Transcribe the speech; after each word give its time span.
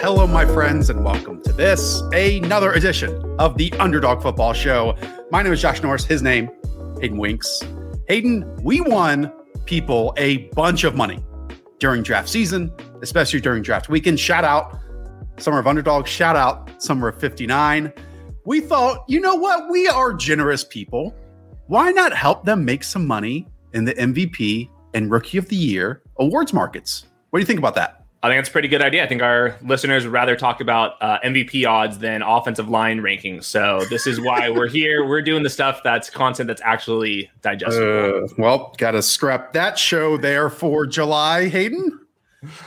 Hello, 0.00 0.28
my 0.28 0.46
friends, 0.46 0.90
and 0.90 1.04
welcome 1.04 1.42
to 1.42 1.52
this, 1.52 2.02
another 2.12 2.72
edition 2.74 3.34
of 3.40 3.58
the 3.58 3.72
Underdog 3.80 4.22
Football 4.22 4.52
Show. 4.52 4.96
My 5.32 5.42
name 5.42 5.52
is 5.52 5.60
Josh 5.60 5.82
Norris. 5.82 6.04
His 6.04 6.22
name, 6.22 6.48
Hayden 7.00 7.18
Winks. 7.18 7.62
Hayden, 8.06 8.44
we 8.62 8.80
won 8.80 9.32
people 9.64 10.14
a 10.16 10.48
bunch 10.50 10.84
of 10.84 10.94
money 10.94 11.18
during 11.80 12.04
draft 12.04 12.28
season, 12.28 12.72
especially 13.02 13.40
during 13.40 13.60
draft 13.60 13.88
weekend. 13.88 14.20
Shout 14.20 14.44
out 14.44 14.78
Summer 15.36 15.58
of 15.58 15.66
Underdog. 15.66 16.06
Shout 16.06 16.36
out 16.36 16.80
Summer 16.80 17.08
of 17.08 17.18
59. 17.18 17.92
We 18.44 18.60
thought, 18.60 19.04
you 19.08 19.18
know 19.18 19.34
what? 19.34 19.68
We 19.68 19.88
are 19.88 20.12
generous 20.12 20.62
people. 20.62 21.12
Why 21.66 21.90
not 21.90 22.12
help 22.12 22.44
them 22.44 22.64
make 22.64 22.84
some 22.84 23.04
money 23.04 23.48
in 23.72 23.84
the 23.84 23.94
MVP 23.94 24.70
and 24.94 25.10
Rookie 25.10 25.38
of 25.38 25.48
the 25.48 25.56
Year 25.56 26.02
awards 26.20 26.52
markets? 26.52 27.06
What 27.30 27.40
do 27.40 27.42
you 27.42 27.46
think 27.46 27.58
about 27.58 27.74
that? 27.74 27.97
I 28.22 28.28
think 28.28 28.40
it's 28.40 28.48
a 28.48 28.52
pretty 28.52 28.66
good 28.66 28.82
idea. 28.82 29.04
I 29.04 29.06
think 29.06 29.22
our 29.22 29.56
listeners 29.62 30.04
would 30.04 30.12
rather 30.12 30.34
talk 30.34 30.60
about 30.60 31.00
uh, 31.00 31.20
MVP 31.24 31.68
odds 31.68 31.98
than 31.98 32.20
offensive 32.22 32.68
line 32.68 33.00
rankings. 33.00 33.44
So 33.44 33.84
this 33.90 34.08
is 34.08 34.20
why 34.20 34.50
we're 34.50 34.68
here. 34.68 35.06
We're 35.06 35.22
doing 35.22 35.44
the 35.44 35.50
stuff 35.50 35.82
that's 35.84 36.10
content 36.10 36.48
that's 36.48 36.62
actually 36.64 37.30
digestible. 37.42 38.24
Uh, 38.24 38.28
well, 38.36 38.74
got 38.76 38.92
to 38.92 39.02
scrap 39.02 39.52
that 39.52 39.78
show 39.78 40.16
there 40.16 40.50
for 40.50 40.84
July, 40.84 41.48
Hayden. 41.48 42.00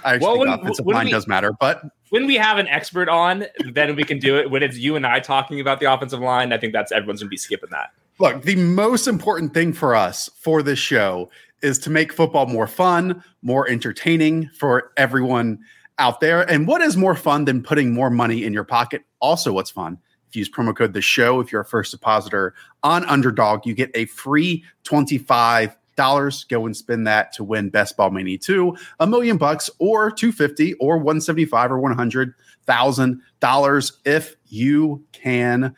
I 0.06 0.16
actually 0.16 0.28
well, 0.28 0.40
when, 0.40 0.48
offensive 0.48 0.86
when 0.86 0.96
line 0.96 1.06
we, 1.06 1.12
does 1.12 1.28
matter, 1.28 1.52
but 1.60 1.84
when 2.10 2.28
we 2.28 2.36
have 2.36 2.58
an 2.58 2.68
expert 2.68 3.08
on, 3.10 3.46
then 3.72 3.96
we 3.96 4.04
can 4.04 4.20
do 4.20 4.38
it. 4.38 4.50
When 4.50 4.64
it's 4.64 4.78
you 4.78 4.96
and 4.96 5.06
I 5.06 5.20
talking 5.20 5.60
about 5.60 5.80
the 5.80 5.92
offensive 5.92 6.20
line, 6.20 6.52
I 6.52 6.58
think 6.58 6.74
that's 6.74 6.92
everyone's 6.92 7.22
gonna 7.22 7.30
be 7.30 7.38
skipping 7.38 7.70
that. 7.72 7.92
Look, 8.20 8.44
the 8.44 8.56
most 8.56 9.08
important 9.08 9.54
thing 9.54 9.74
for 9.74 9.96
us 9.96 10.30
for 10.36 10.62
this 10.62 10.78
show 10.78 11.30
is 11.62 11.80
to 11.80 11.90
make 11.90 12.12
football 12.12 12.46
more 12.46 12.68
fun, 12.68 13.24
more 13.42 13.70
entertaining 13.70 14.50
for 14.54 14.92
everyone 14.98 15.60
out 15.98 16.20
there. 16.20 16.50
And 16.50 16.68
what 16.68 16.82
is 16.82 16.98
more 16.98 17.16
fun 17.16 17.46
than 17.46 17.62
putting 17.62 17.94
more 17.94 18.10
money 18.10 18.44
in 18.44 18.54
your 18.54 18.64
pocket? 18.64 19.04
Also, 19.20 19.54
what's 19.54 19.70
fun? 19.70 19.98
If 20.30 20.36
you 20.36 20.40
use 20.40 20.50
promo 20.50 20.76
code 20.76 20.94
the 20.94 21.02
show, 21.02 21.40
if 21.40 21.52
you're 21.52 21.62
a 21.62 21.66
first 21.66 21.92
depositor 21.92 22.54
on 22.84 23.06
Underdog, 23.06 23.66
you 23.66 23.74
get 23.74 23.92
a 23.94 24.06
free 24.06 24.64
25 24.84 25.78
dollars. 25.96 26.46
Go 26.46 26.66
and 26.66 26.76
spend 26.76 27.06
that 27.06 27.34
to 27.34 27.44
win 27.44 27.70
Best 27.70 27.98
Ball 27.98 28.10
Mania 28.10 28.38
2, 28.38 28.76
a 29.02 29.08
million 29.08 29.38
bucks, 29.38 29.70
or 29.78 30.10
250 30.10 30.74
or 30.76 30.98
175 30.98 31.72
or 31.72 31.80
100 31.80 32.34
thousand 32.66 33.22
dollars 33.40 33.94
if 34.06 34.36
you 34.48 35.04
can 35.12 35.76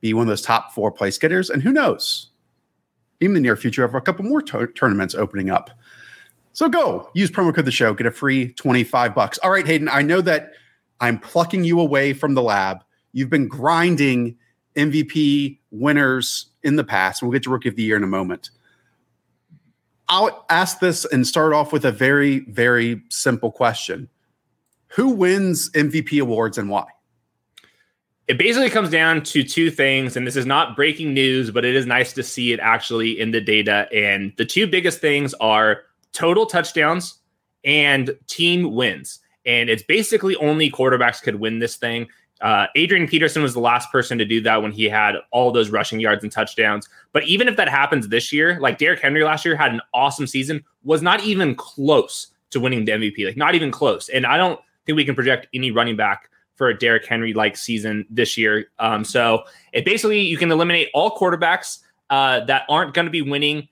be 0.00 0.14
one 0.14 0.22
of 0.22 0.28
those 0.28 0.42
top 0.42 0.72
four 0.72 0.92
place 0.92 1.18
getters. 1.18 1.50
And 1.50 1.62
who 1.62 1.72
knows? 1.72 2.30
In 3.20 3.34
the 3.34 3.40
near 3.40 3.56
future 3.56 3.84
of 3.84 3.94
a 3.94 4.00
couple 4.00 4.24
more 4.24 4.42
to- 4.42 4.66
tournaments 4.68 5.14
opening 5.14 5.50
up. 5.50 5.70
So 6.52 6.68
go 6.68 7.10
use 7.14 7.30
promo 7.30 7.54
code 7.54 7.64
the 7.64 7.70
show, 7.70 7.94
get 7.94 8.06
a 8.06 8.10
free 8.10 8.52
25 8.54 9.14
bucks. 9.14 9.38
All 9.38 9.50
right, 9.50 9.66
Hayden, 9.66 9.88
I 9.88 10.02
know 10.02 10.20
that 10.20 10.52
I'm 11.00 11.18
plucking 11.18 11.64
you 11.64 11.80
away 11.80 12.12
from 12.12 12.34
the 12.34 12.42
lab. 12.42 12.82
You've 13.12 13.30
been 13.30 13.48
grinding 13.48 14.36
MVP 14.76 15.58
winners 15.70 16.46
in 16.62 16.76
the 16.76 16.84
past. 16.84 17.22
We'll 17.22 17.32
get 17.32 17.44
to 17.44 17.50
rookie 17.50 17.68
of 17.68 17.76
the 17.76 17.82
year 17.82 17.96
in 17.96 18.04
a 18.04 18.08
moment. 18.08 18.50
I'll 20.08 20.46
ask 20.48 20.80
this 20.80 21.04
and 21.04 21.26
start 21.26 21.52
off 21.52 21.72
with 21.72 21.84
a 21.84 21.92
very, 21.92 22.40
very 22.40 23.02
simple 23.10 23.52
question. 23.52 24.08
Who 24.88 25.10
wins 25.10 25.70
MVP 25.72 26.20
awards 26.20 26.56
and 26.56 26.70
why? 26.70 26.86
It 28.28 28.36
basically 28.36 28.68
comes 28.68 28.90
down 28.90 29.22
to 29.22 29.42
two 29.42 29.70
things 29.70 30.14
and 30.14 30.26
this 30.26 30.36
is 30.36 30.44
not 30.44 30.76
breaking 30.76 31.14
news 31.14 31.50
but 31.50 31.64
it 31.64 31.74
is 31.74 31.86
nice 31.86 32.12
to 32.12 32.22
see 32.22 32.52
it 32.52 32.60
actually 32.60 33.18
in 33.18 33.30
the 33.30 33.40
data. 33.40 33.88
And 33.92 34.32
the 34.36 34.44
two 34.44 34.66
biggest 34.66 35.00
things 35.00 35.34
are 35.34 35.82
total 36.12 36.44
touchdowns 36.44 37.18
and 37.64 38.16
team 38.26 38.74
wins. 38.74 39.20
And 39.46 39.70
it's 39.70 39.82
basically 39.82 40.36
only 40.36 40.70
quarterbacks 40.70 41.22
could 41.22 41.36
win 41.36 41.58
this 41.58 41.76
thing. 41.76 42.06
Uh, 42.40 42.66
adrian 42.76 43.08
peterson 43.08 43.42
was 43.42 43.52
the 43.52 43.60
last 43.60 43.90
person 43.90 44.16
to 44.16 44.24
do 44.24 44.40
that 44.40 44.62
when 44.62 44.70
he 44.70 44.84
had 44.84 45.16
all 45.32 45.50
those 45.50 45.70
rushing 45.70 45.98
yards 45.98 46.22
and 46.22 46.30
touchdowns. 46.30 46.88
But 47.12 47.24
even 47.24 47.48
if 47.48 47.56
that 47.56 47.68
happens 47.68 48.08
this 48.08 48.32
year 48.32 48.60
like 48.60 48.78
Derrick 48.78 49.00
henry 49.00 49.24
last 49.24 49.44
year 49.44 49.56
had 49.56 49.72
an 49.72 49.80
awesome 49.94 50.26
season 50.26 50.62
was 50.84 51.02
not 51.02 51.24
even 51.24 51.56
close 51.56 52.28
to 52.50 52.60
winning 52.60 52.84
the 52.84 52.92
mvp 52.92 53.24
like 53.24 53.36
not 53.38 53.54
even 53.54 53.72
close. 53.72 54.10
And 54.10 54.26
i 54.26 54.36
don't 54.36 54.60
think 54.84 54.96
we 54.96 55.04
can 55.04 55.14
project 55.14 55.48
any 55.52 55.70
running 55.70 55.96
back 55.96 56.30
for 56.58 56.68
a 56.68 56.76
Derrick 56.76 57.06
Henry 57.06 57.32
like 57.32 57.56
season 57.56 58.04
this 58.10 58.36
year. 58.36 58.66
Um, 58.80 59.04
so 59.04 59.44
it 59.72 59.84
basically 59.84 60.20
you 60.20 60.36
can 60.36 60.50
eliminate 60.50 60.88
all 60.92 61.16
quarterbacks 61.16 61.78
uh, 62.10 62.40
that 62.46 62.64
aren't 62.68 62.92
going 62.94 63.06
to 63.06 63.10
be 63.10 63.22
winning 63.22 63.68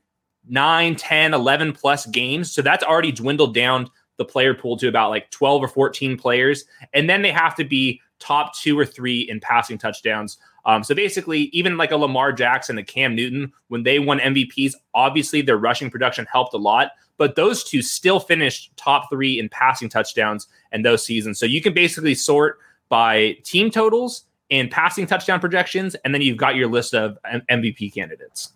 9, 0.48 0.94
10, 0.94 1.34
11 1.34 1.72
plus 1.72 2.06
games. 2.06 2.52
So 2.52 2.62
that's 2.62 2.84
already 2.84 3.10
dwindled 3.12 3.54
down 3.54 3.90
the 4.18 4.24
player 4.24 4.54
pool 4.54 4.76
to 4.78 4.88
about 4.88 5.10
like 5.10 5.30
12 5.30 5.64
or 5.64 5.68
14 5.68 6.16
players. 6.16 6.64
And 6.94 7.10
then 7.10 7.22
they 7.22 7.32
have 7.32 7.56
to 7.56 7.64
be 7.64 8.00
top 8.20 8.56
two 8.56 8.78
or 8.78 8.86
three 8.86 9.20
in 9.20 9.40
passing 9.40 9.78
touchdowns. 9.78 10.38
Um, 10.64 10.82
so 10.82 10.94
basically, 10.94 11.42
even 11.52 11.76
like 11.76 11.90
a 11.90 11.96
Lamar 11.96 12.32
Jackson, 12.32 12.78
a 12.78 12.84
Cam 12.84 13.14
Newton, 13.14 13.52
when 13.68 13.82
they 13.82 13.98
won 13.98 14.18
MVPs, 14.18 14.72
obviously 14.94 15.42
their 15.42 15.58
rushing 15.58 15.90
production 15.90 16.26
helped 16.30 16.54
a 16.54 16.58
lot, 16.58 16.92
but 17.18 17.36
those 17.36 17.62
two 17.62 17.82
still 17.82 18.20
finished 18.20 18.76
top 18.76 19.08
three 19.10 19.38
in 19.38 19.48
passing 19.48 19.88
touchdowns 19.88 20.48
in 20.72 20.82
those 20.82 21.04
seasons. 21.04 21.38
So 21.38 21.46
you 21.46 21.62
can 21.62 21.74
basically 21.74 22.14
sort 22.14 22.58
by 22.88 23.36
team 23.44 23.70
totals 23.70 24.24
and 24.50 24.70
passing 24.70 25.06
touchdown 25.06 25.40
projections, 25.40 25.94
and 25.96 26.14
then 26.14 26.22
you've 26.22 26.36
got 26.36 26.54
your 26.54 26.68
list 26.68 26.94
of 26.94 27.18
M- 27.24 27.42
MVP 27.50 27.92
candidates. 27.92 28.52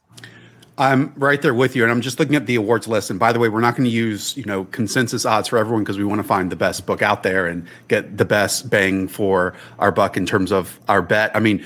I'm 0.79 1.13
right 1.17 1.43
there 1.43 1.53
with 1.53 1.77
you, 1.77 1.83
and 1.83 1.93
I'm 1.93 2.01
just 2.01 2.19
looking 2.19 2.37
at 2.37 2.47
the 2.47 2.55
awards 2.55 2.89
list. 2.89 3.11
And 3.11 3.21
by 3.21 3.33
the 3.33 3.39
way, 3.39 3.51
we're 3.51 3.61
not 3.61 3.77
going 3.77 3.85
to 3.85 3.95
use 3.95 4.35
you 4.37 4.45
know 4.45 4.65
consensus 4.67 5.27
odds 5.27 5.49
for 5.49 5.59
everyone 5.59 5.85
because 5.85 5.99
we 5.99 6.05
want 6.05 6.21
to 6.21 6.27
find 6.27 6.51
the 6.51 6.57
best 6.57 6.87
book 6.87 7.03
out 7.03 7.23
there 7.23 7.47
and 7.47 7.67
get 7.89 8.17
the 8.17 8.25
best 8.25 8.71
bang 8.71 9.07
for 9.07 9.55
our 9.79 9.93
buck 9.93 10.17
in 10.17 10.25
terms 10.25 10.53
of 10.53 10.81
our 10.89 11.03
bet. 11.03 11.35
I 11.37 11.41
mean, 11.41 11.65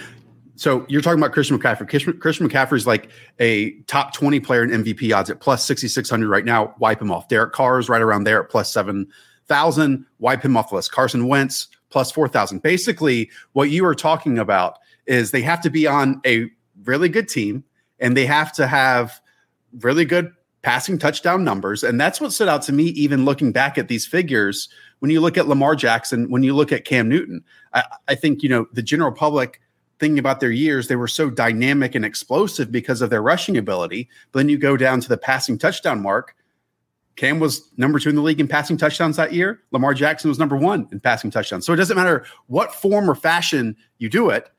so 0.56 0.84
you're 0.88 1.00
talking 1.00 1.18
about 1.18 1.32
Christian 1.32 1.58
McCaffrey. 1.58 1.88
Christian, 1.88 2.18
Christian 2.18 2.48
McCaffrey 2.48 2.76
is 2.76 2.86
like 2.86 3.10
a 3.38 3.72
top 3.82 4.14
20 4.14 4.40
player 4.40 4.64
in 4.64 4.70
MVP 4.70 5.14
odds 5.14 5.30
at 5.30 5.40
plus 5.40 5.64
6,600 5.64 6.28
right 6.28 6.44
now. 6.44 6.74
Wipe 6.78 7.00
him 7.00 7.10
off. 7.10 7.28
Derek 7.28 7.52
Carr 7.52 7.78
is 7.78 7.88
right 7.88 8.02
around 8.02 8.24
there 8.24 8.42
at 8.42 8.50
plus 8.50 8.72
7,000. 8.72 10.06
Wipe 10.18 10.42
him 10.42 10.56
off 10.56 10.70
the 10.70 10.76
list. 10.76 10.92
Carson 10.92 11.26
Wentz 11.28 11.68
plus 11.94 12.10
4,000. 12.10 12.60
Basically, 12.60 13.30
what 13.52 13.70
you 13.70 13.86
are 13.86 13.94
talking 13.94 14.36
about 14.36 14.80
is 15.06 15.30
they 15.30 15.42
have 15.42 15.60
to 15.60 15.70
be 15.70 15.86
on 15.86 16.20
a 16.26 16.50
really 16.82 17.08
good 17.08 17.28
team 17.28 17.62
and 18.00 18.16
they 18.16 18.26
have 18.26 18.52
to 18.54 18.66
have 18.66 19.20
really 19.78 20.04
good 20.04 20.32
passing 20.62 20.98
touchdown 20.98 21.44
numbers. 21.44 21.84
And 21.84 22.00
that's 22.00 22.20
what 22.20 22.32
stood 22.32 22.48
out 22.48 22.62
to 22.62 22.72
me, 22.72 22.86
even 22.86 23.24
looking 23.24 23.52
back 23.52 23.78
at 23.78 23.86
these 23.86 24.08
figures. 24.08 24.68
When 24.98 25.12
you 25.12 25.20
look 25.20 25.38
at 25.38 25.46
Lamar 25.46 25.76
Jackson, 25.76 26.28
when 26.30 26.42
you 26.42 26.52
look 26.52 26.72
at 26.72 26.84
Cam 26.84 27.08
Newton, 27.08 27.44
I, 27.72 27.84
I 28.08 28.16
think, 28.16 28.42
you 28.42 28.48
know, 28.48 28.66
the 28.72 28.82
general 28.82 29.12
public 29.12 29.60
thinking 30.00 30.18
about 30.18 30.40
their 30.40 30.50
years, 30.50 30.88
they 30.88 30.96
were 30.96 31.06
so 31.06 31.30
dynamic 31.30 31.94
and 31.94 32.04
explosive 32.04 32.72
because 32.72 33.02
of 33.02 33.10
their 33.10 33.22
rushing 33.22 33.56
ability. 33.56 34.08
But 34.32 34.40
then 34.40 34.48
you 34.48 34.58
go 34.58 34.76
down 34.76 35.00
to 35.00 35.08
the 35.08 35.16
passing 35.16 35.58
touchdown 35.58 36.02
mark 36.02 36.34
Cam 37.16 37.38
was 37.38 37.70
number 37.76 37.98
two 37.98 38.08
in 38.08 38.16
the 38.16 38.22
league 38.22 38.40
in 38.40 38.48
passing 38.48 38.76
touchdowns 38.76 39.16
that 39.16 39.32
year. 39.32 39.60
Lamar 39.70 39.94
Jackson 39.94 40.28
was 40.28 40.38
number 40.38 40.56
one 40.56 40.88
in 40.90 41.00
passing 41.00 41.30
touchdowns. 41.30 41.64
So 41.64 41.72
it 41.72 41.76
doesn't 41.76 41.96
matter 41.96 42.24
what 42.48 42.74
form 42.74 43.08
or 43.08 43.14
fashion 43.14 43.76
you 43.98 44.08
do 44.08 44.30
it, 44.30 44.50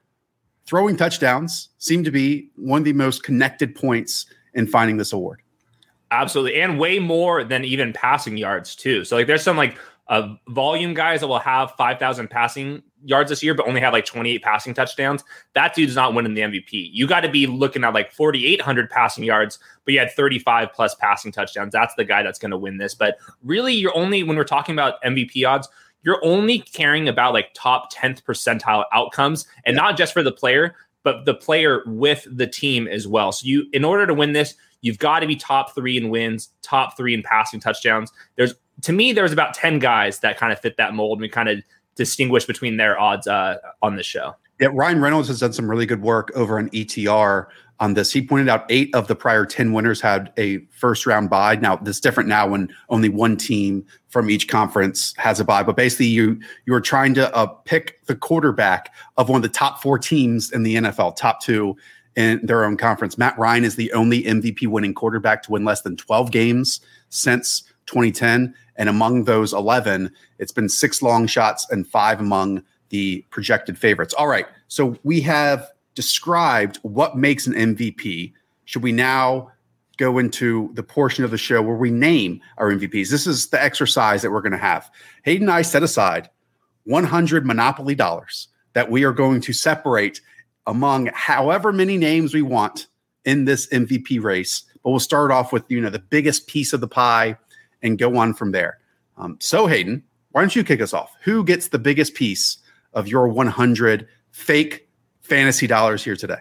throwing 0.65 0.95
touchdowns 0.95 1.69
seem 1.77 2.03
to 2.03 2.11
be 2.11 2.49
one 2.55 2.79
of 2.79 2.85
the 2.85 2.94
most 2.94 3.23
connected 3.23 3.75
points 3.75 4.25
in 4.53 4.67
finding 4.67 4.97
this 4.97 5.11
award. 5.11 5.41
Absolutely. 6.11 6.61
And 6.61 6.79
way 6.79 6.99
more 6.99 7.44
than 7.44 7.65
even 7.65 7.91
passing 7.91 8.38
yards, 8.38 8.75
too. 8.75 9.03
So, 9.03 9.17
like, 9.17 9.27
there's 9.27 9.44
some 9.44 9.57
like 9.57 9.77
uh, 10.07 10.35
volume 10.49 10.94
guys 10.94 11.19
that 11.21 11.27
will 11.27 11.39
have 11.39 11.71
5,000 11.71 12.29
passing 12.29 12.83
yards 13.05 13.29
this 13.29 13.43
year, 13.43 13.53
but 13.53 13.67
only 13.67 13.79
had 13.79 13.93
like 13.93 14.05
28 14.05 14.41
passing 14.41 14.73
touchdowns. 14.73 15.23
That 15.53 15.73
dude's 15.75 15.95
not 15.95 16.13
winning 16.13 16.33
the 16.33 16.41
MVP. 16.41 16.89
You 16.91 17.07
got 17.07 17.21
to 17.21 17.30
be 17.30 17.47
looking 17.47 17.83
at 17.83 17.94
like 17.94 18.12
4,800 18.12 18.89
passing 18.89 19.24
yards, 19.24 19.59
but 19.85 19.94
you 19.94 20.00
had 20.00 20.12
35 20.12 20.74
plus 20.74 20.95
passing 20.95 21.31
touchdowns. 21.31 21.71
That's 21.71 21.94
the 21.95 22.03
guy 22.06 22.24
that's 22.24 22.39
going 22.39 22.51
to 22.51 22.57
win 22.57 22.77
this. 22.77 22.95
But 22.95 23.18
really, 23.44 23.74
you're 23.74 23.95
only, 23.95 24.24
when 24.24 24.35
we're 24.35 24.44
talking 24.44 24.74
about 24.74 25.01
MVP 25.03 25.47
odds, 25.47 25.69
you're 26.03 26.24
only 26.24 26.59
caring 26.59 27.07
about 27.07 27.33
like 27.33 27.50
top 27.53 27.91
10th 27.94 28.24
percentile 28.24 28.85
outcomes 28.91 29.47
and 29.65 29.75
yeah. 29.75 29.81
not 29.81 29.97
just 29.97 30.13
for 30.13 30.24
the 30.24 30.31
player, 30.31 30.75
but 31.03 31.25
the 31.25 31.33
player 31.33 31.83
with 31.85 32.27
the 32.30 32.47
team 32.47 32.88
as 32.88 33.07
well. 33.07 33.31
So 33.31 33.45
you, 33.45 33.65
in 33.74 33.85
order 33.85 34.06
to 34.07 34.13
win 34.13 34.33
this, 34.33 34.56
you've 34.81 35.00
got 35.00 35.19
to 35.19 35.27
be 35.27 35.35
top 35.35 35.74
three 35.74 35.97
in 35.97 36.09
wins, 36.09 36.50
top 36.62 36.97
three 36.97 37.13
in 37.13 37.24
passing 37.24 37.59
touchdowns. 37.59 38.12
There's 38.35 38.53
to 38.81 38.91
me, 38.91 39.13
there's 39.13 39.31
about 39.31 39.53
10 39.53 39.80
guys 39.80 40.19
that 40.19 40.38
kind 40.38 40.51
of 40.51 40.59
fit 40.59 40.77
that 40.77 40.94
mold. 40.94 41.18
And 41.18 41.21
we 41.21 41.30
kind 41.30 41.50
of 41.50 41.63
distinguish 41.95 42.45
between 42.45 42.77
their 42.77 43.00
odds 43.00 43.27
uh, 43.27 43.57
on 43.81 43.95
this 43.95 44.06
show. 44.06 44.36
Yeah, 44.59 44.69
Ryan 44.71 45.01
Reynolds 45.01 45.27
has 45.27 45.39
done 45.42 45.53
some 45.53 45.69
really 45.69 45.86
good 45.86 46.01
work 46.01 46.31
over 46.33 46.57
on 46.57 46.69
ETR 46.69 47.47
on 47.80 47.94
this. 47.94 48.13
He 48.13 48.25
pointed 48.25 48.47
out 48.47 48.65
eight 48.69 48.94
of 48.95 49.07
the 49.07 49.15
prior 49.15 49.45
10 49.45 49.74
winners 49.74 50.00
had 50.00 50.31
a 50.38 50.59
first 50.69 51.06
round 51.06 51.30
bye. 51.30 51.56
Now, 51.56 51.75
this 51.75 51.97
is 51.97 52.01
different 52.01 52.30
now 52.30 52.47
when 52.47 52.69
only 52.89 53.09
one 53.09 53.36
team 53.36 53.86
from 54.07 54.30
each 54.30 54.47
conference 54.47 55.13
has 55.18 55.42
a 55.42 55.44
bye. 55.44 55.63
But 55.63 55.75
basically, 55.75 56.07
you 56.07 56.39
you 56.65 56.74
are 56.74 56.81
trying 56.81 57.13
to 57.15 57.33
uh, 57.36 57.47
pick 57.47 58.06
the 58.06 58.15
quarterback 58.15 58.94
of 59.18 59.27
one 59.27 59.38
of 59.38 59.44
the 59.44 59.50
top 59.50 59.81
four 59.81 60.00
teams 60.00 60.51
in 60.51 60.63
the 60.63 60.75
NFL, 60.75 61.18
top 61.18 61.42
two 61.42 61.75
in 62.15 62.39
their 62.45 62.63
own 62.63 62.77
conference. 62.77 63.18
Matt 63.18 63.38
Ryan 63.38 63.65
is 63.65 63.75
the 63.75 63.92
only 63.92 64.24
MVP 64.24 64.68
winning 64.68 64.94
quarterback 64.94 65.44
to 65.44 65.51
win 65.51 65.65
less 65.65 65.81
than 65.81 65.97
12 65.97 66.31
games 66.31 66.80
since 67.09 67.63
2010. 67.88 68.56
And 68.77 68.89
among 68.89 69.24
those 69.24 69.54
11, 69.54 70.12
it's 70.39 70.51
been 70.51 70.69
six 70.69 71.01
long 71.01 71.27
shots 71.27 71.66
and 71.69 71.88
five 71.88 72.19
among 72.19 72.63
the 72.89 73.25
projected 73.30 73.77
favorites. 73.77 74.13
All 74.13 74.27
right. 74.27 74.45
So 74.68 74.98
we 75.04 75.22
have 75.22 75.69
described 75.95 76.77
what 76.83 77.18
makes 77.18 77.48
an 77.48 77.54
MVP. 77.54 78.33
Should 78.66 78.83
we 78.83 78.92
now 78.92 79.51
go 79.98 80.18
into 80.18 80.72
the 80.74 80.83
portion 80.83 81.24
of 81.24 81.31
the 81.31 81.38
show 81.38 81.62
where 81.62 81.77
we 81.77 81.89
name 81.89 82.42
our 82.57 82.72
MVPs? 82.72 83.10
This 83.10 83.25
is 83.25 83.48
the 83.48 83.63
exercise 83.63 84.22
that 84.22 84.31
we're 84.31 84.42
going 84.42 84.51
to 84.51 84.57
have. 84.57 84.89
Hayden 85.24 85.48
and 85.48 85.51
I 85.51 85.62
set 85.62 85.83
aside 85.83 86.30
100 86.83 87.45
Monopoly 87.45 87.95
dollars 87.95 88.50
that 88.74 88.92
we 88.92 89.04
are 89.04 89.13
going 89.13 89.42
to 89.42 89.54
separate 89.54 90.21
among 90.68 91.10
however 91.13 91.71
many 91.71 91.98
names 91.98 92.33
we 92.33 92.42
want 92.42 92.88
in 93.24 93.45
this 93.45 93.68
MVP 93.68 94.21
race. 94.21 94.63
But 94.83 94.92
we'll 94.92 95.00
start 95.00 95.31
off 95.31 95.51
with 95.51 95.63
you 95.69 95.81
know 95.81 95.89
the 95.89 96.00
biggest 96.00 96.48
piece 96.48 96.74
of 96.74 96.81
the 96.81 96.88
pie 96.88 97.38
and 97.85 97.97
go 97.97 98.17
on 98.17 98.33
from 98.33 98.51
there. 98.51 98.79
Um, 99.17 99.37
so 99.39 99.67
Hayden, 99.67 100.03
why 100.31 100.41
don't 100.41 100.55
you 100.55 100.63
kick 100.63 100.81
us 100.81 100.93
off? 100.93 101.15
Who 101.23 101.43
gets 101.43 101.69
the 101.69 101.79
biggest 101.79 102.15
piece 102.15 102.57
of 102.93 103.07
your 103.07 103.27
100 103.29 104.07
fake 104.31 104.89
fantasy 105.21 105.67
dollars 105.67 106.03
here 106.03 106.15
today? 106.15 106.39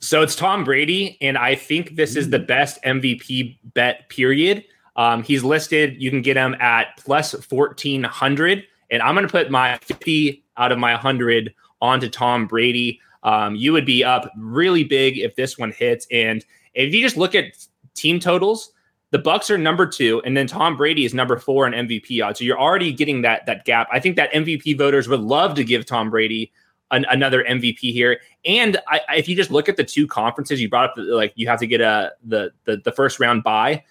So 0.00 0.22
it's 0.22 0.34
Tom 0.34 0.64
Brady, 0.64 1.18
and 1.20 1.36
I 1.36 1.54
think 1.54 1.96
this 1.96 2.16
is 2.16 2.30
the 2.30 2.38
mm. 2.38 2.46
best 2.46 2.82
MVP 2.82 3.58
bet. 3.74 4.08
Period. 4.08 4.64
Um, 4.96 5.22
he's 5.22 5.44
listed. 5.44 6.00
You 6.02 6.10
can 6.10 6.22
get 6.22 6.38
him 6.38 6.54
at 6.54 6.96
plus 6.96 7.34
fourteen 7.34 8.02
hundred, 8.02 8.64
and 8.90 9.02
I'm 9.02 9.14
going 9.14 9.26
to 9.26 9.30
put 9.30 9.50
my 9.50 9.76
fifty 9.82 10.42
out 10.56 10.72
of 10.72 10.78
my 10.78 10.94
hundred 10.94 11.54
onto 11.82 12.08
Tom 12.08 12.46
Brady. 12.46 12.98
Um, 13.22 13.54
you 13.54 13.74
would 13.74 13.84
be 13.84 14.02
up 14.02 14.30
really 14.38 14.84
big 14.84 15.18
if 15.18 15.36
this 15.36 15.58
one 15.58 15.70
hits. 15.70 16.06
And 16.10 16.42
if 16.72 16.94
you 16.94 17.02
just 17.02 17.18
look 17.18 17.34
at 17.34 17.44
team 17.94 18.20
totals, 18.20 18.72
the 19.10 19.18
Bucs 19.18 19.50
are 19.50 19.58
number 19.58 19.86
two, 19.86 20.22
and 20.24 20.36
then 20.36 20.46
Tom 20.46 20.76
Brady 20.76 21.04
is 21.04 21.14
number 21.14 21.36
four 21.36 21.66
in 21.66 21.88
MVP 21.88 22.24
odds. 22.24 22.38
So 22.38 22.44
you're 22.44 22.60
already 22.60 22.92
getting 22.92 23.22
that 23.22 23.44
that 23.46 23.64
gap. 23.64 23.88
I 23.92 23.98
think 23.98 24.16
that 24.16 24.32
MVP 24.32 24.78
voters 24.78 25.08
would 25.08 25.20
love 25.20 25.54
to 25.56 25.64
give 25.64 25.84
Tom 25.84 26.10
Brady 26.10 26.52
an, 26.90 27.04
another 27.10 27.44
MVP 27.44 27.92
here. 27.92 28.20
And 28.44 28.78
I, 28.88 29.00
if 29.16 29.28
you 29.28 29.36
just 29.36 29.50
look 29.50 29.68
at 29.68 29.76
the 29.76 29.84
two 29.84 30.06
conferences, 30.06 30.60
you 30.60 30.68
brought 30.68 30.90
up 30.90 30.94
the, 30.96 31.02
like 31.02 31.32
you 31.34 31.48
have 31.48 31.58
to 31.60 31.66
get 31.66 31.80
a 31.80 32.12
the 32.24 32.52
the, 32.64 32.78
the 32.78 32.92
first 32.92 33.18
round 33.20 33.42
bye. 33.42 33.84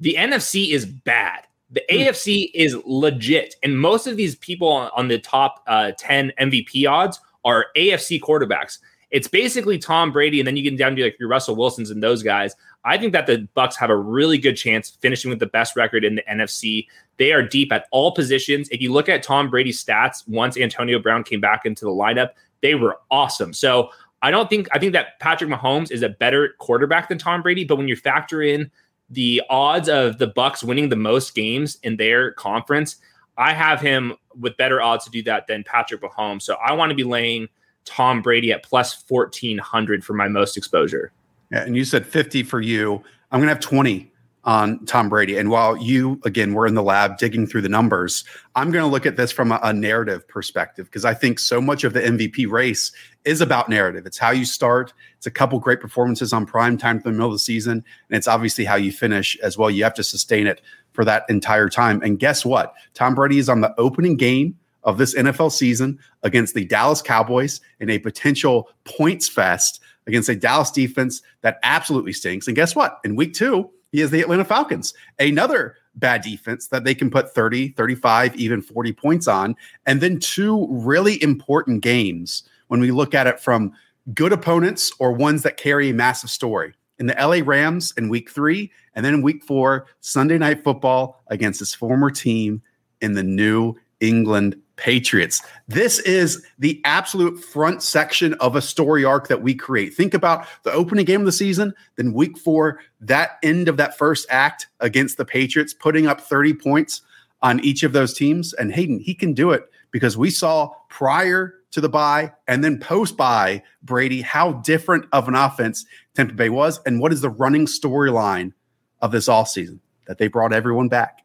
The 0.00 0.14
NFC 0.18 0.72
is 0.72 0.84
bad. 0.84 1.46
The 1.70 1.82
hmm. 1.88 1.96
AFC 1.96 2.50
is 2.54 2.76
legit, 2.84 3.54
and 3.62 3.78
most 3.78 4.06
of 4.06 4.16
these 4.16 4.36
people 4.36 4.68
on, 4.68 4.90
on 4.94 5.08
the 5.08 5.18
top 5.18 5.62
uh, 5.66 5.92
ten 5.98 6.32
MVP 6.38 6.88
odds 6.88 7.18
are 7.44 7.66
AFC 7.76 8.20
quarterbacks. 8.20 8.78
It's 9.10 9.28
basically 9.28 9.78
Tom 9.78 10.12
Brady, 10.12 10.40
and 10.40 10.46
then 10.46 10.56
you 10.56 10.62
get 10.68 10.76
down 10.76 10.96
to 10.96 11.04
like 11.04 11.16
your 11.18 11.28
Russell 11.28 11.56
Wilsons 11.56 11.90
and 11.90 12.02
those 12.02 12.22
guys. 12.22 12.54
I 12.86 12.96
think 12.96 13.12
that 13.12 13.26
the 13.26 13.48
Bucs 13.56 13.74
have 13.76 13.90
a 13.90 13.96
really 13.96 14.38
good 14.38 14.56
chance 14.56 14.90
finishing 15.00 15.28
with 15.28 15.40
the 15.40 15.46
best 15.46 15.74
record 15.74 16.04
in 16.04 16.14
the 16.14 16.22
NFC. 16.22 16.86
They 17.16 17.32
are 17.32 17.42
deep 17.42 17.72
at 17.72 17.86
all 17.90 18.12
positions. 18.12 18.68
If 18.68 18.80
you 18.80 18.92
look 18.92 19.08
at 19.08 19.24
Tom 19.24 19.50
Brady's 19.50 19.84
stats, 19.84 20.26
once 20.28 20.56
Antonio 20.56 21.00
Brown 21.00 21.24
came 21.24 21.40
back 21.40 21.66
into 21.66 21.84
the 21.84 21.90
lineup, 21.90 22.30
they 22.62 22.76
were 22.76 22.98
awesome. 23.10 23.52
So 23.52 23.90
I 24.22 24.30
don't 24.30 24.48
think 24.48 24.68
I 24.72 24.78
think 24.78 24.92
that 24.92 25.18
Patrick 25.18 25.50
Mahomes 25.50 25.90
is 25.90 26.02
a 26.02 26.08
better 26.08 26.54
quarterback 26.58 27.08
than 27.08 27.18
Tom 27.18 27.42
Brady, 27.42 27.64
but 27.64 27.76
when 27.76 27.88
you 27.88 27.96
factor 27.96 28.40
in 28.40 28.70
the 29.10 29.42
odds 29.50 29.88
of 29.88 30.18
the 30.18 30.28
Bucs 30.28 30.62
winning 30.62 30.88
the 30.88 30.96
most 30.96 31.34
games 31.34 31.78
in 31.82 31.96
their 31.96 32.32
conference, 32.32 32.96
I 33.36 33.52
have 33.52 33.80
him 33.80 34.14
with 34.38 34.56
better 34.56 34.80
odds 34.80 35.04
to 35.06 35.10
do 35.10 35.24
that 35.24 35.48
than 35.48 35.64
Patrick 35.64 36.02
Mahomes. 36.02 36.42
So 36.42 36.56
I 36.64 36.72
want 36.72 36.90
to 36.90 36.96
be 36.96 37.04
laying 37.04 37.48
Tom 37.84 38.22
Brady 38.22 38.52
at 38.52 38.62
plus 38.62 39.04
1400 39.08 40.04
for 40.04 40.14
my 40.14 40.28
most 40.28 40.56
exposure. 40.56 41.12
And 41.50 41.76
you 41.76 41.84
said 41.84 42.06
50 42.06 42.42
for 42.42 42.60
you. 42.60 43.02
I'm 43.30 43.40
going 43.40 43.48
to 43.48 43.54
have 43.54 43.60
20 43.60 44.10
on 44.46 44.84
Tom 44.86 45.08
Brady. 45.08 45.36
And 45.36 45.50
while 45.50 45.76
you, 45.76 46.20
again, 46.24 46.54
were 46.54 46.68
in 46.68 46.74
the 46.74 46.82
lab 46.82 47.18
digging 47.18 47.48
through 47.48 47.62
the 47.62 47.68
numbers, 47.68 48.24
I'm 48.54 48.70
going 48.70 48.84
to 48.84 48.90
look 48.90 49.04
at 49.04 49.16
this 49.16 49.32
from 49.32 49.50
a, 49.50 49.58
a 49.62 49.72
narrative 49.72 50.26
perspective 50.28 50.86
because 50.86 51.04
I 51.04 51.14
think 51.14 51.40
so 51.40 51.60
much 51.60 51.82
of 51.82 51.92
the 51.92 52.00
MVP 52.00 52.48
race 52.48 52.92
is 53.24 53.40
about 53.40 53.68
narrative. 53.68 54.06
It's 54.06 54.18
how 54.18 54.30
you 54.30 54.44
start, 54.44 54.94
it's 55.16 55.26
a 55.26 55.32
couple 55.32 55.58
great 55.58 55.80
performances 55.80 56.32
on 56.32 56.46
prime 56.46 56.78
time 56.78 57.00
for 57.00 57.08
the 57.08 57.12
middle 57.12 57.26
of 57.26 57.32
the 57.32 57.40
season, 57.40 57.84
and 58.08 58.16
it's 58.16 58.28
obviously 58.28 58.64
how 58.64 58.76
you 58.76 58.92
finish 58.92 59.36
as 59.40 59.58
well. 59.58 59.68
You 59.68 59.82
have 59.82 59.94
to 59.94 60.04
sustain 60.04 60.46
it 60.46 60.62
for 60.92 61.04
that 61.04 61.24
entire 61.28 61.68
time. 61.68 62.00
And 62.02 62.18
guess 62.18 62.44
what? 62.44 62.72
Tom 62.94 63.16
Brady 63.16 63.38
is 63.38 63.48
on 63.48 63.62
the 63.62 63.74
opening 63.78 64.16
game 64.16 64.56
of 64.84 64.96
this 64.96 65.16
NFL 65.16 65.50
season 65.50 65.98
against 66.22 66.54
the 66.54 66.64
Dallas 66.64 67.02
Cowboys 67.02 67.60
in 67.80 67.90
a 67.90 67.98
potential 67.98 68.70
points 68.84 69.28
fest 69.28 69.82
against 70.06 70.28
a 70.28 70.36
Dallas 70.36 70.70
defense 70.70 71.22
that 71.42 71.58
absolutely 71.62 72.12
stinks. 72.12 72.46
And 72.46 72.56
guess 72.56 72.76
what? 72.76 73.00
In 73.04 73.16
week 73.16 73.34
two, 73.34 73.70
he 73.92 74.00
has 74.00 74.10
the 74.10 74.20
Atlanta 74.20 74.44
Falcons, 74.44 74.94
another 75.18 75.76
bad 75.94 76.22
defense 76.22 76.68
that 76.68 76.84
they 76.84 76.94
can 76.94 77.10
put 77.10 77.34
30, 77.34 77.68
35, 77.70 78.36
even 78.36 78.60
40 78.60 78.92
points 78.92 79.26
on. 79.26 79.56
And 79.86 80.00
then 80.00 80.18
two 80.18 80.66
really 80.70 81.22
important 81.22 81.82
games 81.82 82.42
when 82.68 82.80
we 82.80 82.90
look 82.90 83.14
at 83.14 83.26
it 83.26 83.40
from 83.40 83.72
good 84.12 84.32
opponents 84.32 84.92
or 84.98 85.12
ones 85.12 85.42
that 85.42 85.56
carry 85.56 85.90
a 85.90 85.94
massive 85.94 86.30
story. 86.30 86.74
In 86.98 87.06
the 87.06 87.14
LA 87.14 87.40
Rams 87.44 87.92
in 87.96 88.08
week 88.08 88.30
three, 88.30 88.70
and 88.94 89.04
then 89.04 89.14
in 89.14 89.22
week 89.22 89.44
four, 89.44 89.86
Sunday 90.00 90.38
night 90.38 90.64
football 90.64 91.22
against 91.28 91.58
his 91.58 91.74
former 91.74 92.10
team 92.10 92.62
in 93.00 93.12
the 93.12 93.22
New 93.22 93.74
England 94.00 94.56
Patriots. 94.76 95.42
This 95.68 95.98
is 96.00 96.44
the 96.58 96.80
absolute 96.84 97.42
front 97.42 97.82
section 97.82 98.34
of 98.34 98.56
a 98.56 98.62
story 98.62 99.04
arc 99.04 99.28
that 99.28 99.42
we 99.42 99.54
create. 99.54 99.94
Think 99.94 100.14
about 100.14 100.46
the 100.64 100.72
opening 100.72 101.04
game 101.04 101.20
of 101.20 101.26
the 101.26 101.32
season, 101.32 101.74
then 101.96 102.12
week 102.12 102.38
four, 102.38 102.80
that 103.00 103.38
end 103.42 103.68
of 103.68 103.78
that 103.78 103.96
first 103.96 104.26
act 104.30 104.68
against 104.80 105.16
the 105.16 105.24
Patriots, 105.24 105.72
putting 105.72 106.06
up 106.06 106.20
30 106.20 106.54
points 106.54 107.02
on 107.42 107.60
each 107.60 107.82
of 107.82 107.92
those 107.92 108.12
teams. 108.14 108.52
And 108.54 108.72
Hayden, 108.72 109.00
he 109.00 109.14
can 109.14 109.32
do 109.32 109.50
it 109.50 109.64
because 109.90 110.16
we 110.16 110.30
saw 110.30 110.72
prior 110.88 111.54
to 111.70 111.80
the 111.80 111.88
bye 111.88 112.32
and 112.46 112.62
then 112.62 112.78
post 112.78 113.16
bye 113.16 113.62
Brady 113.82 114.22
how 114.22 114.52
different 114.52 115.06
of 115.12 115.28
an 115.28 115.34
offense 115.34 115.84
Tampa 116.14 116.34
Bay 116.34 116.48
was 116.48 116.80
and 116.86 117.00
what 117.00 117.12
is 117.12 117.20
the 117.20 117.30
running 117.30 117.66
storyline 117.66 118.52
of 119.00 119.12
this 119.12 119.28
off 119.28 119.48
season 119.48 119.80
that 120.06 120.18
they 120.18 120.28
brought 120.28 120.52
everyone 120.52 120.88
back. 120.88 121.22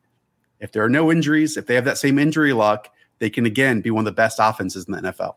If 0.60 0.72
there 0.72 0.84
are 0.84 0.90
no 0.90 1.12
injuries, 1.12 1.58
if 1.58 1.66
they 1.66 1.76
have 1.76 1.86
that 1.86 1.98
same 1.98 2.20
injury 2.20 2.54
luck, 2.54 2.90
they 3.22 3.30
can 3.30 3.46
again 3.46 3.80
be 3.80 3.92
one 3.92 4.02
of 4.02 4.06
the 4.06 4.16
best 4.16 4.40
offenses 4.42 4.86
in 4.86 4.92
the 4.92 5.00
NFL. 5.00 5.36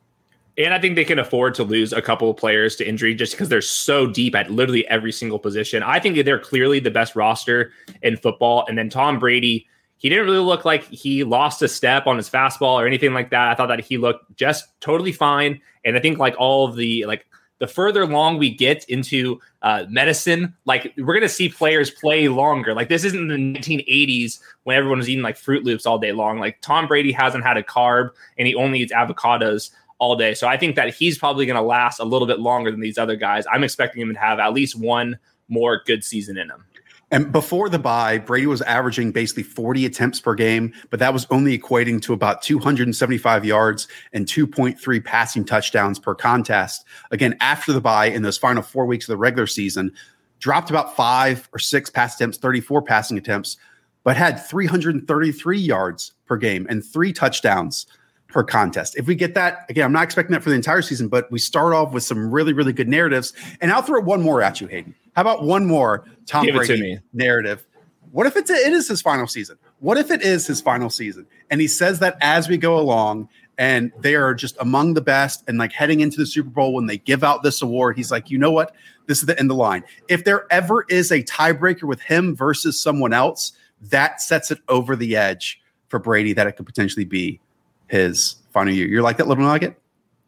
And 0.56 0.72
I 0.72 0.80
think 0.80 0.96
they 0.96 1.04
can 1.04 1.18
afford 1.18 1.54
to 1.56 1.64
lose 1.64 1.92
a 1.92 2.00
couple 2.00 2.30
of 2.30 2.36
players 2.36 2.76
to 2.76 2.88
injury 2.88 3.14
just 3.14 3.32
because 3.32 3.48
they're 3.48 3.60
so 3.60 4.06
deep 4.06 4.34
at 4.34 4.50
literally 4.50 4.86
every 4.88 5.12
single 5.12 5.38
position. 5.38 5.82
I 5.82 6.00
think 6.00 6.16
that 6.16 6.24
they're 6.24 6.38
clearly 6.38 6.80
the 6.80 6.90
best 6.90 7.14
roster 7.14 7.72
in 8.02 8.16
football. 8.16 8.64
And 8.68 8.78
then 8.78 8.88
Tom 8.88 9.18
Brady, 9.18 9.66
he 9.98 10.08
didn't 10.08 10.24
really 10.24 10.38
look 10.38 10.64
like 10.64 10.84
he 10.84 11.24
lost 11.24 11.60
a 11.60 11.68
step 11.68 12.06
on 12.06 12.16
his 12.16 12.30
fastball 12.30 12.74
or 12.74 12.86
anything 12.86 13.12
like 13.12 13.30
that. 13.30 13.48
I 13.48 13.54
thought 13.54 13.66
that 13.66 13.80
he 13.80 13.98
looked 13.98 14.36
just 14.36 14.64
totally 14.80 15.12
fine. 15.12 15.60
And 15.84 15.96
I 15.96 16.00
think 16.00 16.18
like 16.18 16.36
all 16.38 16.66
of 16.66 16.76
the 16.76 17.04
like 17.04 17.26
the 17.64 17.72
further 17.72 18.02
along 18.02 18.36
we 18.36 18.50
get 18.50 18.84
into 18.90 19.40
uh, 19.62 19.86
medicine, 19.88 20.54
like 20.66 20.92
we're 20.98 21.14
gonna 21.14 21.30
see 21.30 21.48
players 21.48 21.90
play 21.90 22.28
longer. 22.28 22.74
Like 22.74 22.90
this 22.90 23.04
isn't 23.04 23.28
the 23.28 23.36
1980s 23.36 24.38
when 24.64 24.76
everyone 24.76 24.98
was 24.98 25.08
eating 25.08 25.22
like 25.22 25.38
Fruit 25.38 25.64
Loops 25.64 25.86
all 25.86 25.98
day 25.98 26.12
long. 26.12 26.38
Like 26.38 26.60
Tom 26.60 26.86
Brady 26.86 27.10
hasn't 27.10 27.42
had 27.42 27.56
a 27.56 27.62
carb 27.62 28.10
and 28.36 28.46
he 28.46 28.54
only 28.54 28.80
eats 28.80 28.92
avocados 28.92 29.70
all 29.98 30.14
day. 30.14 30.34
So 30.34 30.46
I 30.46 30.58
think 30.58 30.76
that 30.76 30.92
he's 30.92 31.16
probably 31.16 31.46
gonna 31.46 31.62
last 31.62 32.00
a 32.00 32.04
little 32.04 32.28
bit 32.28 32.38
longer 32.38 32.70
than 32.70 32.80
these 32.80 32.98
other 32.98 33.16
guys. 33.16 33.46
I'm 33.50 33.64
expecting 33.64 34.02
him 34.02 34.12
to 34.12 34.20
have 34.20 34.38
at 34.38 34.52
least 34.52 34.78
one 34.78 35.18
more 35.48 35.80
good 35.86 36.04
season 36.04 36.36
in 36.36 36.50
him. 36.50 36.66
And 37.10 37.30
before 37.30 37.68
the 37.68 37.78
bye, 37.78 38.18
Brady 38.18 38.46
was 38.46 38.62
averaging 38.62 39.12
basically 39.12 39.42
40 39.42 39.86
attempts 39.86 40.20
per 40.20 40.34
game, 40.34 40.72
but 40.90 40.98
that 41.00 41.12
was 41.12 41.26
only 41.30 41.56
equating 41.56 42.00
to 42.02 42.12
about 42.12 42.42
275 42.42 43.44
yards 43.44 43.88
and 44.12 44.26
2.3 44.26 45.04
passing 45.04 45.44
touchdowns 45.44 45.98
per 45.98 46.14
contest. 46.14 46.84
Again, 47.10 47.36
after 47.40 47.72
the 47.72 47.80
bye 47.80 48.06
in 48.06 48.22
those 48.22 48.38
final 48.38 48.62
four 48.62 48.86
weeks 48.86 49.04
of 49.04 49.12
the 49.12 49.18
regular 49.18 49.46
season, 49.46 49.92
dropped 50.40 50.70
about 50.70 50.96
five 50.96 51.48
or 51.52 51.58
six 51.58 51.90
pass 51.90 52.14
attempts, 52.16 52.38
34 52.38 52.82
passing 52.82 53.18
attempts, 53.18 53.56
but 54.02 54.16
had 54.16 54.36
333 54.38 55.58
yards 55.58 56.12
per 56.26 56.36
game 56.36 56.66
and 56.68 56.84
three 56.84 57.12
touchdowns 57.12 57.86
per 58.28 58.42
contest. 58.42 58.96
If 58.96 59.06
we 59.06 59.14
get 59.14 59.34
that, 59.34 59.64
again, 59.68 59.84
I'm 59.84 59.92
not 59.92 60.02
expecting 60.02 60.32
that 60.32 60.42
for 60.42 60.50
the 60.50 60.56
entire 60.56 60.82
season, 60.82 61.08
but 61.08 61.30
we 61.30 61.38
start 61.38 61.72
off 61.72 61.92
with 61.92 62.02
some 62.02 62.30
really, 62.30 62.52
really 62.52 62.72
good 62.72 62.88
narratives. 62.88 63.32
And 63.60 63.70
I'll 63.72 63.82
throw 63.82 64.00
one 64.00 64.22
more 64.22 64.42
at 64.42 64.60
you, 64.60 64.66
Hayden. 64.66 64.94
How 65.14 65.22
about 65.22 65.44
one 65.44 65.64
more 65.66 66.04
Tom 66.26 66.46
Give 66.46 66.56
Brady 66.56 66.98
narrative? 67.12 67.66
What 68.12 68.26
if 68.26 68.36
it's 68.36 68.50
a, 68.50 68.54
it 68.54 68.72
is 68.72 68.86
his 68.86 69.02
final 69.02 69.26
season? 69.26 69.58
What 69.80 69.98
if 69.98 70.10
it 70.10 70.22
is 70.22 70.46
his 70.46 70.60
final 70.60 70.90
season? 70.90 71.26
And 71.50 71.60
he 71.60 71.66
says 71.66 71.98
that 71.98 72.16
as 72.20 72.48
we 72.48 72.56
go 72.56 72.78
along, 72.78 73.28
and 73.58 73.92
they 74.00 74.14
are 74.16 74.34
just 74.34 74.56
among 74.60 74.94
the 74.94 75.00
best, 75.00 75.44
and 75.48 75.58
like 75.58 75.72
heading 75.72 76.00
into 76.00 76.16
the 76.16 76.26
Super 76.26 76.50
Bowl 76.50 76.74
when 76.74 76.86
they 76.86 76.98
give 76.98 77.22
out 77.24 77.42
this 77.42 77.62
award, 77.62 77.96
he's 77.96 78.10
like, 78.10 78.30
you 78.30 78.38
know 78.38 78.50
what? 78.50 78.74
This 79.06 79.18
is 79.18 79.26
the 79.26 79.38
end 79.38 79.50
of 79.50 79.56
the 79.56 79.62
line. 79.62 79.84
If 80.08 80.24
there 80.24 80.46
ever 80.52 80.84
is 80.88 81.10
a 81.10 81.22
tiebreaker 81.22 81.84
with 81.84 82.00
him 82.00 82.34
versus 82.34 82.80
someone 82.80 83.12
else, 83.12 83.52
that 83.80 84.20
sets 84.20 84.50
it 84.50 84.58
over 84.68 84.96
the 84.96 85.16
edge 85.16 85.60
for 85.88 85.98
Brady 85.98 86.32
that 86.32 86.46
it 86.46 86.52
could 86.52 86.66
potentially 86.66 87.04
be 87.04 87.40
his 87.88 88.36
final 88.52 88.72
year. 88.72 88.88
You're 88.88 89.02
like 89.02 89.18
that 89.18 89.28
little 89.28 89.44
nugget? 89.44 89.78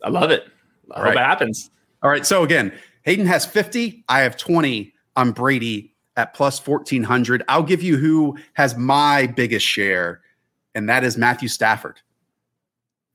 I 0.02 0.10
love 0.10 0.30
it. 0.30 0.46
I 0.92 1.04
hope 1.04 1.14
it 1.14 1.18
happens. 1.18 1.70
All 2.02 2.10
right. 2.10 2.26
So 2.26 2.42
again, 2.44 2.72
Hayden 3.06 3.26
has 3.26 3.46
50. 3.46 4.04
I 4.08 4.20
have 4.20 4.36
20 4.36 4.92
on 5.14 5.30
Brady 5.30 5.94
at 6.16 6.34
plus 6.34 6.64
1400. 6.64 7.44
I'll 7.48 7.62
give 7.62 7.82
you 7.82 7.96
who 7.96 8.36
has 8.54 8.76
my 8.76 9.28
biggest 9.28 9.64
share, 9.64 10.20
and 10.74 10.88
that 10.88 11.04
is 11.04 11.16
Matthew 11.16 11.48
Stafford. 11.48 12.00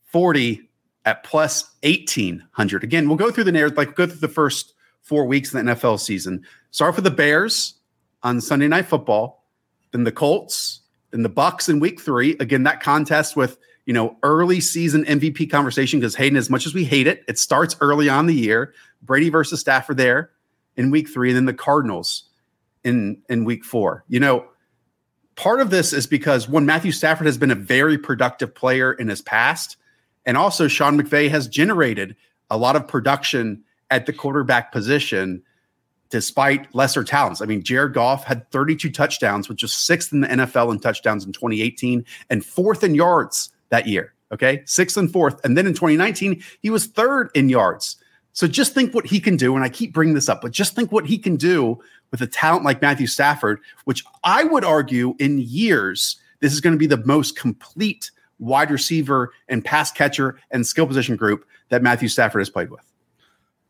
40 0.06 0.70
at 1.04 1.24
plus 1.24 1.76
1800. 1.84 2.84
Again, 2.84 3.08
we'll 3.08 3.18
go 3.18 3.32
through 3.32 3.44
the 3.44 3.52
narrative, 3.52 3.78
like 3.78 3.96
go 3.96 4.08
through 4.08 4.20
the 4.20 4.30
first 4.30 4.74
four 5.02 5.26
weeks 5.26 5.54
of 5.54 5.66
the 5.66 5.72
NFL 5.72 6.00
season. 6.00 6.46
Start 6.72 6.96
for 6.96 7.02
the 7.02 7.12
Bears 7.12 7.76
on 8.24 8.40
Sunday 8.40 8.70
Night 8.70 8.86
Football, 8.86 9.44
then 9.92 10.06
the 10.06 10.12
Colts, 10.12 10.82
then 11.10 11.22
the 11.22 11.30
Bucs 11.30 11.68
in 11.68 11.82
week 11.82 12.00
three. 12.00 12.38
Again, 12.40 12.64
that 12.64 12.82
contest 12.82 13.36
with 13.36 13.58
you 13.86 13.94
know 13.94 14.18
early 14.24 14.60
season 14.60 15.06
MVP 15.06 15.50
conversation 15.50 16.00
because 16.00 16.16
Hayden, 16.16 16.38
as 16.38 16.50
much 16.50 16.66
as 16.66 16.74
we 16.74 16.84
hate 16.84 17.08
it, 17.08 17.24
it 17.28 17.40
starts 17.40 17.76
early 17.82 18.10
on 18.10 18.26
the 18.26 18.34
year. 18.34 18.74
Brady 19.02 19.30
versus 19.30 19.60
Stafford 19.60 19.98
there 19.98 20.32
in 20.76 20.92
week 20.92 21.10
three, 21.10 21.30
and 21.30 21.38
then 21.38 21.46
the 21.46 21.54
Cardinals 21.54 22.30
in 22.84 23.22
in 23.30 23.46
week 23.46 23.66
four. 23.66 24.04
You 24.08 24.20
know, 24.20 24.46
part 25.36 25.62
of 25.62 25.70
this 25.70 25.94
is 25.94 26.08
because 26.08 26.48
one, 26.48 26.66
Matthew 26.66 26.92
Stafford 26.92 27.28
has 27.28 27.38
been 27.38 27.52
a 27.52 27.56
very 27.56 27.98
productive 27.98 28.54
player 28.54 28.94
in 28.94 29.08
his 29.08 29.22
past, 29.22 29.78
and 30.26 30.38
also 30.38 30.68
Sean 30.68 31.00
McVay 31.00 31.30
has 31.30 31.48
generated 31.48 32.16
a 32.50 32.58
lot 32.58 32.76
of 32.76 32.88
production 32.88 33.64
at 33.90 34.06
the 34.06 34.14
quarterback 34.14 34.72
position 34.72 35.44
despite 36.12 36.74
lesser 36.76 37.04
talents. 37.04 37.42
I 37.42 37.46
mean, 37.46 37.64
Jared 37.64 37.94
Goff 37.94 38.26
had 38.26 38.50
32 38.52 38.92
touchdowns, 38.92 39.48
which 39.48 39.62
was 39.62 39.74
sixth 39.74 40.12
in 40.12 40.22
the 40.22 40.28
NFL 40.28 40.72
in 40.74 40.80
touchdowns 40.80 41.26
in 41.26 41.32
2018 41.32 42.06
and 42.30 42.46
fourth 42.46 42.84
in 42.84 42.94
yards 42.94 43.50
that 43.72 43.88
year. 43.88 44.14
Okay. 44.32 44.62
Sixth 44.66 44.96
and 44.96 45.12
fourth. 45.12 45.44
And 45.44 45.58
then 45.58 45.66
in 45.66 45.74
2019, 45.74 46.42
he 46.62 46.70
was 46.70 46.86
third 46.86 47.32
in 47.34 47.50
yards. 47.50 47.98
So 48.34 48.48
just 48.48 48.74
think 48.74 48.94
what 48.94 49.06
he 49.06 49.20
can 49.20 49.36
do. 49.36 49.56
And 49.56 49.64
I 49.64 49.70
keep 49.70 49.94
bringing 49.94 50.16
this 50.16 50.30
up, 50.30 50.42
but 50.42 50.52
just 50.52 50.76
think 50.76 50.92
what 50.92 51.06
he 51.06 51.18
can 51.18 51.36
do 51.36 51.82
with 52.12 52.22
a 52.22 52.28
talent 52.28 52.64
like 52.64 52.82
Matthew 52.82 53.08
Stafford, 53.08 53.60
which 53.86 54.06
I 54.24 54.44
would 54.44 54.64
argue 54.64 55.16
in 55.20 55.40
years, 55.40 56.18
this 56.40 56.54
is 56.54 56.62
going 56.62 56.74
to 56.74 56.80
be 56.80 56.88
the 56.88 57.04
most 57.06 57.38
complete 57.38 58.12
wide 58.40 58.72
receiver 58.72 59.32
and 59.50 59.64
pass 59.64 59.92
catcher 59.92 60.40
and 60.50 60.66
skill 60.66 60.88
position 60.88 61.16
group 61.16 61.46
that 61.70 61.84
Matthew 61.84 62.08
Stafford 62.08 62.40
has 62.42 62.50
played 62.50 62.70
with. 62.70 62.82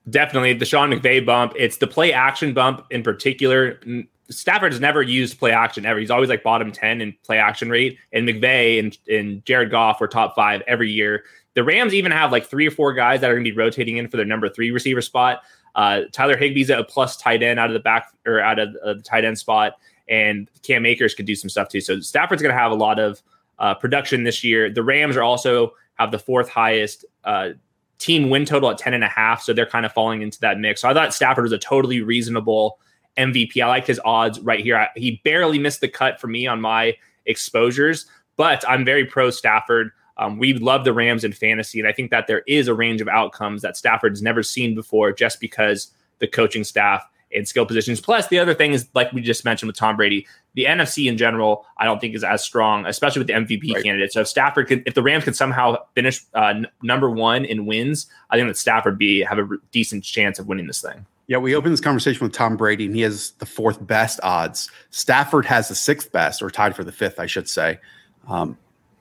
Definitely 0.10 0.53
the 0.53 0.65
Sean 0.65 0.91
McVay 0.91 1.24
bump. 1.25 1.53
It's 1.55 1.77
the 1.77 1.88
play 1.88 2.13
action 2.13 2.53
bump 2.53 2.86
in 2.89 3.03
particular. 3.03 3.79
Stafford 4.31 4.71
has 4.71 4.81
never 4.81 5.01
used 5.01 5.38
play 5.38 5.51
action 5.51 5.85
ever. 5.85 6.00
He's 6.00 6.11
always 6.11 6.29
like 6.29 6.43
bottom 6.43 6.71
10 6.71 7.01
in 7.01 7.13
play 7.23 7.38
action 7.38 7.69
rate. 7.69 7.97
And 8.11 8.27
McVay 8.27 8.79
and, 8.79 8.97
and 9.07 9.45
Jared 9.45 9.71
Goff 9.71 10.00
were 10.01 10.07
top 10.07 10.35
five 10.35 10.61
every 10.67 10.89
year. 10.89 11.23
The 11.53 11.63
Rams 11.63 11.93
even 11.93 12.11
have 12.11 12.31
like 12.31 12.45
three 12.45 12.67
or 12.67 12.71
four 12.71 12.93
guys 12.93 13.21
that 13.21 13.29
are 13.29 13.33
going 13.33 13.43
to 13.43 13.51
be 13.51 13.57
rotating 13.57 13.97
in 13.97 14.07
for 14.07 14.17
their 14.17 14.25
number 14.25 14.50
three 14.50 14.71
receiver 14.71 15.01
spot. 15.01 15.41
Uh, 15.75 16.01
Tyler 16.11 16.38
Higbee's 16.38 16.69
a 16.69 16.83
plus 16.83 17.17
tight 17.17 17.43
end 17.43 17.59
out 17.59 17.69
of 17.69 17.73
the 17.73 17.79
back 17.79 18.11
or 18.25 18.39
out 18.39 18.59
of 18.59 18.75
uh, 18.83 18.93
the 18.93 19.01
tight 19.01 19.23
end 19.23 19.38
spot, 19.38 19.73
and 20.07 20.50
Cam 20.63 20.85
Akers 20.85 21.13
could 21.13 21.25
do 21.25 21.35
some 21.35 21.50
stuff 21.50 21.69
too. 21.69 21.81
So 21.81 22.00
Stafford's 22.00 22.41
going 22.41 22.53
to 22.53 22.59
have 22.59 22.71
a 22.71 22.75
lot 22.75 23.00
of 23.00 23.21
uh, 23.59 23.73
production 23.75 24.23
this 24.23 24.43
year. 24.43 24.69
The 24.69 24.83
Rams 24.83 25.15
are 25.15 25.23
also 25.23 25.73
have 25.95 26.11
the 26.11 26.19
fourth 26.19 26.50
highest 26.50 27.05
uh, 27.23 27.50
team 28.00 28.29
win 28.29 28.45
total 28.45 28.71
at 28.71 28.77
10 28.77 28.93
and 28.93 29.03
a 29.03 29.07
half. 29.07 29.43
So 29.43 29.53
they're 29.53 29.65
kind 29.65 29.85
of 29.85 29.93
falling 29.93 30.21
into 30.21 30.39
that 30.41 30.59
mix. 30.59 30.81
So 30.81 30.89
I 30.89 30.93
thought 30.93 31.13
Stafford 31.13 31.43
was 31.43 31.51
a 31.51 31.57
totally 31.57 32.01
reasonable 32.01 32.79
MVP. 33.18 33.62
I 33.62 33.68
like 33.68 33.88
his 33.88 34.00
odds 34.03 34.39
right 34.39 34.60
here. 34.60 34.77
I, 34.77 34.89
he 34.96 35.22
barely 35.24 35.60
missed 35.60 35.82
the 35.82 35.88
cut 35.88 36.20
for 36.20 36.27
me 36.27 36.48
on 36.48 36.62
my 36.62 36.96
exposures, 37.25 38.06
but 38.38 38.63
I'm 38.68 38.86
very 38.86 39.06
pro 39.06 39.30
Stafford. 39.30 39.91
Um, 40.18 40.38
we 40.38 40.53
love 40.53 40.84
the 40.84 40.94
Rams 40.94 41.24
in 41.24 41.34
fantasy, 41.34 41.80
and 41.80 41.88
I 41.88 41.94
think 41.94 42.12
that 42.12 42.27
there 42.27 42.44
is 42.48 42.68
a 42.68 42.74
range 42.74 43.01
of 43.01 43.08
outcomes 43.08 43.62
that 43.62 43.77
Stafford's 43.77 44.22
never 44.22 44.44
seen 44.44 44.75
before 44.75 45.12
just 45.12 45.39
because 45.39 45.91
the 46.20 46.27
coaching 46.27 46.63
staff 46.63 47.08
and 47.34 47.48
skill 47.48 47.65
positions. 47.65 48.01
Plus, 48.01 48.27
the 48.27 48.39
other 48.39 48.53
thing 48.53 48.74
is, 48.74 48.88
like 48.94 49.12
we 49.13 49.22
just 49.22 49.46
mentioned 49.46 49.68
with 49.68 49.75
Tom 49.75 49.96
Brady, 49.96 50.27
the 50.53 50.65
NFC 50.65 51.08
in 51.08 51.18
general, 51.18 51.65
I 51.77 51.86
don't 51.86 52.00
think 52.00 52.13
is 52.13 52.24
as 52.24 52.44
strong, 52.44 52.86
especially 52.86 53.20
with 53.20 53.27
the 53.27 53.34
MVP 53.34 53.74
right. 53.74 53.84
candidate. 53.84 54.12
So 54.12 54.22
if 54.22 54.27
Stafford 54.27 54.68
could, 54.68 54.84
if 54.86 54.94
the 54.94 55.01
Rams 55.01 55.24
could 55.24 55.36
somehow 55.36 55.77
finish 55.96 56.22
uh, 56.36 56.48
n- 56.48 56.68
number 56.82 57.10
one 57.10 57.46
in 57.46 57.65
wins, 57.65 58.08
I 58.30 58.38
think 58.38 58.48
that 58.48 58.58
Stafford 58.58 58.98
be 58.98 59.22
have 59.22 59.38
a 59.38 59.44
r- 59.44 59.58
decent 59.72 60.03
chance 60.03 60.39
of 60.39 60.48
winning 60.48 60.68
this 60.68 60.82
thing. 60.82 61.06
Yeah, 61.31 61.38
we 61.38 61.55
opened 61.55 61.71
this 61.71 61.79
conversation 61.79 62.25
with 62.25 62.33
Tom 62.33 62.57
Brady, 62.57 62.88
and 62.88 62.93
he 62.93 63.03
has 63.03 63.31
the 63.39 63.45
fourth 63.45 63.88
best 63.88 64.19
odds. 64.21 64.69
Stafford 64.89 65.45
has 65.45 65.69
the 65.69 65.75
sixth 65.75 66.11
best, 66.11 66.41
or 66.41 66.50
tied 66.50 66.75
for 66.75 66.83
the 66.83 66.91
fifth, 66.91 67.21
I 67.21 67.25
should 67.25 67.47
say. 67.47 67.79
Um, 68.27 68.57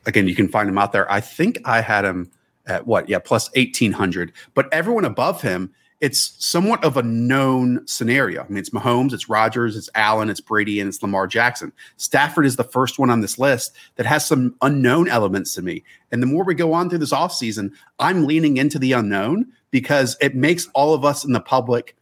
again, 0.07 0.29
you 0.29 0.37
can 0.37 0.47
find 0.47 0.69
him 0.69 0.79
out 0.79 0.93
there. 0.93 1.11
I 1.11 1.21
think 1.21 1.59
I 1.65 1.81
had 1.81 2.05
him 2.05 2.31
at 2.69 2.87
what? 2.87 3.09
Yeah, 3.09 3.19
plus 3.19 3.51
1800. 3.57 4.33
But 4.55 4.73
everyone 4.73 5.05
above 5.05 5.43
him 5.43 5.73
it's 6.01 6.35
somewhat 6.39 6.83
of 6.83 6.97
a 6.97 7.03
known 7.03 7.87
scenario. 7.87 8.43
I 8.43 8.49
mean, 8.49 8.57
it's 8.57 8.71
Mahomes, 8.71 9.13
it's 9.13 9.29
Rodgers, 9.29 9.77
it's 9.77 9.91
Allen, 9.95 10.31
it's 10.31 10.41
Brady, 10.41 10.81
and 10.81 10.89
it's 10.89 11.03
Lamar 11.03 11.27
Jackson. 11.27 11.73
Stafford 11.99 12.47
is 12.47 12.57
the 12.57 12.65
first 12.65 12.99
one 12.99 13.11
on 13.11 13.21
this 13.21 13.39
list 13.39 13.77
that 13.97 14.07
has 14.07 14.27
some 14.27 14.55
unknown 14.63 15.09
elements 15.09 15.53
to 15.55 15.63
me. 15.63 15.85
And 16.11 16.23
the 16.23 16.27
more 16.27 16.43
we 16.43 16.55
go 16.55 16.73
on 16.73 16.89
through 16.89 17.01
this 17.01 17.13
offseason, 17.13 17.73
I'm 17.99 18.25
leaning 18.25 18.57
into 18.57 18.79
the 18.79 18.93
unknown 18.93 19.53
because 19.71 20.17
it 20.23 20.35
makes 20.35 20.69
all 20.75 20.95
of 20.95 21.05
us 21.05 21.23
in 21.23 21.33
the 21.33 21.41
public 21.41 21.95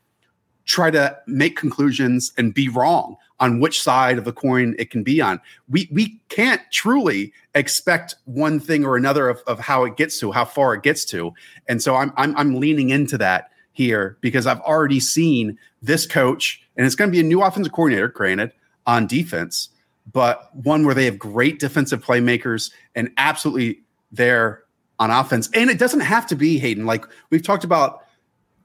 try 0.68 0.90
to 0.90 1.18
make 1.26 1.56
conclusions 1.56 2.30
and 2.36 2.52
be 2.52 2.68
wrong 2.68 3.16
on 3.40 3.58
which 3.58 3.82
side 3.82 4.18
of 4.18 4.24
the 4.24 4.32
coin 4.32 4.74
it 4.78 4.90
can 4.90 5.02
be 5.02 5.20
on. 5.20 5.40
We 5.68 5.88
we 5.90 6.20
can't 6.28 6.60
truly 6.70 7.32
expect 7.54 8.14
one 8.26 8.60
thing 8.60 8.84
or 8.84 8.96
another 8.96 9.28
of, 9.28 9.40
of 9.46 9.58
how 9.58 9.84
it 9.84 9.96
gets 9.96 10.20
to, 10.20 10.30
how 10.30 10.44
far 10.44 10.74
it 10.74 10.82
gets 10.82 11.04
to. 11.06 11.32
And 11.68 11.82
so 11.82 11.96
I'm 11.96 12.12
I'm, 12.16 12.36
I'm 12.36 12.54
leaning 12.56 12.90
into 12.90 13.16
that 13.18 13.50
here 13.72 14.18
because 14.20 14.46
I've 14.46 14.60
already 14.60 15.00
seen 15.00 15.58
this 15.80 16.06
coach, 16.06 16.62
and 16.76 16.84
it's 16.84 16.94
going 16.94 17.10
to 17.10 17.12
be 17.12 17.20
a 17.20 17.24
new 17.24 17.42
offensive 17.42 17.72
coordinator, 17.72 18.08
granted, 18.08 18.52
on 18.86 19.06
defense, 19.06 19.70
but 20.12 20.54
one 20.54 20.84
where 20.84 20.94
they 20.94 21.06
have 21.06 21.18
great 21.18 21.58
defensive 21.60 22.04
playmakers 22.04 22.72
and 22.94 23.10
absolutely 23.16 23.80
there 24.12 24.64
on 24.98 25.10
offense. 25.10 25.48
And 25.54 25.70
it 25.70 25.78
doesn't 25.78 26.00
have 26.00 26.26
to 26.26 26.36
be 26.36 26.58
Hayden. 26.58 26.84
Like 26.84 27.06
we've 27.30 27.42
talked 27.42 27.64
about 27.64 28.04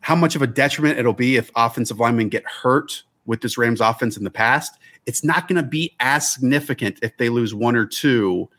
how 0.03 0.15
much 0.15 0.35
of 0.35 0.41
a 0.41 0.47
detriment 0.47 0.99
it'll 0.99 1.13
be 1.13 1.37
if 1.37 1.49
offensive 1.55 1.97
linemen 1.97 2.27
get 2.27 2.45
hurt 2.45 3.03
with 3.25 3.39
this 3.39 3.57
Rams 3.57 3.79
offense 3.79 4.17
in 4.17 4.25
the 4.25 4.29
past. 4.29 4.77
It's 5.05 5.23
not 5.23 5.47
going 5.47 5.61
to 5.61 5.67
be 5.67 5.95
as 6.01 6.29
significant 6.29 6.99
if 7.01 7.15
they 7.17 7.29
lose 7.29 7.55
one 7.55 7.77
or 7.77 7.85
two 7.85 8.49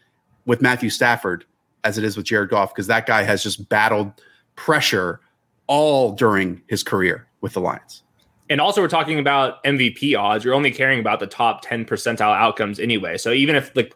with 0.46 0.62
Matthew 0.62 0.88
Stafford 0.88 1.44
as 1.84 1.98
it 1.98 2.04
is 2.04 2.16
with 2.16 2.24
Jared 2.24 2.48
Goff 2.48 2.74
because 2.74 2.86
that 2.86 3.06
guy 3.06 3.24
has 3.24 3.42
just 3.42 3.68
battled 3.68 4.10
pressure 4.56 5.20
all 5.66 6.12
during 6.12 6.62
his 6.66 6.82
career 6.82 7.26
with 7.42 7.52
the 7.52 7.60
Lions. 7.60 8.02
And 8.48 8.58
also, 8.58 8.80
we're 8.80 8.88
talking 8.88 9.18
about 9.18 9.62
MVP 9.64 10.18
odds. 10.18 10.44
You're 10.44 10.54
only 10.54 10.70
caring 10.70 10.98
about 10.98 11.20
the 11.20 11.26
top 11.26 11.60
10 11.60 11.84
percentile 11.84 12.34
outcomes 12.34 12.80
anyway. 12.80 13.18
So 13.18 13.32
even 13.32 13.54
if 13.54 13.74
the 13.74 13.90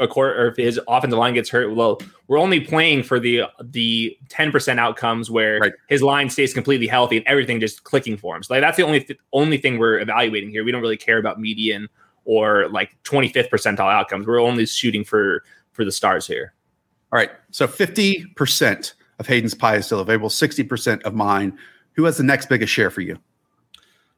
a 0.00 0.08
quarter 0.08 0.40
or 0.40 0.48
if 0.48 0.56
his 0.56 0.80
offensive 0.88 1.18
line 1.18 1.34
gets 1.34 1.50
hurt, 1.50 1.74
well, 1.74 2.00
we're 2.28 2.38
only 2.38 2.60
playing 2.60 3.02
for 3.02 3.20
the 3.20 3.42
the 3.62 4.16
10% 4.28 4.78
outcomes 4.78 5.30
where 5.30 5.58
right. 5.58 5.72
his 5.88 6.02
line 6.02 6.30
stays 6.30 6.54
completely 6.54 6.86
healthy 6.86 7.18
and 7.18 7.26
everything 7.26 7.60
just 7.60 7.84
clicking 7.84 8.16
for 8.16 8.36
him. 8.36 8.42
So 8.42 8.54
like, 8.54 8.62
that's 8.62 8.76
the 8.76 8.84
only 8.84 9.00
th- 9.00 9.18
only 9.32 9.58
thing 9.58 9.78
we're 9.78 10.00
evaluating 10.00 10.50
here. 10.50 10.64
We 10.64 10.72
don't 10.72 10.82
really 10.82 10.96
care 10.96 11.18
about 11.18 11.40
median 11.40 11.88
or 12.24 12.68
like 12.68 12.96
25th 13.04 13.50
percentile 13.50 13.92
outcomes. 13.92 14.26
We're 14.26 14.40
only 14.40 14.66
shooting 14.66 15.04
for 15.04 15.42
for 15.72 15.84
the 15.84 15.92
stars 15.92 16.26
here. 16.26 16.54
All 17.12 17.18
right. 17.18 17.30
So 17.50 17.66
50% 17.66 18.94
of 19.18 19.26
Hayden's 19.26 19.54
pie 19.54 19.76
is 19.76 19.86
still 19.86 20.00
available. 20.00 20.28
60% 20.28 21.02
of 21.02 21.14
mine. 21.14 21.56
Who 21.92 22.04
has 22.04 22.16
the 22.16 22.24
next 22.24 22.48
biggest 22.48 22.72
share 22.72 22.90
for 22.90 23.02
you? 23.02 23.18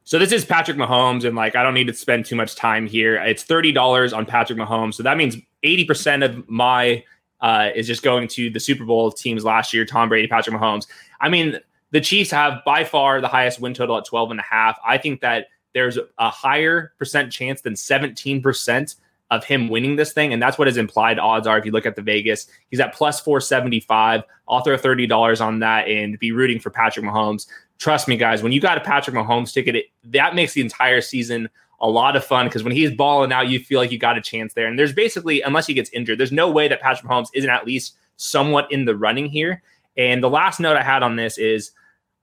So 0.07 0.21
this 0.21 0.31
is 0.31 0.45
Patrick 0.45 0.77
Mahomes, 0.77 1.25
and 1.25 1.35
like 1.35 1.57
I 1.57 1.65
don't 1.65 1.75
need 1.75 1.89
to 1.89 1.93
spend 1.93 2.27
too 2.27 2.37
much 2.37 2.55
time 2.55 2.87
here. 2.87 3.17
It's 3.17 3.43
thirty 3.43 3.73
dollars 3.73 4.13
on 4.13 4.25
Patrick 4.25 4.57
Mahomes, 4.57 4.95
so 4.95 5.03
that 5.03 5.17
means 5.17 5.37
eighty 5.65 5.85
percent 5.85 6.23
of 6.23 6.49
my 6.49 7.03
uh, 7.41 7.71
is 7.75 7.89
just 7.89 8.05
going 8.05 8.29
to 8.29 8.49
the 8.49 8.61
Super 8.61 8.85
Bowl 8.85 9.11
teams 9.11 9.45
last 9.45 9.75
year: 9.75 9.85
Tom 9.85 10.09
Brady, 10.09 10.29
Patrick 10.29 10.55
Mahomes. 10.55 10.87
I 11.21 11.29
mean, 11.29 11.59
the 11.91 12.01
Chiefs 12.01 12.31
have 12.31 12.63
by 12.65 12.85
far 12.85 13.21
the 13.21 13.27
highest 13.27 13.61
win 13.61 13.75
total 13.75 13.99
at 13.99 14.05
12 14.05 14.31
and 14.31 14.39
a 14.39 14.45
half. 14.45 14.79
I 14.87 14.97
think 14.97 15.23
that 15.23 15.49
there's 15.75 15.99
a 16.19 16.31
higher 16.31 16.93
percent 16.99 17.33
chance 17.33 17.63
than 17.63 17.75
17 17.75 18.41
percent 18.41 18.95
of 19.31 19.45
him 19.45 19.69
winning 19.69 19.97
this 19.97 20.13
thing. 20.13 20.33
And 20.33 20.41
that's 20.41 20.57
what 20.57 20.69
his 20.69 20.77
implied 20.77 21.19
odds 21.19 21.47
are. 21.47 21.59
If 21.59 21.65
you 21.65 21.73
look 21.73 21.87
at 21.87 21.97
the 21.97 22.03
Vegas, 22.03 22.47
he's 22.71 22.81
at 22.81 22.95
plus 22.95 23.21
475. 23.21 24.23
I'll 24.49 24.61
throw 24.61 24.77
$30 24.77 25.41
on 25.41 25.59
that 25.61 25.89
and 25.89 26.19
be 26.19 26.31
rooting 26.31 26.61
for 26.61 26.71
Patrick 26.71 27.05
Mahomes. 27.05 27.49
Trust 27.79 28.09
me, 28.09 28.17
guys, 28.17 28.43
when 28.43 28.53
you 28.53 28.61
got 28.61 28.79
a 28.79 28.81
Patrick 28.81 29.17
Mahomes 29.17 29.53
ticket, 29.53 29.77
it, 29.77 29.87
that 30.05 30.35
makes 30.35 30.55
the 30.55 30.61
entire 30.61 31.01
season 31.01 31.49
a 31.81 31.89
lot 31.89 32.17
of 32.17 32.25
fun 32.25 32.47
because 32.47 32.63
when 32.63 32.73
he's 32.73 32.91
balling 32.91 33.33
out, 33.33 33.49
you 33.49 33.61
feel 33.61 33.81
like 33.81 33.93
you 33.93 33.99
got 33.99 34.17
a 34.17 34.23
chance 34.23 34.55
there. 34.55 34.67
And 34.67 34.79
there's 34.79 34.93
basically, 34.93 35.43
unless 35.43 35.67
he 35.67 35.75
gets 35.75 35.91
injured, 35.91 36.19
there's 36.19 36.33
no 36.33 36.51
way 36.51 36.69
that 36.69 36.81
Patrick 36.81 37.11
Mahomes 37.11 37.29
isn't 37.35 37.51
at 37.51 37.67
least 37.67 37.97
somewhat 38.17 38.71
in 38.73 38.85
the 38.87 38.97
running 38.97 39.27
here. 39.27 39.63
And 39.97 40.23
the 40.23 40.31
last 40.31 40.61
note 40.61 40.77
I 40.77 40.83
had 40.83 41.03
on 41.03 41.17
this 41.17 41.39
is 41.39 41.73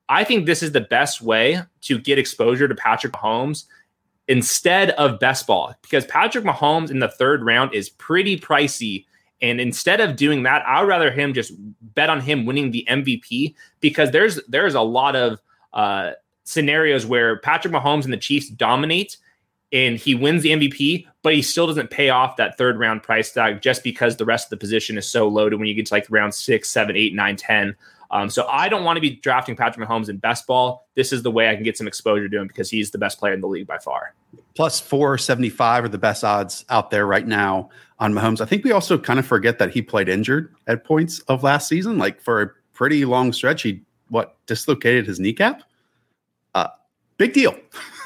I 0.10 0.24
think 0.24 0.46
this 0.46 0.64
is 0.64 0.72
the 0.72 0.82
best 0.82 1.22
way 1.22 1.62
to 1.82 1.98
get 1.98 2.20
exposure 2.20 2.68
to 2.68 2.76
Patrick 2.76 3.14
Mahomes 3.14 3.66
instead 4.28 4.92
of 4.92 5.20
best 5.20 5.48
ball 5.48 5.74
because 5.82 6.06
Patrick 6.06 6.46
Mahomes 6.46 6.92
in 6.92 7.00
the 7.00 7.08
third 7.08 7.44
round 7.44 7.74
is 7.74 7.90
pretty 7.90 8.40
pricey. 8.40 9.06
And 9.44 9.60
instead 9.60 10.00
of 10.00 10.16
doing 10.16 10.44
that, 10.44 10.66
I'd 10.66 10.88
rather 10.88 11.12
him 11.12 11.34
just 11.34 11.52
bet 11.94 12.10
on 12.10 12.22
him 12.22 12.46
winning 12.46 12.72
the 12.72 12.88
MVP 12.90 13.54
because 13.82 14.10
there's 14.12 14.40
there's 14.48 14.74
a 14.74 14.82
lot 14.82 15.18
of 15.18 15.40
uh, 15.74 16.12
scenarios 16.46 17.06
where 17.06 17.38
Patrick 17.40 17.74
Mahomes 17.74 18.06
and 18.06 18.14
the 18.14 18.18
Chiefs 18.18 18.48
dominate 18.48 19.18
and 19.74 19.98
he 19.98 20.16
wins 20.16 20.44
the 20.44 20.52
MVP, 20.52 21.06
but 21.24 21.34
he 21.34 21.42
still 21.42 21.68
doesn't 21.68 21.90
pay 21.90 22.10
off 22.10 22.38
that 22.38 22.58
third 22.58 22.80
round 22.80 23.04
price 23.04 23.34
tag 23.34 23.62
just 23.62 23.84
because 23.84 24.16
the 24.16 24.24
rest 24.24 24.46
of 24.46 24.52
the 24.52 24.58
position 24.58 24.98
is 24.98 25.12
so 25.12 25.28
loaded 25.28 25.60
when 25.60 25.68
you 25.68 25.74
get 25.74 25.88
to 25.88 25.94
like 25.94 26.08
round 26.10 26.34
six, 26.34 26.70
seven, 26.70 26.96
eight, 26.96 27.14
nine, 27.14 27.36
ten. 27.36 27.76
Um, 28.14 28.30
so 28.30 28.46
I 28.48 28.70
don't 28.70 28.84
want 28.84 28.98
to 28.98 29.02
be 29.02 29.10
drafting 29.10 29.56
Patrick 29.56 29.90
Mahomes 29.90 30.08
in 30.08 30.18
best 30.18 30.46
ball. 30.46 30.88
This 30.94 31.12
is 31.12 31.24
the 31.24 31.32
way 31.32 31.50
I 31.50 31.56
can 31.56 31.64
get 31.64 31.80
some 31.80 31.88
exposure 31.88 32.30
to 32.30 32.38
him 32.38 32.48
because 32.48 32.70
he's 32.70 32.92
the 32.92 33.00
best 33.00 33.18
player 33.18 33.34
in 33.34 33.42
the 33.42 33.48
league 33.48 33.66
by 33.66 33.80
far. 33.80 34.14
Plus 34.54 34.80
475 34.80 35.86
are 35.86 35.90
the 35.90 35.98
best 35.98 36.24
odds 36.24 36.64
out 36.70 36.92
there 36.92 37.08
right 37.08 37.26
now 37.26 37.72
on 37.98 38.14
Mahomes. 38.14 38.40
I 38.40 38.46
think 38.46 38.64
we 38.64 38.72
also 38.72 39.00
kind 39.00 39.18
of 39.18 39.26
forget 39.26 39.58
that 39.58 39.72
he 39.72 39.82
played 39.82 40.08
injured 40.08 40.54
at 40.68 40.84
points 40.84 41.20
of 41.22 41.42
last 41.42 41.68
season. 41.68 41.98
Like 41.98 42.22
for 42.22 42.42
a 42.44 42.50
pretty 42.74 43.04
long 43.04 43.34
stretch, 43.34 43.64
he 43.64 43.82
what 44.10 44.38
dislocated 44.46 45.08
his 45.08 45.20
kneecap. 45.20 45.64
Uh, 46.54 46.68
big 47.18 47.34
deal. 47.34 47.58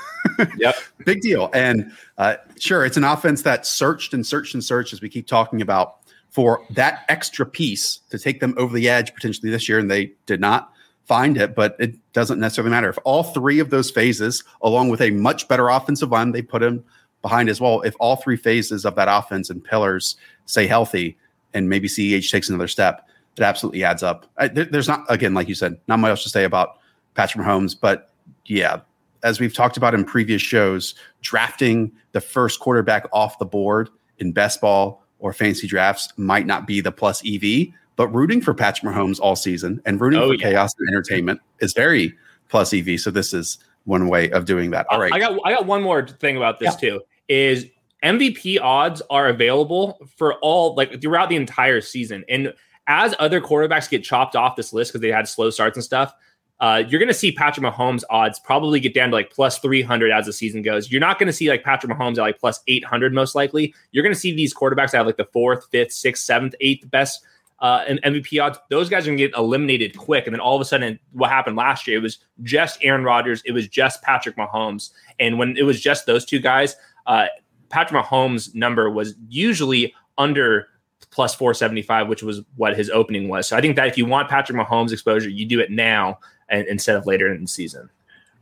yep. 0.57 0.77
Big 1.03 1.19
deal. 1.19 1.49
And 1.53 1.91
uh, 2.17 2.37
sure, 2.57 2.85
it's 2.85 2.95
an 2.95 3.03
offense 3.03 3.41
that 3.41 3.65
searched 3.65 4.13
and 4.13 4.25
searched 4.25 4.53
and 4.53 4.63
searched, 4.63 4.93
as 4.93 5.01
we 5.01 5.09
keep 5.09 5.27
talking 5.27 5.61
about, 5.61 5.97
for 6.29 6.63
that 6.71 7.05
extra 7.09 7.45
piece 7.45 7.99
to 8.09 8.19
take 8.19 8.39
them 8.39 8.53
over 8.57 8.75
the 8.75 8.89
edge 8.89 9.13
potentially 9.13 9.51
this 9.51 9.67
year. 9.67 9.79
And 9.79 9.89
they 9.89 10.13
did 10.25 10.39
not 10.39 10.71
find 11.05 11.37
it, 11.37 11.55
but 11.55 11.75
it 11.79 11.95
doesn't 12.13 12.39
necessarily 12.39 12.69
matter. 12.69 12.89
If 12.89 12.99
all 13.05 13.23
three 13.23 13.59
of 13.59 13.69
those 13.69 13.89
phases, 13.89 14.43
along 14.61 14.89
with 14.89 15.01
a 15.01 15.11
much 15.11 15.47
better 15.47 15.69
offensive 15.69 16.11
line, 16.11 16.33
they 16.33 16.41
put 16.41 16.61
him 16.61 16.83
behind 17.21 17.49
as 17.49 17.61
well. 17.61 17.81
If 17.81 17.95
all 17.99 18.17
three 18.17 18.35
phases 18.35 18.85
of 18.85 18.95
that 18.95 19.07
offense 19.09 19.49
and 19.49 19.63
pillars 19.63 20.17
stay 20.45 20.67
healthy 20.67 21.17
and 21.53 21.69
maybe 21.69 21.87
CEH 21.87 22.29
takes 22.29 22.49
another 22.49 22.67
step, 22.67 23.07
it 23.37 23.43
absolutely 23.43 23.83
adds 23.83 24.03
up. 24.03 24.25
I, 24.37 24.49
there, 24.49 24.65
there's 24.65 24.87
not, 24.87 25.05
again, 25.09 25.33
like 25.33 25.47
you 25.47 25.55
said, 25.55 25.79
not 25.87 25.99
much 25.99 26.09
else 26.09 26.23
to 26.23 26.29
say 26.29 26.43
about 26.43 26.79
Patrick 27.15 27.45
Mahomes, 27.45 27.75
but 27.79 28.11
yeah, 28.45 28.81
as 29.23 29.39
we've 29.39 29.53
talked 29.53 29.77
about 29.77 29.93
in 29.93 30.03
previous 30.03 30.41
shows, 30.41 30.93
drafting 31.21 31.91
the 32.11 32.21
first 32.21 32.59
quarterback 32.59 33.07
off 33.13 33.39
the 33.39 33.45
board 33.45 33.89
in 34.19 34.31
best 34.31 34.61
ball 34.61 35.03
or 35.19 35.33
fancy 35.33 35.67
drafts 35.67 36.13
might 36.17 36.45
not 36.45 36.67
be 36.67 36.81
the 36.81 36.91
plus 36.91 37.23
EV, 37.25 37.73
but 37.95 38.07
rooting 38.09 38.41
for 38.41 38.53
Patrick 38.53 38.93
Mahomes 38.93 39.19
all 39.19 39.35
season 39.35 39.81
and 39.85 39.99
rooting 39.99 40.19
oh, 40.19 40.29
for 40.29 40.35
yeah. 40.35 40.51
chaos 40.51 40.73
and 40.79 40.89
entertainment 40.89 41.41
is 41.59 41.73
very 41.73 42.13
plus 42.49 42.73
EV. 42.73 42.99
So 42.99 43.11
this 43.11 43.33
is 43.33 43.57
one 43.85 44.07
way 44.07 44.29
of 44.31 44.45
doing 44.45 44.71
that. 44.71 44.85
All 44.89 44.99
right. 44.99 45.11
I 45.11 45.19
got 45.19 45.39
I 45.43 45.53
got 45.53 45.65
one 45.65 45.81
more 45.81 46.07
thing 46.07 46.37
about 46.37 46.59
this 46.59 46.75
yeah. 46.81 46.89
too. 46.89 47.01
Is 47.27 47.65
MVP 48.03 48.59
odds 48.61 49.01
are 49.09 49.27
available 49.27 49.99
for 50.17 50.35
all 50.35 50.75
like 50.75 51.01
throughout 51.01 51.29
the 51.29 51.35
entire 51.35 51.81
season. 51.81 52.23
And 52.29 52.53
as 52.87 53.15
other 53.19 53.41
quarterbacks 53.41 53.89
get 53.89 54.03
chopped 54.03 54.35
off 54.35 54.55
this 54.55 54.71
list 54.71 54.91
because 54.91 55.01
they 55.01 55.11
had 55.11 55.27
slow 55.27 55.49
starts 55.49 55.77
and 55.77 55.83
stuff, 55.83 56.13
uh, 56.59 56.83
you're 56.87 56.99
going 56.99 57.07
to 57.07 57.13
see 57.13 57.31
Patrick 57.31 57.65
Mahomes 57.65 58.03
odds 58.09 58.39
probably 58.39 58.79
get 58.79 58.93
down 58.93 59.09
to 59.09 59.15
like 59.15 59.31
plus 59.31 59.59
300 59.59 60.11
as 60.11 60.25
the 60.25 60.33
season 60.33 60.63
goes. 60.63 60.91
You're 60.91 61.01
not 61.01 61.19
going 61.19 61.27
to 61.27 61.33
see 61.33 61.49
like 61.49 61.63
Patrick 61.63 61.91
Mahomes 61.91 62.17
at 62.17 62.21
like 62.21 62.39
plus 62.39 62.61
800 62.67 63.13
most 63.13 63.35
likely. 63.35 63.73
You're 63.91 64.03
going 64.03 64.13
to 64.13 64.19
see 64.19 64.33
these 64.33 64.53
quarterbacks 64.53 64.91
that 64.91 64.97
have 64.97 65.05
like 65.05 65.17
the 65.17 65.25
fourth, 65.25 65.67
fifth, 65.71 65.91
sixth, 65.91 66.23
seventh, 66.23 66.55
eighth 66.59 66.89
best 66.89 67.23
uh, 67.59 67.85
MVP 67.85 68.43
odds. 68.43 68.57
Those 68.71 68.89
guys 68.89 69.05
are 69.05 69.11
going 69.11 69.19
to 69.19 69.27
get 69.27 69.37
eliminated 69.37 69.97
quick. 69.97 70.25
And 70.25 70.33
then 70.33 70.39
all 70.39 70.55
of 70.55 70.61
a 70.61 70.65
sudden, 70.65 70.99
what 71.11 71.29
happened 71.29 71.57
last 71.57 71.85
year? 71.87 71.97
It 71.97 72.01
was 72.01 72.17
just 72.41 72.79
Aaron 72.81 73.03
Rodgers. 73.03 73.43
It 73.45 73.51
was 73.51 73.67
just 73.67 74.01
Patrick 74.01 74.35
Mahomes. 74.35 74.91
And 75.19 75.37
when 75.37 75.55
it 75.57 75.63
was 75.63 75.79
just 75.79 76.07
those 76.07 76.25
two 76.25 76.39
guys, 76.39 76.75
uh, 77.05 77.27
Patrick 77.69 78.03
Mahomes' 78.03 78.55
number 78.55 78.89
was 78.89 79.13
usually 79.29 79.93
under 80.17 80.69
plus 81.11 81.35
475, 81.35 82.07
which 82.07 82.23
was 82.23 82.41
what 82.55 82.75
his 82.75 82.89
opening 82.89 83.29
was. 83.29 83.47
So 83.47 83.55
I 83.55 83.61
think 83.61 83.75
that 83.75 83.87
if 83.87 83.97
you 83.97 84.05
want 84.05 84.29
Patrick 84.29 84.57
Mahomes 84.57 84.91
exposure, 84.91 85.29
you 85.29 85.45
do 85.45 85.59
it 85.59 85.69
now 85.69 86.19
and, 86.49 86.67
instead 86.67 86.95
of 86.95 87.05
later 87.05 87.33
in 87.33 87.41
the 87.41 87.47
season. 87.47 87.89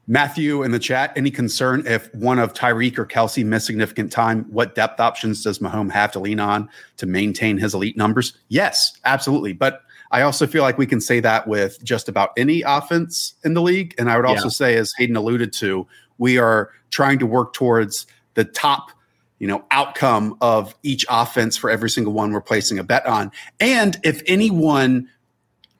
Matthew 0.07 0.61
in 0.61 0.71
the 0.71 0.79
chat, 0.79 1.13
any 1.15 1.31
concern 1.31 1.83
if 1.87 2.13
one 2.13 2.37
of 2.37 2.53
Tyreek 2.53 2.99
or 2.99 3.05
Kelce 3.05 3.43
miss 3.43 3.65
significant 3.65 4.11
time? 4.11 4.45
What 4.51 4.75
depth 4.75 4.99
options 4.99 5.43
does 5.43 5.59
Mahomes 5.59 5.91
have 5.91 6.11
to 6.11 6.19
lean 6.19 6.39
on 6.39 6.69
to 6.97 7.07
maintain 7.07 7.57
his 7.57 7.73
elite 7.73 7.97
numbers? 7.97 8.33
Yes, 8.49 8.99
absolutely. 9.03 9.53
But 9.53 9.81
I 10.11 10.21
also 10.21 10.45
feel 10.45 10.61
like 10.61 10.77
we 10.77 10.85
can 10.85 11.01
say 11.01 11.19
that 11.21 11.47
with 11.47 11.83
just 11.83 12.07
about 12.07 12.31
any 12.37 12.61
offense 12.61 13.33
in 13.43 13.55
the 13.55 13.63
league. 13.63 13.95
And 13.97 14.09
I 14.09 14.15
would 14.15 14.25
also 14.25 14.45
yeah. 14.45 14.49
say, 14.49 14.75
as 14.75 14.93
Hayden 14.97 15.15
alluded 15.15 15.51
to, 15.53 15.87
we 16.19 16.37
are 16.37 16.69
trying 16.91 17.17
to 17.19 17.25
work 17.25 17.53
towards 17.53 18.05
the 18.35 18.45
top 18.45 18.91
you 19.39 19.47
know 19.47 19.65
outcome 19.71 20.37
of 20.39 20.73
each 20.83 21.05
offense 21.09 21.57
for 21.57 21.69
every 21.69 21.89
single 21.89 22.13
one 22.13 22.31
we're 22.31 22.39
placing 22.39 22.79
a 22.79 22.83
bet 22.83 23.05
on 23.05 23.29
and 23.59 23.99
if 24.03 24.21
anyone 24.27 25.09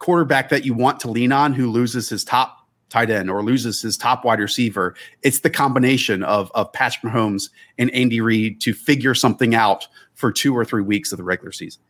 quarterback 0.05 0.49
that 0.49 0.63
you 0.63 0.71
want 0.75 0.99
to 0.99 1.09
lean 1.09 1.31
on 1.31 1.51
who 1.51 1.67
loses 1.67 2.07
his 2.07 2.23
top 2.23 2.59
tight 2.89 3.09
end 3.09 3.27
or 3.27 3.41
loses 3.41 3.81
his 3.81 3.97
top 3.97 4.23
wide 4.23 4.39
receiver. 4.39 4.93
It's 5.23 5.39
the 5.39 5.49
combination 5.49 6.21
of 6.21 6.51
of 6.53 6.71
Patrick 6.73 7.11
Mahomes 7.11 7.49
and 7.79 7.89
Andy 7.89 8.21
Reid 8.21 8.61
to 8.61 8.73
figure 8.73 9.15
something 9.15 9.55
out 9.55 9.87
for 10.13 10.31
two 10.31 10.55
or 10.55 10.63
three 10.63 10.83
weeks 10.83 11.11
of 11.11 11.17
the 11.17 11.23
regular 11.23 11.51
season. 11.51 11.81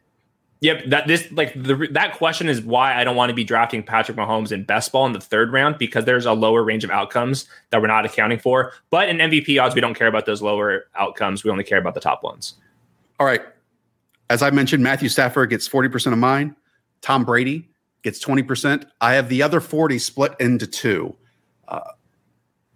Yep, 0.61 0.85
that 0.87 1.07
this 1.07 1.29
like 1.33 1.53
the, 1.61 1.89
that 1.91 2.17
question 2.17 2.47
is 2.47 2.61
why 2.61 2.97
I 2.97 3.03
don't 3.03 3.17
want 3.17 3.31
to 3.31 3.35
be 3.35 3.43
drafting 3.43 3.83
Patrick 3.83 4.17
Mahomes 4.17 4.53
in 4.53 4.63
best 4.63 4.93
ball 4.93 5.05
in 5.05 5.11
the 5.11 5.19
third 5.19 5.51
round 5.51 5.77
because 5.77 6.05
there's 6.05 6.25
a 6.25 6.31
lower 6.31 6.63
range 6.63 6.85
of 6.85 6.91
outcomes 6.91 7.49
that 7.71 7.81
we're 7.81 7.87
not 7.87 8.05
accounting 8.05 8.39
for. 8.39 8.71
But 8.91 9.09
in 9.09 9.17
MVP 9.17 9.61
odds, 9.61 9.75
we 9.75 9.81
don't 9.81 9.93
care 9.93 10.07
about 10.07 10.25
those 10.25 10.41
lower 10.41 10.85
outcomes. 10.95 11.43
We 11.43 11.51
only 11.51 11.65
care 11.65 11.79
about 11.79 11.95
the 11.95 11.99
top 11.99 12.23
ones. 12.23 12.53
All 13.19 13.27
right. 13.27 13.41
As 14.29 14.41
I 14.41 14.51
mentioned, 14.51 14.81
Matthew 14.81 15.09
Stafford 15.09 15.49
gets 15.49 15.67
40% 15.67 16.13
of 16.13 16.17
mine. 16.17 16.55
Tom 17.01 17.25
Brady 17.25 17.69
gets 18.05 18.23
20%. 18.23 18.85
I 19.01 19.15
have 19.15 19.29
the 19.29 19.41
other 19.41 19.59
40 19.59 19.97
split 19.97 20.35
into 20.39 20.67
two. 20.67 21.17
Uh, 21.67 21.81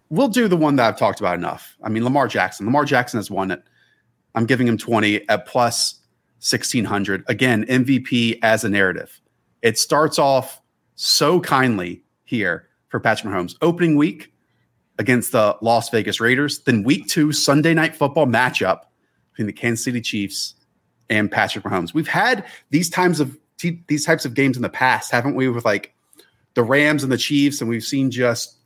we'll 0.08 0.28
do 0.28 0.48
the 0.48 0.56
one 0.56 0.74
that 0.76 0.88
I've 0.88 0.98
talked 0.98 1.20
about 1.20 1.38
enough. 1.38 1.76
I 1.84 1.88
mean, 1.88 2.02
Lamar 2.02 2.26
Jackson. 2.26 2.66
Lamar 2.66 2.84
Jackson 2.84 3.18
has 3.18 3.30
won 3.30 3.52
it. 3.52 3.62
I'm 4.34 4.44
giving 4.44 4.66
him 4.66 4.76
20 4.76 5.28
at 5.28 5.46
plus 5.46 6.00
1600. 6.40 7.22
Again, 7.28 7.64
MVP 7.66 8.40
as 8.42 8.64
a 8.64 8.68
narrative. 8.68 9.20
It 9.62 9.78
starts 9.78 10.18
off 10.18 10.60
so 10.96 11.40
kindly 11.40 12.02
here 12.24 12.68
for 12.88 12.98
Patrick 12.98 13.32
Mahomes. 13.32 13.54
Opening 13.62 13.94
week 13.94 14.32
against 14.98 15.30
the 15.30 15.56
Las 15.62 15.90
Vegas 15.90 16.20
Raiders, 16.20 16.58
then 16.64 16.82
week 16.82 17.06
two, 17.06 17.32
Sunday 17.32 17.72
night 17.72 17.94
football 17.94 18.26
matchup 18.26 18.80
between 19.30 19.46
the 19.46 19.52
Kansas 19.52 19.84
City 19.84 20.00
Chiefs 20.00 20.54
and 21.08 21.30
Patrick 21.30 21.64
Mahomes. 21.64 21.94
We've 21.94 22.08
had 22.08 22.44
these 22.70 22.90
times 22.90 23.20
of 23.20 23.38
these 23.86 24.04
types 24.04 24.24
of 24.24 24.34
games 24.34 24.56
in 24.56 24.62
the 24.62 24.68
past, 24.68 25.10
haven't 25.10 25.34
we? 25.34 25.48
With 25.48 25.64
like 25.64 25.94
the 26.54 26.62
Rams 26.62 27.02
and 27.02 27.12
the 27.12 27.18
Chiefs, 27.18 27.60
and 27.60 27.68
we've 27.68 27.84
seen 27.84 28.10
just 28.10 28.56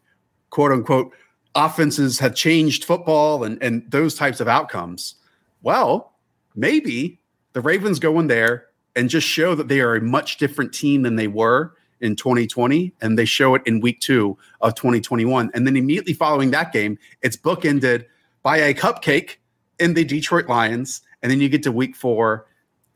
quote 0.50 0.72
unquote 0.72 1.12
offenses 1.54 2.18
have 2.18 2.35
changed 2.35 2.85
football 2.85 3.44
and 3.44 3.62
and 3.62 3.90
those 3.90 4.14
types 4.14 4.40
of 4.40 4.48
outcomes. 4.48 5.16
Well, 5.62 6.12
maybe 6.54 7.20
the 7.52 7.61
Ravens 7.61 7.98
go 7.98 8.18
in 8.20 8.26
there 8.26 8.66
and 8.96 9.09
just 9.09 9.26
show 9.26 9.54
that 9.54 9.68
they 9.68 9.80
are 9.80 9.96
a 9.96 10.00
much 10.00 10.37
different 10.38 10.72
team 10.72 11.02
than 11.02 11.16
they 11.16 11.28
were 11.28 11.74
in 12.00 12.16
2020 12.16 12.92
and 13.00 13.18
they 13.18 13.24
show 13.24 13.54
it 13.54 13.62
in 13.66 13.80
week 13.80 14.00
2 14.00 14.37
of 14.61 14.74
2021 14.74 15.50
and 15.54 15.66
then 15.66 15.76
immediately 15.76 16.12
following 16.12 16.50
that 16.50 16.72
game 16.72 16.98
it's 17.22 17.37
bookended 17.37 18.04
by 18.42 18.59
a 18.59 18.74
cupcake 18.74 19.37
in 19.78 19.94
the 19.94 20.04
Detroit 20.04 20.48
Lions 20.48 21.00
and 21.22 21.30
then 21.30 21.40
you 21.40 21.48
get 21.48 21.62
to 21.62 21.72
week 21.72 21.96
4 21.96 22.46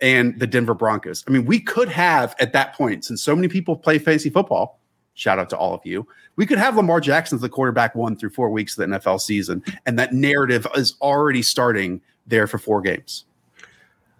and 0.00 0.38
the 0.38 0.46
Denver 0.46 0.74
Broncos. 0.74 1.24
I 1.26 1.30
mean, 1.30 1.44
we 1.44 1.60
could 1.60 1.88
have 1.88 2.34
at 2.38 2.52
that 2.52 2.74
point, 2.74 3.04
since 3.04 3.22
so 3.22 3.34
many 3.34 3.48
people 3.48 3.76
play 3.76 3.98
fantasy 3.98 4.30
football, 4.30 4.80
shout 5.14 5.38
out 5.38 5.50
to 5.50 5.56
all 5.56 5.74
of 5.74 5.80
you, 5.84 6.06
we 6.36 6.46
could 6.46 6.58
have 6.58 6.76
Lamar 6.76 7.00
Jackson 7.00 7.36
as 7.36 7.42
the 7.42 7.48
quarterback 7.48 7.94
one 7.94 8.16
through 8.16 8.30
four 8.30 8.50
weeks 8.50 8.78
of 8.78 8.88
the 8.88 8.96
NFL 8.96 9.20
season. 9.20 9.62
And 9.86 9.98
that 9.98 10.12
narrative 10.12 10.66
is 10.76 10.94
already 11.00 11.42
starting 11.42 12.00
there 12.26 12.46
for 12.46 12.58
four 12.58 12.80
games. 12.80 13.24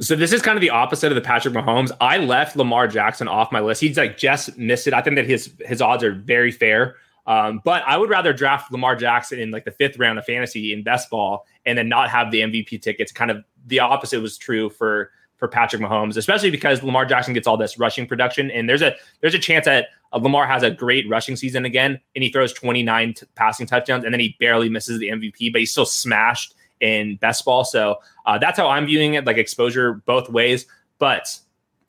So 0.00 0.14
this 0.14 0.32
is 0.32 0.42
kind 0.42 0.56
of 0.56 0.60
the 0.60 0.70
opposite 0.70 1.10
of 1.10 1.16
the 1.16 1.22
Patrick 1.22 1.54
Mahomes. 1.54 1.90
I 2.00 2.18
left 2.18 2.56
Lamar 2.56 2.86
Jackson 2.86 3.26
off 3.26 3.50
my 3.50 3.60
list. 3.60 3.80
He's 3.80 3.96
like 3.96 4.16
just 4.16 4.56
missed 4.56 4.86
it. 4.86 4.94
I 4.94 5.02
think 5.02 5.16
that 5.16 5.26
his 5.26 5.52
his 5.60 5.82
odds 5.82 6.04
are 6.04 6.12
very 6.12 6.52
fair. 6.52 6.96
Um, 7.26 7.60
but 7.64 7.82
I 7.86 7.96
would 7.96 8.08
rather 8.08 8.32
draft 8.32 8.72
Lamar 8.72 8.96
Jackson 8.96 9.38
in 9.38 9.50
like 9.50 9.64
the 9.64 9.72
fifth 9.72 9.98
round 9.98 10.18
of 10.18 10.24
fantasy 10.24 10.72
in 10.72 10.82
best 10.82 11.10
ball 11.10 11.46
and 11.66 11.76
then 11.76 11.88
not 11.88 12.08
have 12.10 12.30
the 12.30 12.40
MVP 12.40 12.80
tickets. 12.80 13.12
Kind 13.12 13.30
of 13.30 13.44
the 13.66 13.80
opposite 13.80 14.20
was 14.20 14.38
true 14.38 14.70
for 14.70 15.10
for 15.38 15.48
Patrick 15.48 15.80
Mahomes, 15.80 16.16
especially 16.16 16.50
because 16.50 16.82
Lamar 16.82 17.06
Jackson 17.06 17.32
gets 17.32 17.46
all 17.46 17.56
this 17.56 17.78
rushing 17.78 18.06
production, 18.06 18.50
and 18.50 18.68
there's 18.68 18.82
a 18.82 18.94
there's 19.20 19.34
a 19.34 19.38
chance 19.38 19.64
that 19.64 19.88
uh, 20.12 20.18
Lamar 20.18 20.46
has 20.46 20.62
a 20.62 20.70
great 20.70 21.08
rushing 21.08 21.36
season 21.36 21.64
again, 21.64 21.98
and 22.14 22.22
he 22.22 22.30
throws 22.30 22.52
29 22.52 23.14
t- 23.14 23.26
passing 23.34 23.66
touchdowns, 23.66 24.04
and 24.04 24.12
then 24.12 24.20
he 24.20 24.36
barely 24.40 24.68
misses 24.68 24.98
the 24.98 25.08
MVP, 25.08 25.52
but 25.52 25.60
he's 25.60 25.72
still 25.72 25.86
smashed 25.86 26.54
in 26.80 27.16
best 27.16 27.44
ball. 27.44 27.64
So 27.64 27.96
uh, 28.26 28.38
that's 28.38 28.58
how 28.58 28.68
I'm 28.68 28.86
viewing 28.86 29.14
it, 29.14 29.24
like 29.24 29.36
exposure 29.36 29.94
both 30.06 30.28
ways. 30.28 30.66
But 30.98 31.38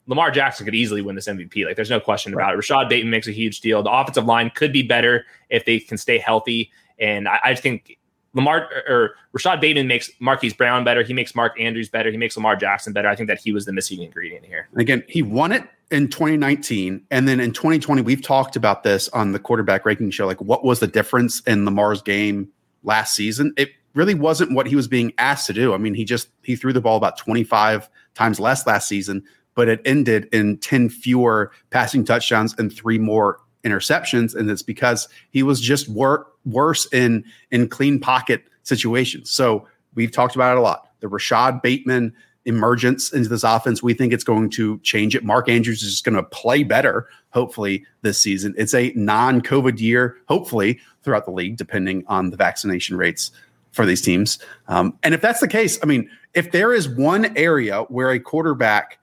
Lamar 0.06 0.30
Jackson 0.30 0.64
could 0.64 0.74
easily 0.74 1.02
win 1.02 1.14
this 1.14 1.28
MVP. 1.28 1.64
Like 1.64 1.76
there's 1.76 1.90
no 1.90 2.00
question 2.00 2.34
right. 2.34 2.44
about 2.44 2.54
it. 2.54 2.56
Rashod 2.56 2.88
Bateman 2.88 3.10
makes 3.10 3.28
a 3.28 3.32
huge 3.32 3.60
deal. 3.60 3.82
The 3.82 3.90
offensive 3.90 4.24
line 4.24 4.50
could 4.54 4.72
be 4.72 4.82
better 4.82 5.24
if 5.48 5.64
they 5.64 5.78
can 5.80 5.98
stay 5.98 6.18
healthy. 6.18 6.70
And 6.98 7.28
I, 7.28 7.40
I 7.44 7.54
think 7.54 7.98
Lamar 8.34 8.68
or 8.88 9.14
Rashod 9.32 9.60
Bateman 9.60 9.88
makes 9.88 10.10
Marquise 10.20 10.54
Brown 10.54 10.84
better. 10.84 11.02
He 11.02 11.12
makes 11.12 11.34
Mark 11.34 11.58
Andrews 11.60 11.88
better. 11.88 12.10
He 12.10 12.16
makes 12.16 12.36
Lamar 12.36 12.56
Jackson 12.56 12.92
better. 12.92 13.08
I 13.08 13.16
think 13.16 13.28
that 13.28 13.40
he 13.40 13.52
was 13.52 13.64
the 13.64 13.72
missing 13.72 14.02
ingredient 14.02 14.44
here. 14.44 14.68
Again, 14.76 15.02
he 15.08 15.22
won 15.22 15.52
it 15.52 15.64
in 15.90 16.08
2019. 16.08 17.04
And 17.10 17.26
then 17.26 17.40
in 17.40 17.52
2020, 17.52 18.02
we've 18.02 18.22
talked 18.22 18.56
about 18.56 18.84
this 18.84 19.08
on 19.08 19.32
the 19.32 19.38
quarterback 19.38 19.84
ranking 19.84 20.10
show. 20.10 20.26
Like, 20.26 20.40
what 20.40 20.64
was 20.64 20.80
the 20.80 20.86
difference 20.86 21.40
in 21.40 21.64
Lamar's 21.64 22.02
game 22.02 22.48
last 22.84 23.14
season? 23.14 23.52
It 23.56 23.70
really 23.94 24.14
wasn't 24.14 24.52
what 24.52 24.66
he 24.66 24.76
was 24.76 24.86
being 24.86 25.12
asked 25.18 25.46
to 25.48 25.52
do. 25.52 25.74
I 25.74 25.78
mean, 25.78 25.94
he 25.94 26.04
just 26.04 26.28
he 26.42 26.54
threw 26.54 26.72
the 26.72 26.80
ball 26.80 26.96
about 26.96 27.18
25 27.18 27.88
times 28.14 28.38
less 28.38 28.66
last 28.66 28.88
season, 28.88 29.24
but 29.54 29.68
it 29.68 29.80
ended 29.84 30.28
in 30.32 30.58
10 30.58 30.88
fewer 30.88 31.50
passing 31.70 32.04
touchdowns 32.04 32.54
and 32.58 32.72
three 32.72 32.98
more 32.98 33.40
interceptions 33.64 34.34
and 34.34 34.50
it's 34.50 34.62
because 34.62 35.08
he 35.30 35.42
was 35.42 35.60
just 35.60 35.88
wor- 35.88 36.26
worse 36.44 36.90
in 36.92 37.24
in 37.50 37.68
clean 37.68 38.00
pocket 38.00 38.44
situations. 38.62 39.30
So, 39.30 39.66
we've 39.94 40.12
talked 40.12 40.34
about 40.34 40.56
it 40.56 40.58
a 40.58 40.62
lot. 40.62 40.88
The 41.00 41.08
Rashod 41.08 41.62
Bateman 41.62 42.14
emergence 42.44 43.12
into 43.12 43.28
this 43.28 43.44
offense, 43.44 43.82
we 43.82 43.94
think 43.94 44.12
it's 44.12 44.24
going 44.24 44.50
to 44.50 44.78
change 44.78 45.14
it. 45.14 45.24
Mark 45.24 45.48
Andrews 45.48 45.82
is 45.82 45.90
just 45.90 46.04
going 46.04 46.16
to 46.16 46.22
play 46.22 46.62
better, 46.62 47.08
hopefully, 47.30 47.84
this 48.02 48.18
season. 48.18 48.54
It's 48.56 48.74
a 48.74 48.92
non 48.96 49.40
COVID 49.40 49.80
year, 49.80 50.16
hopefully, 50.28 50.80
throughout 51.02 51.24
the 51.24 51.32
league, 51.32 51.56
depending 51.56 52.04
on 52.06 52.30
the 52.30 52.36
vaccination 52.36 52.96
rates 52.96 53.30
for 53.72 53.86
these 53.86 54.02
teams. 54.02 54.38
Um, 54.68 54.98
and 55.02 55.14
if 55.14 55.20
that's 55.20 55.40
the 55.40 55.48
case, 55.48 55.78
I 55.82 55.86
mean, 55.86 56.10
if 56.34 56.52
there 56.52 56.72
is 56.72 56.88
one 56.88 57.36
area 57.36 57.82
where 57.82 58.10
a 58.10 58.20
quarterback 58.20 58.98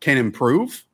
can 0.00 0.16
improve, 0.16 0.84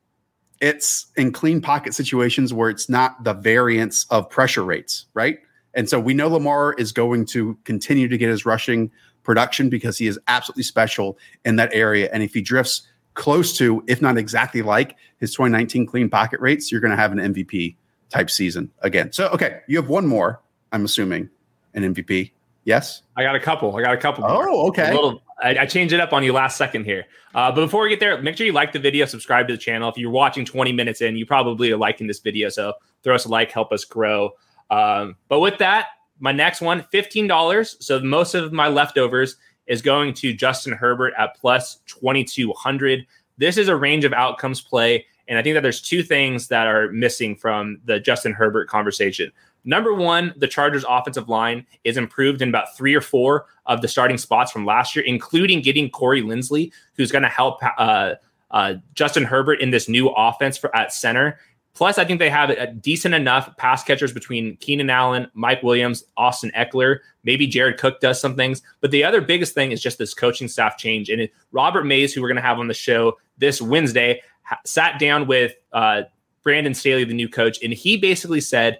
it's 0.61 1.07
in 1.15 1.31
clean 1.31 1.61
pocket 1.61 1.93
situations 1.93 2.53
where 2.53 2.69
it's 2.69 2.89
not 2.89 3.23
the 3.23 3.33
variance 3.33 4.05
of 4.09 4.29
pressure 4.29 4.63
rates, 4.63 5.05
right? 5.13 5.39
And 5.73 5.89
so 5.89 5.99
we 5.99 6.13
know 6.13 6.27
Lamar 6.27 6.73
is 6.73 6.91
going 6.91 7.25
to 7.27 7.57
continue 7.63 8.07
to 8.07 8.17
get 8.17 8.29
his 8.29 8.45
rushing 8.45 8.91
production 9.23 9.69
because 9.69 9.97
he 9.97 10.07
is 10.07 10.19
absolutely 10.27 10.63
special 10.63 11.17
in 11.45 11.55
that 11.57 11.69
area. 11.73 12.09
And 12.11 12.23
if 12.23 12.33
he 12.33 12.41
drifts 12.41 12.81
close 13.13 13.55
to, 13.57 13.83
if 13.87 14.01
not 14.01 14.17
exactly 14.17 14.61
like 14.61 14.95
his 15.17 15.31
2019 15.31 15.85
clean 15.85 16.09
pocket 16.09 16.39
rates, 16.39 16.71
you're 16.71 16.81
going 16.81 16.91
to 16.91 16.97
have 16.97 17.11
an 17.11 17.19
MVP 17.19 17.75
type 18.09 18.29
season 18.29 18.71
again. 18.79 19.11
So, 19.11 19.27
okay, 19.29 19.61
you 19.67 19.77
have 19.77 19.89
one 19.89 20.07
more, 20.07 20.41
I'm 20.71 20.85
assuming, 20.85 21.29
an 21.73 21.93
MVP. 21.93 22.31
Yes, 22.65 23.03
I 23.15 23.23
got 23.23 23.35
a 23.35 23.39
couple. 23.39 23.75
I 23.77 23.81
got 23.81 23.93
a 23.93 23.97
couple. 23.97 24.25
Oh, 24.25 24.43
more. 24.43 24.67
okay. 24.67 24.93
Little, 24.93 25.21
I, 25.41 25.59
I, 25.59 25.65
changed 25.65 25.93
it 25.93 25.99
up 25.99 26.13
on 26.13 26.23
you 26.23 26.33
last 26.33 26.57
second 26.57 26.85
here. 26.85 27.05
Uh, 27.33 27.51
but 27.51 27.61
before 27.61 27.83
we 27.83 27.89
get 27.89 27.99
there, 27.99 28.21
make 28.21 28.37
sure 28.37 28.45
you 28.45 28.53
like 28.53 28.71
the 28.71 28.79
video, 28.79 29.05
subscribe 29.05 29.47
to 29.47 29.53
the 29.53 29.57
channel. 29.57 29.89
If 29.89 29.97
you're 29.97 30.11
watching 30.11 30.45
20 30.45 30.71
minutes 30.71 31.01
in, 31.01 31.15
you 31.15 31.25
probably 31.25 31.71
are 31.71 31.77
liking 31.77 32.07
this 32.07 32.19
video. 32.19 32.49
So 32.49 32.73
throw 33.03 33.15
us 33.15 33.25
a 33.25 33.29
like, 33.29 33.51
help 33.51 33.71
us 33.71 33.85
grow. 33.85 34.31
Um, 34.69 35.15
but 35.27 35.39
with 35.39 35.57
that, 35.59 35.87
my 36.19 36.31
next 36.31 36.61
one, 36.61 36.85
$15. 36.93 37.81
So 37.81 37.99
most 38.01 38.35
of 38.35 38.51
my 38.51 38.67
leftovers 38.67 39.37
is 39.67 39.81
going 39.81 40.13
to 40.15 40.33
Justin 40.33 40.73
Herbert 40.73 41.13
at 41.17 41.35
plus 41.37 41.79
2200. 41.87 43.05
This 43.37 43.57
is 43.57 43.67
a 43.67 43.75
range 43.75 44.03
of 44.03 44.13
outcomes 44.13 44.61
play. 44.61 45.05
And 45.27 45.37
I 45.37 45.43
think 45.43 45.53
that 45.53 45.61
there's 45.61 45.81
two 45.81 46.01
things 46.01 46.47
that 46.47 46.67
are 46.67 46.91
missing 46.91 47.35
from 47.35 47.79
the 47.85 47.99
Justin 47.99 48.33
Herbert 48.33 48.67
conversation. 48.67 49.31
Number 49.65 49.93
one, 49.93 50.33
the 50.37 50.47
Chargers' 50.47 50.85
offensive 50.87 51.29
line 51.29 51.65
is 51.83 51.97
improved 51.97 52.41
in 52.41 52.49
about 52.49 52.75
three 52.75 52.95
or 52.95 53.01
four 53.01 53.47
of 53.65 53.81
the 53.81 53.87
starting 53.87 54.17
spots 54.17 54.51
from 54.51 54.65
last 54.65 54.95
year, 54.95 55.05
including 55.05 55.61
getting 55.61 55.89
Corey 55.89 56.21
Linsley, 56.21 56.71
who's 56.95 57.11
going 57.11 57.23
to 57.23 57.29
help 57.29 57.59
uh, 57.77 58.15
uh, 58.51 58.75
Justin 58.93 59.23
Herbert 59.23 59.61
in 59.61 59.71
this 59.71 59.89
new 59.89 60.09
offense 60.09 60.57
for 60.57 60.75
at 60.75 60.93
center. 60.93 61.39
Plus, 61.75 61.97
I 61.97 62.03
think 62.03 62.19
they 62.19 62.29
have 62.29 62.49
a 62.49 62.67
decent 62.67 63.13
enough 63.13 63.55
pass 63.57 63.83
catchers 63.83 64.11
between 64.11 64.57
Keenan 64.57 64.89
Allen, 64.89 65.29
Mike 65.33 65.63
Williams, 65.63 66.03
Austin 66.17 66.51
Ekeler. 66.57 66.97
Maybe 67.23 67.47
Jared 67.47 67.77
Cook 67.77 68.01
does 68.01 68.19
some 68.19 68.35
things. 68.35 68.61
But 68.81 68.91
the 68.91 69.03
other 69.03 69.21
biggest 69.21 69.53
thing 69.53 69.71
is 69.71 69.81
just 69.81 69.97
this 69.97 70.13
coaching 70.13 70.47
staff 70.47 70.77
change. 70.77 71.09
And 71.09 71.29
Robert 71.51 71.85
Mays, 71.85 72.13
who 72.13 72.21
we're 72.21 72.27
going 72.27 72.35
to 72.37 72.41
have 72.41 72.59
on 72.59 72.67
the 72.67 72.73
show 72.73 73.17
this 73.37 73.61
Wednesday, 73.61 74.21
ha- 74.43 74.59
sat 74.65 74.99
down 74.99 75.27
with 75.27 75.53
uh, 75.71 76.01
Brandon 76.43 76.73
Staley, 76.73 77.03
the 77.03 77.13
new 77.13 77.29
coach, 77.29 77.59
and 77.63 77.71
he 77.71 77.95
basically 77.97 78.41
said 78.41 78.79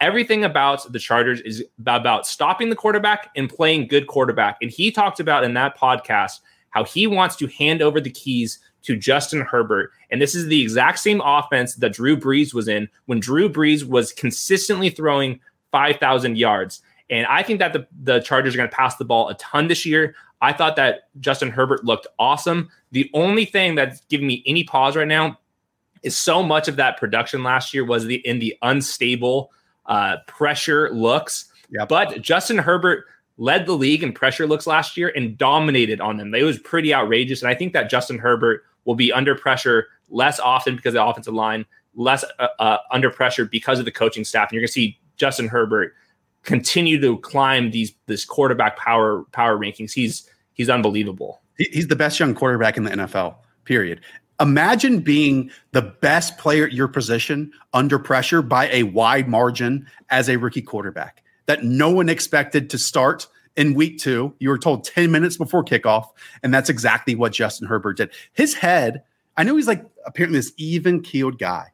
everything 0.00 0.44
about 0.44 0.90
the 0.92 0.98
Chargers 0.98 1.40
is 1.42 1.64
about 1.86 2.26
stopping 2.26 2.70
the 2.70 2.76
quarterback 2.76 3.30
and 3.36 3.48
playing 3.48 3.88
good 3.88 4.06
quarterback. 4.06 4.56
And 4.62 4.70
he 4.70 4.90
talked 4.90 5.20
about 5.20 5.44
in 5.44 5.54
that 5.54 5.78
podcast 5.78 6.40
how 6.70 6.84
he 6.84 7.06
wants 7.06 7.36
to 7.36 7.46
hand 7.48 7.82
over 7.82 8.00
the 8.00 8.10
keys 8.10 8.58
to 8.82 8.96
Justin 8.96 9.42
Herbert. 9.42 9.90
And 10.10 10.22
this 10.22 10.34
is 10.34 10.46
the 10.46 10.62
exact 10.62 10.98
same 11.00 11.20
offense 11.22 11.74
that 11.76 11.92
Drew 11.92 12.16
Brees 12.16 12.54
was 12.54 12.68
in 12.68 12.88
when 13.06 13.20
Drew 13.20 13.48
Brees 13.48 13.84
was 13.84 14.12
consistently 14.12 14.88
throwing 14.88 15.40
5,000 15.72 16.38
yards. 16.38 16.80
And 17.10 17.26
I 17.26 17.42
think 17.42 17.58
that 17.58 17.72
the, 17.72 17.86
the 18.02 18.20
Chargers 18.20 18.54
are 18.54 18.56
going 18.56 18.70
to 18.70 18.74
pass 18.76 18.96
the 18.96 19.04
ball 19.04 19.28
a 19.28 19.34
ton 19.34 19.68
this 19.68 19.84
year. 19.84 20.14
I 20.40 20.52
thought 20.52 20.76
that 20.76 21.08
Justin 21.18 21.50
Herbert 21.50 21.84
looked 21.84 22.06
awesome. 22.18 22.70
The 22.92 23.10
only 23.12 23.44
thing 23.44 23.74
that's 23.74 24.00
giving 24.08 24.26
me 24.26 24.42
any 24.46 24.64
pause 24.64 24.96
right 24.96 25.08
now 25.08 25.38
is 26.02 26.16
so 26.16 26.42
much 26.42 26.66
of 26.68 26.76
that 26.76 26.96
production 26.96 27.42
last 27.42 27.74
year 27.74 27.84
was 27.84 28.06
the 28.06 28.26
in 28.26 28.38
the 28.38 28.56
unstable 28.62 29.52
uh, 29.90 30.16
pressure 30.26 30.90
looks. 30.94 31.46
Yep. 31.70 31.88
But 31.88 32.22
Justin 32.22 32.56
Herbert 32.56 33.04
led 33.36 33.66
the 33.66 33.72
league 33.72 34.02
in 34.02 34.12
pressure 34.12 34.46
looks 34.46 34.66
last 34.66 34.96
year 34.96 35.12
and 35.14 35.36
dominated 35.36 36.00
on 36.00 36.16
them. 36.16 36.34
It 36.34 36.44
was 36.44 36.58
pretty 36.58 36.94
outrageous. 36.94 37.42
And 37.42 37.50
I 37.50 37.54
think 37.54 37.72
that 37.74 37.90
Justin 37.90 38.18
Herbert 38.18 38.64
will 38.84 38.94
be 38.94 39.12
under 39.12 39.34
pressure 39.34 39.88
less 40.08 40.40
often 40.40 40.76
because 40.76 40.90
of 40.90 40.94
the 40.94 41.04
offensive 41.04 41.34
line, 41.34 41.66
less 41.94 42.24
uh, 42.38 42.48
uh, 42.58 42.78
under 42.90 43.10
pressure 43.10 43.44
because 43.44 43.78
of 43.78 43.84
the 43.84 43.90
coaching 43.90 44.24
staff. 44.24 44.48
And 44.48 44.54
you're 44.54 44.60
going 44.60 44.68
to 44.68 44.72
see 44.72 44.98
Justin 45.16 45.48
Herbert 45.48 45.94
continue 46.42 47.00
to 47.00 47.18
climb 47.18 47.70
these 47.70 47.92
this 48.06 48.24
quarterback 48.24 48.76
power 48.76 49.24
power 49.32 49.58
rankings. 49.58 49.92
He's 49.92 50.28
he's 50.54 50.70
unbelievable. 50.70 51.42
He's 51.56 51.88
the 51.88 51.96
best 51.96 52.18
young 52.18 52.34
quarterback 52.34 52.76
in 52.76 52.84
the 52.84 52.90
NFL. 52.90 53.36
Period. 53.64 54.00
Imagine 54.40 55.00
being 55.00 55.50
the 55.72 55.82
best 55.82 56.38
player 56.38 56.64
at 56.64 56.72
your 56.72 56.88
position 56.88 57.52
under 57.74 57.98
pressure 57.98 58.40
by 58.40 58.68
a 58.70 58.84
wide 58.84 59.28
margin 59.28 59.86
as 60.08 60.28
a 60.28 60.36
rookie 60.36 60.62
quarterback 60.62 61.22
that 61.46 61.64
no 61.64 61.90
one 61.90 62.08
expected 62.08 62.70
to 62.70 62.78
start 62.78 63.26
in 63.56 63.74
week 63.74 63.98
two. 63.98 64.34
You 64.38 64.48
were 64.48 64.58
told 64.58 64.84
10 64.84 65.10
minutes 65.10 65.36
before 65.36 65.64
kickoff, 65.64 66.06
and 66.42 66.54
that's 66.54 66.70
exactly 66.70 67.14
what 67.14 67.32
Justin 67.32 67.68
Herbert 67.68 67.98
did. 67.98 68.10
His 68.32 68.54
head, 68.54 69.02
I 69.36 69.44
know 69.44 69.56
he's 69.56 69.66
like 69.66 69.84
apparently 70.06 70.38
this 70.38 70.52
even 70.56 71.02
keeled 71.02 71.38
guy, 71.38 71.66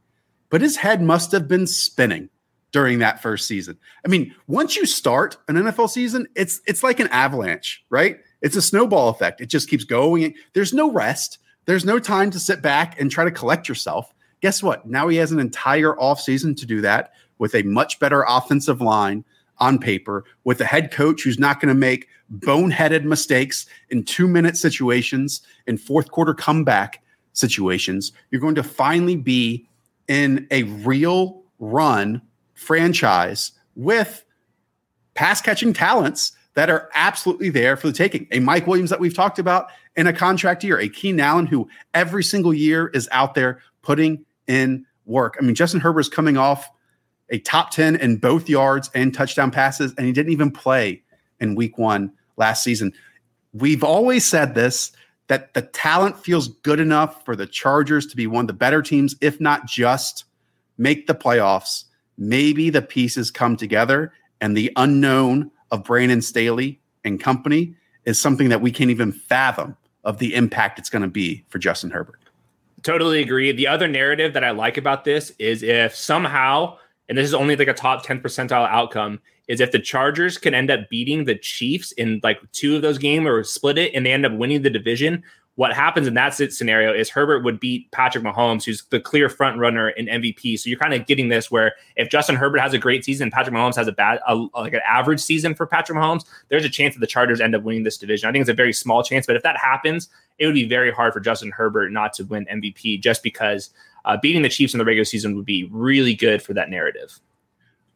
but 0.50 0.61
his 0.61 0.76
head 0.76 1.02
must 1.02 1.33
have 1.33 1.46
been 1.46 1.66
spinning 1.66 2.29
during 2.72 2.98
that 2.98 3.22
first 3.22 3.46
season. 3.46 3.79
I 4.05 4.09
mean, 4.09 4.35
once 4.48 4.76
you 4.76 4.87
start 4.87 5.37
an 5.48 5.57
NFL 5.57 5.90
season, 5.90 6.26
it's 6.35 6.61
it's 6.66 6.83
like 6.83 7.00
an 7.00 7.09
avalanche, 7.09 7.85
right? 7.90 8.18
It's 8.42 8.57
a 8.57 8.62
snowball 8.62 9.09
effect. 9.09 9.40
It 9.40 9.46
just 9.46 9.68
keeps 9.70 9.85
going. 9.85 10.35
There's 10.52 10.74
no 10.74 10.90
rest. 10.90 11.38
There's 11.66 11.85
no 11.85 11.98
time 11.98 12.31
to 12.31 12.40
sit 12.40 12.62
back 12.62 13.00
and 13.00 13.11
try 13.11 13.24
to 13.24 13.31
collect 13.31 13.68
yourself. 13.68 14.14
Guess 14.40 14.62
what? 14.62 14.87
Now 14.87 15.09
he 15.09 15.16
has 15.16 15.33
an 15.33 15.40
entire 15.40 15.94
offseason 15.94 16.57
to 16.59 16.66
do 16.66 16.81
that 16.81 17.12
with 17.38 17.55
a 17.55 17.62
much 17.62 17.98
better 17.98 18.24
offensive 18.26 18.81
line 18.81 19.24
on 19.59 19.79
paper 19.79 20.24
with 20.44 20.61
a 20.61 20.64
head 20.64 20.90
coach 20.90 21.22
who's 21.22 21.38
not 21.38 21.61
going 21.61 21.68
to 21.68 21.79
make 21.79 22.09
boneheaded 22.38 23.05
mistakes 23.05 23.66
in 23.90 24.05
two 24.05 24.29
minute 24.29 24.57
situations, 24.57 25.42
in 25.66 25.76
fourth 25.79 26.11
quarter 26.11 26.35
comeback 26.35 27.02
situations. 27.33 28.12
You're 28.31 28.40
going 28.40 28.55
to 28.57 28.62
finally 28.62 29.16
be 29.16 29.68
in 30.09 30.46
a 30.50 30.64
real 30.64 31.42
run 31.59 32.22
franchise 32.55 33.52
with 33.74 34.24
pass 35.14 35.40
catching 35.40 35.72
talents 35.72 36.33
that 36.56 36.70
are 36.70 36.90
absolutely 36.94 37.50
there 37.50 37.76
for 37.76 37.86
the 37.86 37.92
taking. 37.92 38.26
A 38.32 38.40
Mike 38.40 38.66
Williams 38.66 38.88
that 38.90 38.98
we've 38.98 39.14
talked 39.14 39.38
about 39.38 39.68
in 39.94 40.06
a 40.06 40.12
contract 40.12 40.64
year, 40.64 40.78
a 40.78 40.88
Keenan 40.88 41.20
Allen 41.20 41.46
who 41.46 41.68
every 41.92 42.24
single 42.24 42.52
year 42.52 42.88
is 42.88 43.08
out 43.12 43.34
there 43.34 43.60
putting 43.82 44.24
in 44.46 44.84
work. 45.04 45.36
I 45.38 45.44
mean, 45.44 45.54
Justin 45.54 45.80
Herbert's 45.80 46.08
coming 46.08 46.38
off 46.38 46.70
a 47.28 47.38
top 47.40 47.72
10 47.72 47.96
in 47.96 48.16
both 48.16 48.48
yards 48.48 48.90
and 48.94 49.12
touchdown 49.12 49.50
passes, 49.50 49.92
and 49.98 50.06
he 50.06 50.12
didn't 50.12 50.32
even 50.32 50.50
play 50.50 51.02
in 51.40 51.56
week 51.56 51.76
one 51.76 52.10
last 52.38 52.64
season. 52.64 52.92
We've 53.52 53.84
always 53.84 54.24
said 54.24 54.54
this 54.54 54.92
that 55.28 55.52
the 55.52 55.62
talent 55.62 56.18
feels 56.18 56.48
good 56.48 56.80
enough 56.80 57.22
for 57.24 57.36
the 57.36 57.46
Chargers 57.46 58.06
to 58.06 58.16
be 58.16 58.26
one 58.26 58.44
of 58.44 58.46
the 58.46 58.52
better 58.54 58.80
teams, 58.80 59.14
if 59.20 59.40
not 59.40 59.66
just 59.66 60.24
make 60.78 61.06
the 61.06 61.14
playoffs. 61.14 61.84
Maybe 62.16 62.70
the 62.70 62.80
pieces 62.80 63.30
come 63.30 63.56
together, 63.56 64.12
and 64.40 64.56
the 64.56 64.72
unknown 64.76 65.50
of 65.70 65.85
Brandon 65.85 66.22
Staley 66.22 66.81
and 67.05 67.20
company 67.20 67.74
is 68.05 68.20
something 68.20 68.48
that 68.48 68.61
we 68.61 68.70
can't 68.70 68.90
even 68.90 69.12
fathom 69.12 69.76
of 70.05 70.18
the 70.18 70.35
impact 70.35 70.79
it's 70.79 70.90
going 70.90 71.02
to 71.02 71.09
be 71.09 71.44
for 71.48 71.59
Justin 71.59 71.90
Herbert. 71.90 72.20
Totally 72.83 73.20
agree. 73.20 73.50
The 73.52 73.66
other 73.66 73.88
narrative 73.88 74.33
that 74.35 74.44
I 74.44 74.50
like 74.50 74.76
about 74.76 75.05
this 75.05 75.33
is 75.38 75.62
if 75.62 75.94
somehow 75.94 76.76
and 77.09 77.16
this 77.16 77.26
is 77.26 77.35
only 77.35 77.57
like 77.57 77.68
a 77.68 77.74
top 77.74 78.05
10 78.05 78.20
percentile 78.20 78.68
outcome, 78.68 79.20
is 79.48 79.61
if 79.61 79.70
the 79.70 79.79
Chargers 79.79 80.38
can 80.38 80.55
end 80.55 80.70
up 80.70 80.88
beating 80.90 81.24
the 81.24 81.37
Chiefs 81.37 81.92
in 81.92 82.20
like 82.22 82.40
two 82.52 82.74
of 82.76 82.83
those 82.83 82.98
games 82.98 83.26
or 83.26 83.42
split 83.44 83.79
it 83.79 83.94
and 83.94 84.05
they 84.05 84.12
end 84.12 84.26
up 84.26 84.33
winning 84.33 84.62
the 84.62 84.70
division, 84.70 85.22
what 85.56 85.72
happens 85.72 86.06
in 86.06 86.14
that 86.14 86.34
scenario 86.34 86.92
is 86.92 87.08
Herbert 87.08 87.42
would 87.42 87.58
beat 87.58 87.90
Patrick 87.90 88.22
Mahomes, 88.22 88.62
who's 88.62 88.84
the 88.90 89.00
clear 89.00 89.30
front 89.30 89.58
runner 89.58 89.88
in 89.88 90.06
MVP. 90.06 90.58
So 90.58 90.68
you're 90.68 90.78
kind 90.78 90.92
of 90.92 91.06
getting 91.06 91.28
this 91.28 91.50
where 91.50 91.74
if 91.96 92.10
Justin 92.10 92.36
Herbert 92.36 92.58
has 92.58 92.74
a 92.74 92.78
great 92.78 93.04
season, 93.06 93.30
Patrick 93.30 93.54
Mahomes 93.54 93.74
has 93.76 93.88
a 93.88 93.92
bad, 93.92 94.20
a, 94.28 94.34
like 94.54 94.74
an 94.74 94.82
average 94.86 95.20
season 95.20 95.54
for 95.54 95.66
Patrick 95.66 95.98
Mahomes, 95.98 96.26
there's 96.50 96.66
a 96.66 96.68
chance 96.68 96.94
that 96.94 97.00
the 97.00 97.06
Chargers 97.06 97.40
end 97.40 97.54
up 97.54 97.62
winning 97.62 97.84
this 97.84 97.96
division. 97.96 98.28
I 98.28 98.32
think 98.32 98.42
it's 98.42 98.50
a 98.50 98.54
very 98.54 98.74
small 98.74 99.02
chance, 99.02 99.26
but 99.26 99.34
if 99.34 99.42
that 99.44 99.56
happens, 99.56 100.08
it 100.38 100.44
would 100.44 100.54
be 100.54 100.68
very 100.68 100.92
hard 100.92 101.14
for 101.14 101.20
Justin 101.20 101.50
Herbert 101.50 101.90
not 101.90 102.12
to 102.14 102.24
win 102.24 102.46
MVP 102.52 103.00
just 103.02 103.22
because 103.22 103.70
uh, 104.04 104.18
beating 104.18 104.42
the 104.42 104.50
Chiefs 104.50 104.74
in 104.74 104.78
the 104.78 104.84
regular 104.84 105.06
season 105.06 105.34
would 105.36 105.46
be 105.46 105.68
really 105.72 106.14
good 106.14 106.42
for 106.42 106.52
that 106.52 106.68
narrative. 106.68 107.18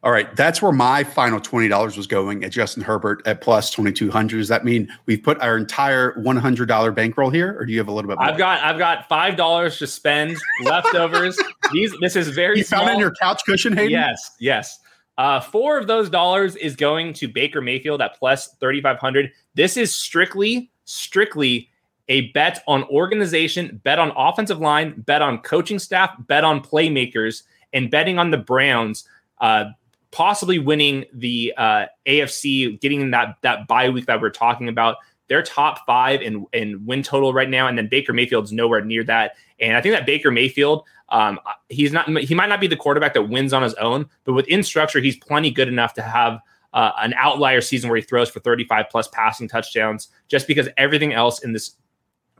All 0.03 0.11
right, 0.11 0.35
that's 0.35 0.63
where 0.63 0.71
my 0.71 1.03
final 1.03 1.39
twenty 1.39 1.67
dollars 1.67 1.95
was 1.95 2.07
going 2.07 2.43
at 2.43 2.51
Justin 2.51 2.81
Herbert 2.81 3.21
at 3.27 3.39
plus 3.39 3.69
twenty 3.69 3.91
two 3.91 4.09
hundred. 4.09 4.39
Does 4.39 4.47
that 4.47 4.65
mean 4.65 4.91
we've 5.05 5.21
put 5.21 5.39
our 5.41 5.55
entire 5.55 6.19
one 6.21 6.37
hundred 6.37 6.67
dollar 6.67 6.91
bankroll 6.91 7.29
here, 7.29 7.55
or 7.59 7.65
do 7.67 7.71
you 7.71 7.77
have 7.77 7.87
a 7.87 7.91
little 7.91 8.09
bit? 8.09 8.17
More? 8.17 8.27
I've 8.27 8.37
got 8.37 8.63
I've 8.63 8.79
got 8.79 9.07
five 9.07 9.37
dollars 9.37 9.77
to 9.77 9.85
spend 9.85 10.37
leftovers. 10.63 11.37
These 11.71 11.93
this 12.01 12.15
is 12.15 12.29
very. 12.29 12.57
You 12.57 12.63
small. 12.63 12.81
found 12.81 12.93
in 12.93 12.99
your 12.99 13.13
couch 13.21 13.43
cushion, 13.45 13.73
Hayden. 13.73 13.91
Yes, 13.91 14.31
yes. 14.39 14.79
Uh, 15.19 15.39
four 15.39 15.77
of 15.77 15.85
those 15.85 16.09
dollars 16.09 16.55
is 16.55 16.75
going 16.75 17.13
to 17.13 17.27
Baker 17.27 17.61
Mayfield 17.61 18.01
at 18.01 18.17
plus 18.17 18.55
thirty 18.55 18.81
five 18.81 18.97
hundred. 18.97 19.31
This 19.53 19.77
is 19.77 19.93
strictly 19.93 20.71
strictly 20.85 21.69
a 22.07 22.31
bet 22.31 22.63
on 22.67 22.85
organization, 22.85 23.79
bet 23.83 23.99
on 23.99 24.11
offensive 24.17 24.59
line, 24.59 24.99
bet 25.01 25.21
on 25.21 25.37
coaching 25.39 25.77
staff, 25.77 26.09
bet 26.27 26.43
on 26.43 26.59
playmakers, 26.59 27.43
and 27.71 27.91
betting 27.91 28.17
on 28.17 28.31
the 28.31 28.37
Browns. 28.37 29.07
Uh, 29.39 29.65
possibly 30.11 30.59
winning 30.59 31.05
the 31.13 31.53
uh, 31.57 31.85
AFC, 32.05 32.79
getting 32.79 33.11
that 33.11 33.37
that 33.41 33.67
bye 33.67 33.89
week 33.89 34.05
that 34.05 34.21
we're 34.21 34.29
talking 34.29 34.67
about. 34.69 34.97
They're 35.27 35.43
top 35.43 35.85
five 35.85 36.21
in 36.21 36.45
in 36.53 36.85
win 36.85 37.03
total 37.03 37.33
right 37.33 37.49
now, 37.49 37.67
and 37.67 37.77
then 37.77 37.87
Baker 37.87 38.13
Mayfield's 38.13 38.51
nowhere 38.51 38.83
near 38.83 39.03
that. 39.05 39.35
And 39.59 39.77
I 39.77 39.81
think 39.81 39.95
that 39.95 40.05
Baker 40.05 40.31
Mayfield, 40.31 40.85
um, 41.09 41.39
he's 41.69 41.91
not 41.91 42.09
he 42.09 42.35
might 42.35 42.49
not 42.49 42.59
be 42.59 42.67
the 42.67 42.75
quarterback 42.75 43.13
that 43.13 43.29
wins 43.29 43.53
on 43.53 43.63
his 43.63 43.73
own, 43.75 44.09
but 44.25 44.33
within 44.33 44.63
structure, 44.63 44.99
he's 44.99 45.17
plenty 45.17 45.49
good 45.49 45.69
enough 45.69 45.93
to 45.93 46.01
have 46.01 46.39
uh, 46.73 46.91
an 46.99 47.13
outlier 47.17 47.61
season 47.61 47.89
where 47.89 47.97
he 47.97 48.03
throws 48.03 48.29
for 48.29 48.39
35 48.39 48.85
plus 48.89 49.07
passing 49.09 49.47
touchdowns, 49.47 50.09
just 50.27 50.47
because 50.47 50.67
everything 50.77 51.13
else 51.13 51.43
in 51.43 51.53
this 51.53 51.75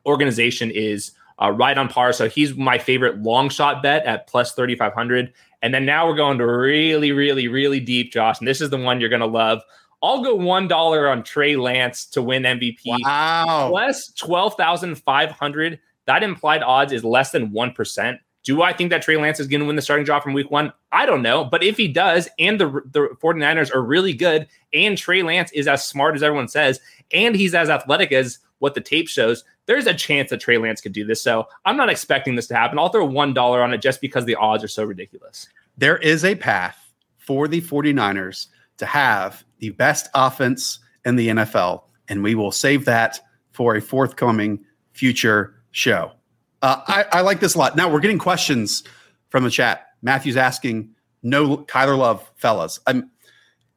organization 0.06 0.72
is 0.72 1.12
uh, 1.42 1.52
right 1.52 1.78
on 1.78 1.88
par. 1.88 2.14
So 2.14 2.30
he's 2.30 2.56
my 2.56 2.78
favorite 2.78 3.22
long 3.22 3.50
shot 3.50 3.82
bet 3.82 4.06
at 4.06 4.28
plus 4.28 4.54
3,500. 4.54 5.34
And 5.62 5.74
then 5.74 5.86
now 5.86 6.08
we're 6.08 6.16
going 6.16 6.38
to 6.40 6.46
really, 6.46 7.12
really, 7.12 7.48
really 7.48 7.80
deep, 7.80 8.12
Josh. 8.12 8.40
And 8.40 8.48
this 8.48 8.62
is 8.62 8.70
the 8.70 8.78
one 8.78 9.00
you're 9.00 9.10
going 9.10 9.22
to 9.22 9.28
love. 9.28 9.62
I'll 10.04 10.24
go 10.24 10.36
one 10.36 10.68
dollar 10.68 11.08
on 11.08 11.24
Trey 11.24 11.56
Lance 11.56 12.06
to 12.08 12.22
win 12.22 12.44
MVP. 12.44 12.80
Wow, 13.04 13.68
plus 13.70 14.12
twelve 14.14 14.56
thousand 14.56 14.96
five 14.96 15.30
hundred. 15.30 15.80
That 16.08 16.24
implied 16.24 16.64
odds 16.64 16.92
is 16.92 17.04
less 17.04 17.32
than 17.32 17.52
one 17.52 17.72
percent. 17.72 18.20
Do 18.44 18.64
I 18.64 18.74
think 18.74 18.90
that 18.90 19.04
Trey 19.04 19.18
Lance 19.18 19.40
is 19.40 19.48
going 19.48 19.60
to 19.60 19.68
win 19.68 19.76
the 19.76 19.84
starting 19.84 20.06
job 20.06 20.24
from 20.24 20.34
week 20.34 20.50
one? 20.50 20.74
I 20.92 21.06
don't 21.06 21.22
know. 21.22 21.46
But 21.46 21.64
if 21.64 21.78
he 21.78 21.88
does, 21.88 22.28
and 22.40 22.60
the, 22.60 22.82
the 22.92 23.10
49ers 23.22 23.74
are 23.74 23.84
really 23.84 24.14
good, 24.14 24.48
and 24.74 24.98
Trey 24.98 25.22
Lance 25.22 25.52
is 25.52 25.68
as 25.68 25.86
smart 25.86 26.16
as 26.16 26.24
everyone 26.24 26.48
says, 26.48 26.80
and 27.14 27.36
he's 27.36 27.54
as 27.54 27.70
athletic 27.70 28.12
as 28.12 28.40
what 28.62 28.76
the 28.76 28.82
tape 28.82 29.08
shows, 29.08 29.44
there's 29.66 29.88
a 29.88 29.94
chance 29.94 30.30
that 30.30 30.40
Trey 30.40 30.58
Lance 30.58 30.82
could 30.82 30.94
do 30.94 31.04
this. 31.04 31.22
So 31.22 31.48
I'm 31.66 31.76
not 31.76 31.90
expecting 31.90 32.36
this 32.36 32.48
to 32.48 32.56
happen. 32.56 32.78
I'll 32.78 32.90
throw 32.90 33.08
$1 33.08 33.64
on 33.64 33.74
it 33.74 33.82
just 33.82 34.02
because 34.02 34.26
the 34.26 34.36
odds 34.36 34.64
are 34.64 34.68
so 34.70 34.84
ridiculous. 34.84 35.48
There 35.78 35.98
is 35.98 36.24
a 36.24 36.36
path 36.36 36.78
for 37.18 37.48
the 37.48 37.60
49ers 37.60 38.48
to 38.78 38.86
have 38.86 39.44
the 39.60 39.72
best 39.72 40.10
offense 40.14 40.80
in 41.06 41.16
the 41.16 41.30
NFL, 41.30 41.84
and 42.08 42.24
we 42.24 42.36
will 42.36 42.52
save 42.52 42.86
that 42.86 43.20
for 43.52 43.76
a 43.76 43.82
forthcoming 43.82 44.64
future 44.94 45.56
show. 45.72 46.12
Uh, 46.62 46.82
I, 46.88 47.06
I, 47.12 47.22
like 47.22 47.40
this 47.40 47.56
a 47.56 47.58
lot. 47.58 47.76
Now 47.76 47.92
we're 47.92 48.00
getting 48.00 48.20
questions 48.20 48.84
from 49.30 49.44
the 49.44 49.50
chat. 49.50 49.88
Matthew's 50.04 50.38
asking, 50.38 50.92
"No 51.24 51.58
Kyler 51.58 51.98
Love, 51.98 52.30
fellas." 52.36 52.80
I'm. 52.86 53.10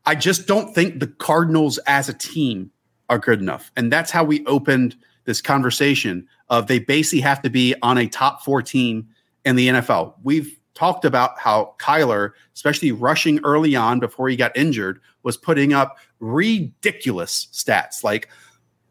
I 0.04 0.14
just 0.14 0.46
don't 0.46 0.74
think 0.74 1.00
the 1.00 1.06
Cardinals 1.06 1.78
as 1.86 2.10
a 2.10 2.12
team 2.12 2.70
are 3.08 3.18
good 3.18 3.40
enough, 3.40 3.70
and 3.76 3.92
that's 3.92 4.10
how 4.10 4.24
we 4.24 4.44
opened 4.46 4.96
this 5.24 5.40
conversation. 5.40 6.26
Of 6.50 6.66
they 6.66 6.78
basically 6.78 7.20
have 7.20 7.40
to 7.42 7.50
be 7.50 7.74
on 7.82 7.98
a 7.98 8.06
top 8.06 8.42
four 8.42 8.62
team 8.62 9.08
in 9.44 9.56
the 9.56 9.68
NFL. 9.68 10.14
We've 10.22 10.58
talked 10.74 11.04
about 11.04 11.38
how 11.38 11.74
Kyler, 11.78 12.32
especially 12.54 12.92
rushing 12.92 13.40
early 13.44 13.76
on 13.76 14.00
before 14.00 14.28
he 14.28 14.36
got 14.36 14.56
injured, 14.56 15.00
was 15.22 15.36
putting 15.36 15.72
up 15.72 15.98
ridiculous 16.20 17.48
stats, 17.52 18.04
like 18.04 18.28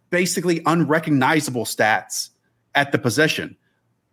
basically 0.10 0.62
unrecognizable 0.66 1.66
stats 1.66 2.30
at 2.76 2.92
the 2.92 2.98
position. 2.98 3.58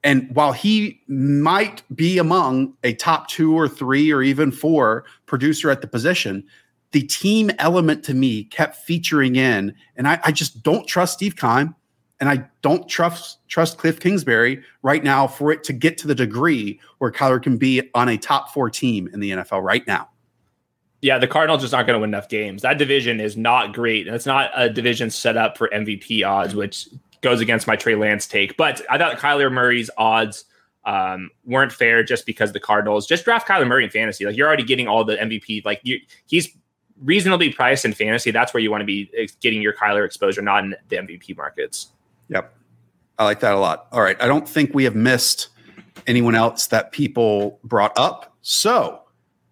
And 0.02 0.34
while 0.34 0.52
he 0.52 1.00
might 1.08 1.82
be 1.94 2.18
among 2.18 2.74
a 2.82 2.94
top 2.94 3.28
two 3.28 3.54
or 3.54 3.68
three 3.68 4.10
or 4.10 4.22
even 4.22 4.50
four 4.50 5.04
producer 5.26 5.70
at 5.70 5.82
the 5.82 5.86
position, 5.86 6.44
the 6.92 7.02
team 7.02 7.50
element 7.58 8.04
to 8.04 8.14
me 8.14 8.44
kept 8.44 8.76
featuring 8.76 9.36
in. 9.36 9.74
And 9.96 10.08
I, 10.08 10.20
I 10.24 10.32
just 10.32 10.62
don't 10.62 10.86
trust 10.86 11.14
Steve 11.14 11.36
Keim 11.36 11.74
and 12.20 12.28
I 12.28 12.44
don't 12.62 12.88
trust 12.88 13.38
trust 13.48 13.78
Cliff 13.78 13.98
Kingsbury 13.98 14.62
right 14.82 15.02
now 15.02 15.26
for 15.26 15.50
it 15.50 15.64
to 15.64 15.72
get 15.72 15.98
to 15.98 16.06
the 16.06 16.14
degree 16.14 16.78
where 16.98 17.10
Kyler 17.10 17.42
can 17.42 17.56
be 17.56 17.88
on 17.94 18.08
a 18.08 18.16
top 18.16 18.52
four 18.52 18.70
team 18.70 19.08
in 19.12 19.20
the 19.20 19.30
NFL 19.30 19.62
right 19.62 19.86
now. 19.86 20.08
Yeah, 21.02 21.16
the 21.18 21.26
Cardinals 21.26 21.62
just 21.62 21.72
aren't 21.72 21.86
going 21.86 21.96
to 21.96 22.00
win 22.00 22.10
enough 22.10 22.28
games. 22.28 22.60
That 22.60 22.76
division 22.76 23.20
is 23.20 23.36
not 23.36 23.72
great. 23.72 24.06
And 24.06 24.14
it's 24.14 24.26
not 24.26 24.50
a 24.54 24.68
division 24.68 25.08
set 25.08 25.38
up 25.38 25.56
for 25.56 25.68
MVP 25.68 26.26
odds, 26.28 26.54
which 26.54 26.88
goes 27.22 27.40
against 27.40 27.66
my 27.66 27.74
Trey 27.74 27.94
Lance 27.94 28.26
take. 28.26 28.56
But 28.58 28.82
I 28.90 28.98
thought 28.98 29.16
Kyler 29.16 29.50
Murray's 29.50 29.88
odds 29.96 30.44
um, 30.84 31.30
weren't 31.46 31.72
fair 31.72 32.02
just 32.02 32.26
because 32.26 32.52
the 32.52 32.60
Cardinals 32.60 33.06
just 33.06 33.24
draft 33.24 33.48
Kyler 33.48 33.66
Murray 33.66 33.84
in 33.84 33.90
fantasy. 33.90 34.26
Like 34.26 34.36
you're 34.36 34.46
already 34.46 34.62
getting 34.62 34.88
all 34.88 35.02
the 35.04 35.16
MVP. 35.16 35.64
Like 35.64 35.80
you, 35.84 36.00
he's 36.26 36.54
reasonably 37.04 37.52
priced 37.52 37.84
in 37.84 37.92
fantasy. 37.92 38.30
That's 38.30 38.52
where 38.52 38.62
you 38.62 38.70
want 38.70 38.82
to 38.82 38.86
be 38.86 39.10
eh, 39.16 39.26
getting 39.40 39.62
your 39.62 39.72
Kyler 39.72 40.04
exposure, 40.04 40.42
not 40.42 40.64
in 40.64 40.74
the 40.88 40.96
MVP 40.96 41.36
markets. 41.36 41.88
Yep. 42.28 42.54
I 43.18 43.24
like 43.24 43.40
that 43.40 43.54
a 43.54 43.58
lot. 43.58 43.86
All 43.92 44.00
right. 44.00 44.20
I 44.20 44.26
don't 44.26 44.48
think 44.48 44.74
we 44.74 44.84
have 44.84 44.94
missed 44.94 45.48
anyone 46.06 46.34
else 46.34 46.66
that 46.68 46.92
people 46.92 47.58
brought 47.64 47.96
up. 47.98 48.34
So, 48.42 49.02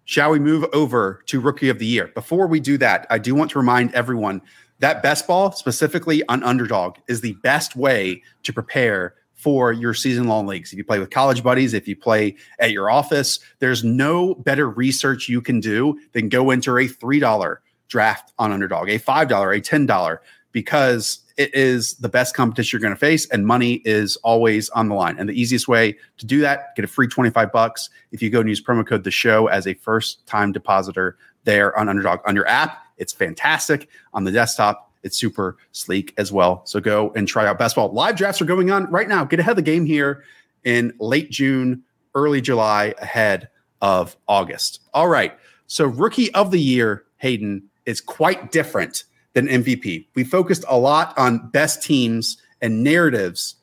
shall 0.05 0.31
we 0.31 0.39
move 0.39 0.65
over 0.73 1.21
to 1.27 1.39
rookie 1.39 1.69
of 1.69 1.77
the 1.77 1.85
year? 1.85 2.07
Before 2.15 2.47
we 2.47 2.59
do 2.59 2.77
that, 2.79 3.05
I 3.09 3.19
do 3.19 3.35
want 3.35 3.51
to 3.51 3.59
remind 3.59 3.93
everyone 3.93 4.41
that 4.79 5.03
best 5.03 5.27
ball, 5.27 5.51
specifically 5.51 6.23
on 6.27 6.41
underdog, 6.43 6.97
is 7.07 7.21
the 7.21 7.33
best 7.43 7.75
way 7.75 8.23
to 8.43 8.53
prepare 8.53 9.15
for 9.39 9.71
your 9.71 9.93
season 9.93 10.27
long 10.27 10.45
leagues. 10.45 10.73
If 10.73 10.77
you 10.77 10.83
play 10.83 10.99
with 10.99 11.11
college 11.11 11.43
buddies, 11.43 11.73
if 11.73 11.87
you 11.87 11.95
play 11.95 12.35
at 12.59 12.71
your 12.71 12.91
office, 12.91 13.39
there's 13.59 13.85
no 13.85 14.35
better 14.35 14.69
research 14.69 15.29
you 15.29 15.41
can 15.41 15.61
do 15.61 15.97
than 16.11 16.27
go 16.27 16.51
enter 16.51 16.77
a 16.77 16.89
$3 16.89 17.57
draft 17.87 18.33
on 18.37 18.51
underdog, 18.51 18.89
a 18.89 18.99
$5, 18.99 19.57
a 19.57 19.61
$10, 19.61 20.17
because 20.51 21.19
it 21.37 21.55
is 21.55 21.95
the 21.95 22.09
best 22.09 22.35
competition 22.35 22.77
you're 22.77 22.81
going 22.81 22.93
to 22.93 22.99
face 22.99 23.29
and 23.29 23.47
money 23.47 23.75
is 23.85 24.17
always 24.17 24.69
on 24.71 24.89
the 24.89 24.95
line. 24.95 25.15
And 25.17 25.29
the 25.29 25.39
easiest 25.39 25.69
way 25.69 25.95
to 26.17 26.25
do 26.25 26.41
that 26.41 26.75
get 26.75 26.83
a 26.83 26.87
free 26.87 27.07
25 27.07 27.49
bucks 27.53 27.89
if 28.11 28.21
you 28.21 28.29
go 28.29 28.41
and 28.41 28.49
use 28.49 28.61
promo 28.61 28.85
code 28.85 29.05
the 29.05 29.11
show 29.11 29.47
as 29.47 29.67
a 29.67 29.73
first 29.75 30.27
time 30.27 30.51
depositor 30.51 31.17
there 31.45 31.77
on 31.79 31.87
underdog. 31.87 32.19
On 32.25 32.35
your 32.35 32.47
app 32.47 32.83
it's 32.97 33.13
fantastic. 33.13 33.87
On 34.13 34.25
the 34.25 34.31
desktop 34.31 34.88
it's 35.03 35.17
super 35.17 35.57
sleek 35.71 36.13
as 36.17 36.31
well 36.31 36.61
so 36.65 36.79
go 36.79 37.11
and 37.15 37.27
try 37.27 37.47
out 37.47 37.57
best 37.57 37.75
ball 37.75 37.91
live 37.91 38.15
drafts 38.15 38.41
are 38.41 38.45
going 38.45 38.71
on 38.71 38.89
right 38.91 39.07
now 39.07 39.23
get 39.23 39.39
ahead 39.39 39.51
of 39.51 39.55
the 39.55 39.61
game 39.61 39.85
here 39.85 40.23
in 40.63 40.93
late 40.99 41.29
june 41.29 41.81
early 42.15 42.41
july 42.41 42.93
ahead 42.99 43.49
of 43.81 44.17
august 44.27 44.81
all 44.93 45.07
right 45.07 45.37
so 45.67 45.85
rookie 45.85 46.33
of 46.33 46.51
the 46.51 46.59
year 46.59 47.05
hayden 47.17 47.63
is 47.85 48.01
quite 48.01 48.51
different 48.51 49.03
than 49.33 49.47
MVP. 49.47 50.07
We 50.15 50.23
focused 50.23 50.63
a 50.67 50.77
lot 50.77 51.17
on 51.17 51.49
best 51.49 51.83
teams 51.83 52.37
and 52.61 52.83
narratives 52.83 53.55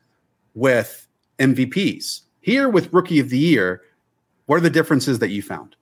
with 0.54 1.06
MVPs. 1.38 2.22
Here 2.40 2.68
with 2.68 2.92
Rookie 2.92 3.20
of 3.20 3.30
the 3.30 3.38
Year, 3.38 3.82
what 4.46 4.56
are 4.56 4.60
the 4.60 4.70
differences 4.70 5.18
that 5.18 5.30
you 5.30 5.42
found? 5.42 5.76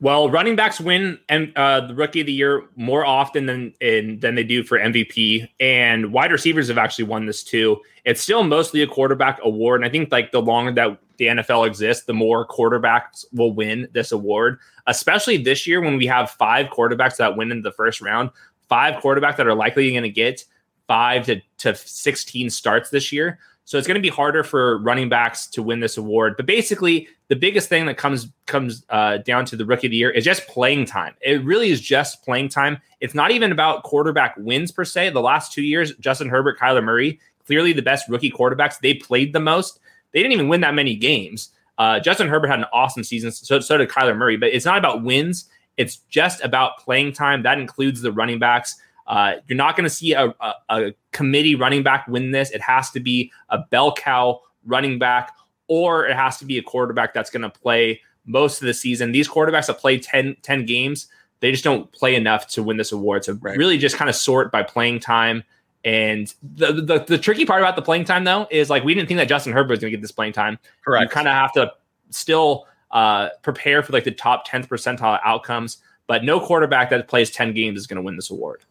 Well, 0.00 0.30
running 0.30 0.54
backs 0.54 0.80
win 0.80 1.18
and 1.28 1.52
uh, 1.56 1.80
the 1.86 1.94
Rookie 1.94 2.20
of 2.20 2.26
the 2.26 2.32
Year 2.32 2.68
more 2.76 3.04
often 3.04 3.46
than 3.46 3.74
in, 3.80 4.20
than 4.20 4.36
they 4.36 4.44
do 4.44 4.62
for 4.62 4.78
MVP, 4.78 5.48
and 5.58 6.12
wide 6.12 6.30
receivers 6.30 6.68
have 6.68 6.78
actually 6.78 7.06
won 7.06 7.26
this 7.26 7.42
too. 7.42 7.80
It's 8.04 8.20
still 8.20 8.44
mostly 8.44 8.82
a 8.82 8.86
quarterback 8.86 9.40
award, 9.42 9.80
and 9.80 9.88
I 9.88 9.90
think 9.90 10.12
like 10.12 10.30
the 10.30 10.40
longer 10.40 10.72
that 10.72 10.98
the 11.16 11.26
NFL 11.26 11.66
exists, 11.66 12.04
the 12.04 12.14
more 12.14 12.46
quarterbacks 12.46 13.24
will 13.32 13.52
win 13.52 13.88
this 13.92 14.12
award. 14.12 14.60
Especially 14.86 15.36
this 15.36 15.66
year 15.66 15.80
when 15.80 15.96
we 15.96 16.06
have 16.06 16.30
five 16.30 16.66
quarterbacks 16.66 17.16
that 17.16 17.36
win 17.36 17.50
in 17.50 17.62
the 17.62 17.72
first 17.72 18.00
round 18.00 18.30
five 18.68 19.02
quarterbacks 19.02 19.36
that 19.36 19.46
are 19.46 19.54
likely 19.54 19.90
going 19.90 20.02
to 20.02 20.10
get 20.10 20.44
five 20.86 21.26
to, 21.26 21.40
to 21.58 21.74
16 21.74 22.50
starts 22.50 22.90
this 22.90 23.12
year. 23.12 23.38
So 23.68 23.76
it's 23.76 23.86
going 23.86 23.96
to 23.96 24.00
be 24.00 24.08
harder 24.08 24.42
for 24.42 24.78
running 24.78 25.10
backs 25.10 25.46
to 25.48 25.62
win 25.62 25.80
this 25.80 25.98
award. 25.98 26.38
But 26.38 26.46
basically, 26.46 27.06
the 27.28 27.36
biggest 27.36 27.68
thing 27.68 27.84
that 27.84 27.98
comes 27.98 28.28
comes 28.46 28.82
uh, 28.88 29.18
down 29.18 29.44
to 29.44 29.56
the 29.56 29.66
rookie 29.66 29.88
of 29.88 29.90
the 29.90 29.96
year 29.98 30.08
is 30.08 30.24
just 30.24 30.48
playing 30.48 30.86
time. 30.86 31.14
It 31.20 31.44
really 31.44 31.68
is 31.68 31.82
just 31.82 32.24
playing 32.24 32.48
time. 32.48 32.78
It's 33.00 33.12
not 33.12 33.30
even 33.30 33.52
about 33.52 33.82
quarterback 33.82 34.36
wins 34.38 34.72
per 34.72 34.86
se. 34.86 35.10
The 35.10 35.20
last 35.20 35.52
two 35.52 35.60
years, 35.60 35.94
Justin 35.96 36.30
Herbert, 36.30 36.58
Kyler 36.58 36.82
Murray, 36.82 37.20
clearly 37.46 37.74
the 37.74 37.82
best 37.82 38.08
rookie 38.08 38.30
quarterbacks. 38.30 38.80
They 38.80 38.94
played 38.94 39.34
the 39.34 39.40
most. 39.40 39.80
They 40.12 40.20
didn't 40.20 40.32
even 40.32 40.48
win 40.48 40.62
that 40.62 40.72
many 40.72 40.96
games. 40.96 41.50
Uh, 41.76 42.00
Justin 42.00 42.28
Herbert 42.28 42.48
had 42.48 42.60
an 42.60 42.66
awesome 42.72 43.04
season. 43.04 43.30
So, 43.32 43.60
so 43.60 43.76
did 43.76 43.90
Kyler 43.90 44.16
Murray. 44.16 44.38
But 44.38 44.48
it's 44.54 44.64
not 44.64 44.78
about 44.78 45.02
wins. 45.02 45.44
It's 45.76 45.96
just 46.08 46.42
about 46.42 46.78
playing 46.78 47.12
time. 47.12 47.42
That 47.42 47.58
includes 47.58 48.00
the 48.00 48.12
running 48.12 48.38
backs. 48.38 48.76
Uh, 49.08 49.36
you're 49.48 49.56
not 49.56 49.74
going 49.74 49.84
to 49.84 49.90
see 49.90 50.12
a, 50.12 50.26
a, 50.40 50.54
a, 50.68 50.94
committee 51.12 51.54
running 51.54 51.82
back 51.82 52.06
win 52.08 52.30
this. 52.30 52.50
It 52.50 52.60
has 52.60 52.90
to 52.90 53.00
be 53.00 53.32
a 53.48 53.58
bell 53.58 53.92
cow 53.94 54.42
running 54.66 54.98
back, 54.98 55.34
or 55.66 56.06
it 56.06 56.14
has 56.14 56.36
to 56.38 56.44
be 56.44 56.58
a 56.58 56.62
quarterback 56.62 57.14
that's 57.14 57.30
going 57.30 57.42
to 57.42 57.48
play 57.48 58.02
most 58.26 58.60
of 58.60 58.66
the 58.66 58.74
season. 58.74 59.10
These 59.10 59.28
quarterbacks 59.28 59.66
that 59.66 59.78
play 59.78 59.98
10, 59.98 60.36
10 60.42 60.66
games, 60.66 61.08
they 61.40 61.50
just 61.50 61.64
don't 61.64 61.90
play 61.90 62.14
enough 62.14 62.46
to 62.48 62.62
win 62.62 62.76
this 62.76 62.92
award. 62.92 63.24
So 63.24 63.32
right. 63.40 63.56
really 63.56 63.78
just 63.78 63.96
kind 63.96 64.10
of 64.10 64.14
sort 64.14 64.52
by 64.52 64.62
playing 64.62 65.00
time. 65.00 65.42
And 65.84 66.32
the, 66.42 66.72
the, 66.72 67.04
the 67.06 67.18
tricky 67.18 67.46
part 67.46 67.62
about 67.62 67.76
the 67.76 67.82
playing 67.82 68.04
time 68.04 68.24
though 68.24 68.46
is 68.50 68.68
like 68.68 68.84
we 68.84 68.92
didn't 68.92 69.08
think 69.08 69.18
that 69.18 69.28
Justin 69.28 69.54
Herbert 69.54 69.70
was 69.70 69.78
going 69.80 69.90
to 69.90 69.96
get 69.96 70.02
this 70.02 70.12
playing 70.12 70.34
time. 70.34 70.58
Correct. 70.84 71.04
You 71.04 71.08
kind 71.08 71.28
of 71.28 71.34
have 71.34 71.52
to 71.52 71.72
still 72.10 72.66
uh, 72.90 73.30
prepare 73.42 73.82
for 73.82 73.92
like 73.92 74.04
the 74.04 74.10
top 74.10 74.46
10th 74.46 74.68
percentile 74.68 75.18
outcomes. 75.24 75.78
But 76.06 76.24
no 76.24 76.40
quarterback 76.40 76.90
that 76.90 77.06
plays 77.06 77.30
10 77.30 77.52
games 77.52 77.78
is 77.78 77.86
going 77.86 77.96
to 77.96 78.02
win 78.02 78.16
this 78.16 78.30
award. 78.30 78.64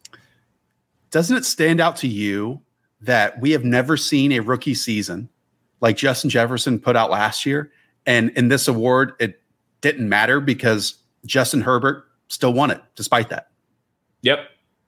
Doesn't 1.10 1.36
it 1.36 1.44
stand 1.44 1.80
out 1.80 1.96
to 1.96 2.08
you 2.08 2.60
that 3.00 3.40
we 3.40 3.50
have 3.52 3.64
never 3.64 3.96
seen 3.96 4.32
a 4.32 4.40
rookie 4.40 4.74
season 4.74 5.28
like 5.80 5.96
Justin 5.96 6.30
Jefferson 6.30 6.78
put 6.78 6.96
out 6.96 7.10
last 7.10 7.46
year? 7.46 7.70
And 8.06 8.30
in 8.30 8.48
this 8.48 8.68
award, 8.68 9.12
it 9.18 9.40
didn't 9.80 10.08
matter 10.08 10.40
because 10.40 10.96
Justin 11.26 11.60
Herbert 11.60 12.04
still 12.28 12.52
won 12.52 12.70
it 12.70 12.82
despite 12.94 13.28
that. 13.30 13.50
Yep. 14.22 14.40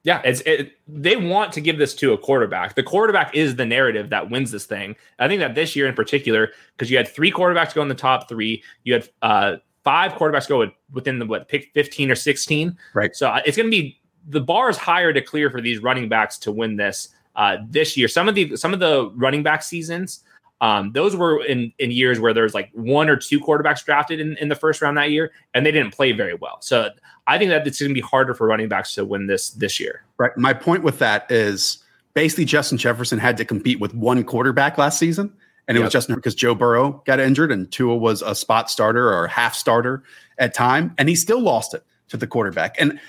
Yeah, 0.03 0.23
it's 0.25 0.41
it, 0.47 0.73
they 0.89 1.17
want 1.17 1.53
to 1.53 1.61
give 1.61 1.77
this 1.77 1.95
to 1.97 2.15
a 2.15 2.19
quarterback. 2.19 2.75
The 2.75 2.83
quarterback 2.83 3.35
is 3.35 3.57
the 3.57 3.67
narrative 3.67 4.09
that 4.09 4.31
wins 4.31 4.51
this 4.51 4.65
thing. 4.65 4.97
I 5.19 5.29
think 5.29 5.41
that 5.41 5.55
this 5.55 5.77
year 5.77 5.87
in 5.87 5.95
particular, 5.95 6.53
because 6.75 6.91
you 6.91 6.97
had 6.97 7.07
three 7.07 7.31
quarterbacks 7.31 7.75
go 7.75 7.83
in 7.83 7.89
the 7.89 7.95
top 7.95 8.27
three, 8.27 8.63
you 8.85 8.95
had 8.95 9.11
uh, 9.21 9.57
five 9.85 10.13
quarterbacks 10.13 10.49
go 10.49 10.71
within 10.91 11.19
the 11.19 11.27
what 11.27 11.49
pick 11.49 11.71
fifteen 11.75 12.11
or 12.11 12.15
sixteen. 12.15 12.79
Right. 12.95 13.15
So 13.15 13.29
uh, 13.29 13.43
it's 13.45 13.59
going 13.59 13.67
to 13.67 13.71
be 13.71 14.00
the 14.29 14.41
bar 14.41 14.71
is 14.71 14.77
higher 14.77 15.13
to 15.13 15.21
clear 15.21 15.51
for 15.51 15.61
these 15.61 15.81
running 15.81 16.09
backs 16.09 16.39
to 16.39 16.53
win 16.53 16.77
this 16.77 17.09
uh, 17.37 17.57
this 17.69 17.97
year. 17.97 18.09
Some 18.09 18.29
of 18.29 18.35
the 18.35 18.57
some 18.57 18.73
of 18.73 18.81
the 18.81 19.11
running 19.15 19.43
back 19.43 19.63
seasons 19.63 20.23
um, 20.61 20.93
those 20.93 21.17
were 21.17 21.43
in, 21.45 21.73
in 21.79 21.91
years 21.91 22.21
where 22.21 22.35
there's 22.35 22.53
like 22.53 22.71
one 22.73 23.09
or 23.09 23.17
two 23.17 23.41
quarterbacks 23.41 23.85
drafted 23.85 24.21
in, 24.21 24.37
in 24.37 24.49
the 24.49 24.55
first 24.55 24.83
round 24.83 24.97
that 24.99 25.11
year, 25.11 25.33
and 25.55 25.65
they 25.65 25.73
didn't 25.73 25.95
play 25.95 26.13
very 26.13 26.35
well. 26.35 26.59
So 26.61 26.91
I 27.27 27.39
think 27.39 27.49
that 27.51 27.67
it's 27.67 27.81
going 27.81 27.91
to 27.91 27.95
be 27.95 28.01
harder 28.01 28.35
for 28.35 28.47
running 28.47 28.69
backs 28.69 28.95
to 28.95 29.05
win 29.05 29.27
this 29.27 29.51
this 29.51 29.81
year. 29.81 30.05
Right. 30.19 30.37
My 30.37 30.53
point 30.53 30.83
with 30.83 30.99
that 30.99 31.31
is 31.31 31.79
basically 32.13 32.45
Justin 32.45 32.77
Jefferson 32.77 33.19
had 33.19 33.37
to 33.39 33.45
compete 33.45 33.81
with 33.81 33.95
one 33.95 34.23
quarterback 34.23 34.77
last 34.77 34.99
season, 34.99 35.33
and 35.67 35.79
it 35.79 35.81
yep. 35.81 35.87
was 35.87 35.93
Justin 35.93 36.15
because 36.15 36.35
Joe 36.35 36.55
Burrow 36.55 37.03
got 37.07 37.21
injured 37.21 37.51
and 37.51 37.71
Tua 37.73 37.97
was 37.97 38.21
a 38.21 38.35
spot 38.35 38.71
starter 38.71 39.11
or 39.11 39.27
half 39.29 39.55
starter 39.55 40.03
at 40.37 40.53
time, 40.53 40.95
and 40.99 41.09
he 41.09 41.15
still 41.15 41.41
lost 41.41 41.73
it 41.73 41.85
to 42.09 42.19
the 42.19 42.27
quarterback. 42.27 42.79
And 42.79 43.01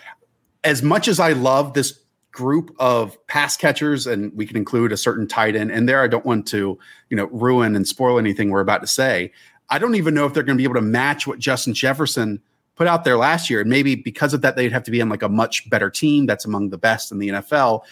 as 0.63 0.83
much 0.83 1.07
as 1.07 1.19
I 1.19 1.33
love 1.33 1.73
this 1.73 1.99
group 2.31 2.73
of 2.79 3.17
pass 3.27 3.57
catchers, 3.57 4.07
and 4.07 4.31
we 4.35 4.45
can 4.45 4.57
include 4.57 4.91
a 4.91 4.97
certain 4.97 5.27
tight 5.27 5.55
end 5.55 5.71
in 5.71 5.85
there. 5.85 6.01
I 6.01 6.07
don't 6.07 6.25
want 6.25 6.47
to, 6.47 6.77
you 7.09 7.17
know, 7.17 7.25
ruin 7.27 7.75
and 7.75 7.87
spoil 7.87 8.17
anything 8.17 8.49
we're 8.49 8.61
about 8.61 8.81
to 8.81 8.87
say. 8.87 9.31
I 9.69 9.79
don't 9.79 9.95
even 9.95 10.13
know 10.13 10.25
if 10.25 10.33
they're 10.33 10.43
going 10.43 10.57
to 10.57 10.61
be 10.61 10.65
able 10.65 10.75
to 10.75 10.81
match 10.81 11.27
what 11.27 11.39
Justin 11.39 11.73
Jefferson 11.73 12.41
put 12.75 12.87
out 12.87 13.03
there 13.03 13.17
last 13.17 13.49
year. 13.49 13.61
And 13.61 13.69
maybe 13.69 13.95
because 13.95 14.33
of 14.33 14.41
that, 14.41 14.55
they'd 14.55 14.71
have 14.71 14.83
to 14.83 14.91
be 14.91 15.01
on 15.01 15.09
like 15.09 15.23
a 15.23 15.29
much 15.29 15.69
better 15.69 15.89
team 15.89 16.25
that's 16.25 16.45
among 16.45 16.69
the 16.69 16.77
best 16.77 17.11
in 17.11 17.19
the 17.19 17.29
NFL. 17.29 17.83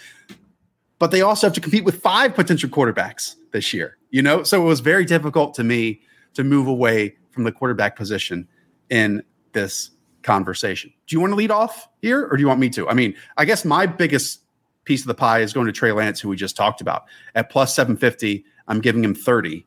But 0.99 1.11
they 1.11 1.21
also 1.21 1.47
have 1.47 1.53
to 1.53 1.61
compete 1.61 1.85
with 1.85 2.01
five 2.01 2.33
potential 2.33 2.69
quarterbacks 2.69 3.35
this 3.51 3.73
year, 3.73 3.97
you 4.09 4.21
know? 4.21 4.43
So 4.43 4.61
it 4.61 4.65
was 4.65 4.79
very 4.79 5.05
difficult 5.05 5.53
to 5.55 5.63
me 5.63 6.01
to 6.33 6.43
move 6.43 6.67
away 6.67 7.15
from 7.31 7.43
the 7.43 7.51
quarterback 7.51 7.95
position 7.95 8.47
in 8.89 9.23
this 9.53 9.91
conversation. 10.29 10.93
Do 11.07 11.15
you 11.15 11.19
want 11.19 11.31
to 11.31 11.35
lead 11.35 11.49
off 11.49 11.87
here 12.03 12.27
or 12.27 12.37
do 12.37 12.41
you 12.41 12.47
want 12.47 12.59
me 12.59 12.69
to? 12.69 12.87
I 12.87 12.93
mean, 12.93 13.15
I 13.37 13.45
guess 13.45 13.65
my 13.65 13.87
biggest 13.87 14.41
piece 14.83 15.01
of 15.01 15.07
the 15.07 15.15
pie 15.15 15.39
is 15.39 15.53
going 15.53 15.65
to 15.65 15.71
Trey 15.71 15.91
Lance, 15.91 16.19
who 16.19 16.29
we 16.29 16.35
just 16.35 16.55
talked 16.55 16.81
about. 16.81 17.05
At 17.33 17.49
plus 17.49 17.73
750, 17.73 18.45
I'm 18.67 18.79
giving 18.79 19.03
him 19.03 19.15
30 19.15 19.65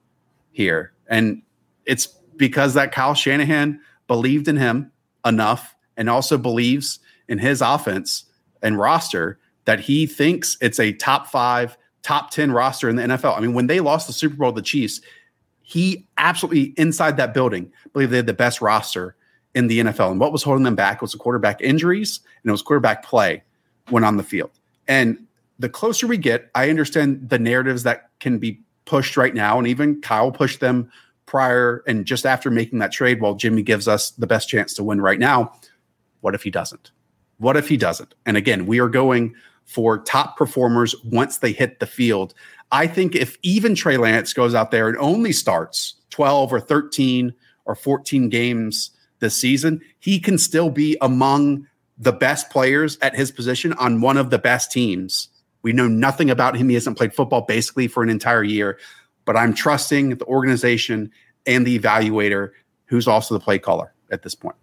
here. 0.53 0.93
And 1.09 1.43
it's 1.85 2.07
because 2.37 2.75
that 2.75 2.93
Kyle 2.93 3.15
Shanahan 3.15 3.81
believed 4.07 4.47
in 4.47 4.57
him 4.57 4.93
enough 5.27 5.75
and 5.97 6.09
also 6.09 6.39
believes 6.39 7.01
in 7.27 7.39
his 7.39 7.61
offense 7.61 8.27
and 8.63 8.79
roster 8.79 9.41
that 9.65 9.81
he 9.81 10.07
thinks 10.07 10.57
it's 10.61 10.79
a 10.79 10.93
top 10.93 11.27
five, 11.27 11.77
top 12.05 12.31
10 12.31 12.53
roster 12.53 12.89
in 12.89 12.95
the 12.95 13.03
NFL. 13.03 13.37
I 13.37 13.41
mean, 13.41 13.53
when 13.53 13.67
they 13.67 13.81
lost 13.81 14.07
the 14.07 14.13
Super 14.13 14.37
Bowl 14.37 14.53
to 14.53 14.61
the 14.61 14.63
Chiefs, 14.63 15.01
he 15.63 16.07
absolutely 16.19 16.73
inside 16.77 17.17
that 17.17 17.35
building 17.35 17.73
believed 17.93 18.13
they 18.13 18.19
had 18.19 18.27
the 18.27 18.33
best 18.33 18.61
roster 18.61 19.17
in 19.55 19.67
the 19.67 19.81
NFL. 19.81 20.11
And 20.11 20.21
what 20.21 20.33
was 20.33 20.43
holding 20.43 20.65
them 20.65 20.75
back 20.75 21.03
was 21.03 21.13
the 21.13 21.19
quarterback 21.19 21.61
injuries 21.61 22.21
and 22.43 22.49
it 22.49 22.53
was 22.53 22.63
quarterback 22.63 23.05
play 23.05 23.43
when 23.91 24.05
on 24.05 24.17
the 24.17 24.23
field. 24.23 24.51
And 24.89 25.27
the 25.59 25.69
closer 25.69 26.07
we 26.07 26.17
get, 26.17 26.51
I 26.55 26.71
understand 26.71 27.29
the 27.29 27.39
narratives 27.39 27.83
that 27.83 28.11
can 28.21 28.39
be 28.39 28.61
pushed 28.85 29.17
right 29.17 29.35
now. 29.35 29.59
And 29.59 29.67
even 29.67 30.01
Kyle 30.01 30.33
pushed 30.33 30.61
them 30.61 30.91
prior 31.27 31.83
and 31.87 32.05
just 32.05 32.27
after 32.27 32.51
making 32.51 32.79
that 32.81 32.93
trade. 32.93 33.21
While 33.21 33.35
Jimmy 33.35 33.63
gives 33.63 33.89
us 33.89 34.11
the 34.11 34.27
best 34.27 34.49
chance 34.49 34.75
to 34.75 34.83
win 34.83 35.01
right 35.01 35.19
now. 35.19 35.53
What 36.21 36.35
if 36.35 36.43
he 36.43 36.51
doesn't? 36.51 36.91
What 37.39 37.57
if 37.57 37.69
he 37.69 37.77
doesn't? 37.77 38.15
And 38.27 38.37
again, 38.37 38.67
we 38.67 38.81
are 38.81 38.89
going 38.89 39.35
for 39.65 39.99
top 39.99 40.37
performers 40.37 40.95
once 41.05 41.39
they 41.39 41.53
hit 41.53 41.81
the 41.81 41.87
field. 41.87 42.35
I 42.71 42.87
think 42.87 43.15
if 43.15 43.37
even 43.43 43.75
Trey 43.75 43.97
Lance 43.97 44.33
goes 44.33 44.55
out 44.55 44.71
there 44.71 44.89
and 44.89 44.99
only 44.99 45.33
starts 45.33 45.95
12 46.11 46.53
or 46.53 46.61
13 46.61 47.33
or 47.65 47.75
14 47.75 48.29
games 48.29 48.91
this 49.23 49.35
season, 49.35 49.81
he 49.99 50.21
can 50.21 50.37
still 50.37 50.69
be 50.69 50.99
among 51.01 51.67
the 51.97 52.13
best 52.13 52.51
players 52.51 52.99
at 53.01 53.17
his 53.17 53.31
position 53.31 53.73
on 53.75 54.03
one 54.03 54.19
of 54.19 54.29
the 54.29 54.39
best 54.39 54.71
teams. 54.71 55.29
We 55.63 55.73
know 55.73 55.89
nothing 55.89 56.29
about 56.29 56.57
him. 56.57 56.69
He 56.69 56.75
hasn't 56.75 56.99
played 56.99 57.15
football 57.15 57.43
basically 57.43 57.89
for 57.89 58.03
an 58.03 58.11
entire 58.11 58.43
year, 58.43 58.79
but 59.25 59.37
I'm 59.37 59.55
trusting 59.55 60.17
the 60.17 60.27
organization 60.27 61.11
and 61.47 61.67
the 61.67 61.79
evaluator, 61.79 62.51
who's 62.87 63.09
also 63.09 63.35
the 63.35 63.41
play 63.41 63.59
caller 63.59 63.95
at 64.11 64.23
this 64.23 64.35
point. 64.35 64.57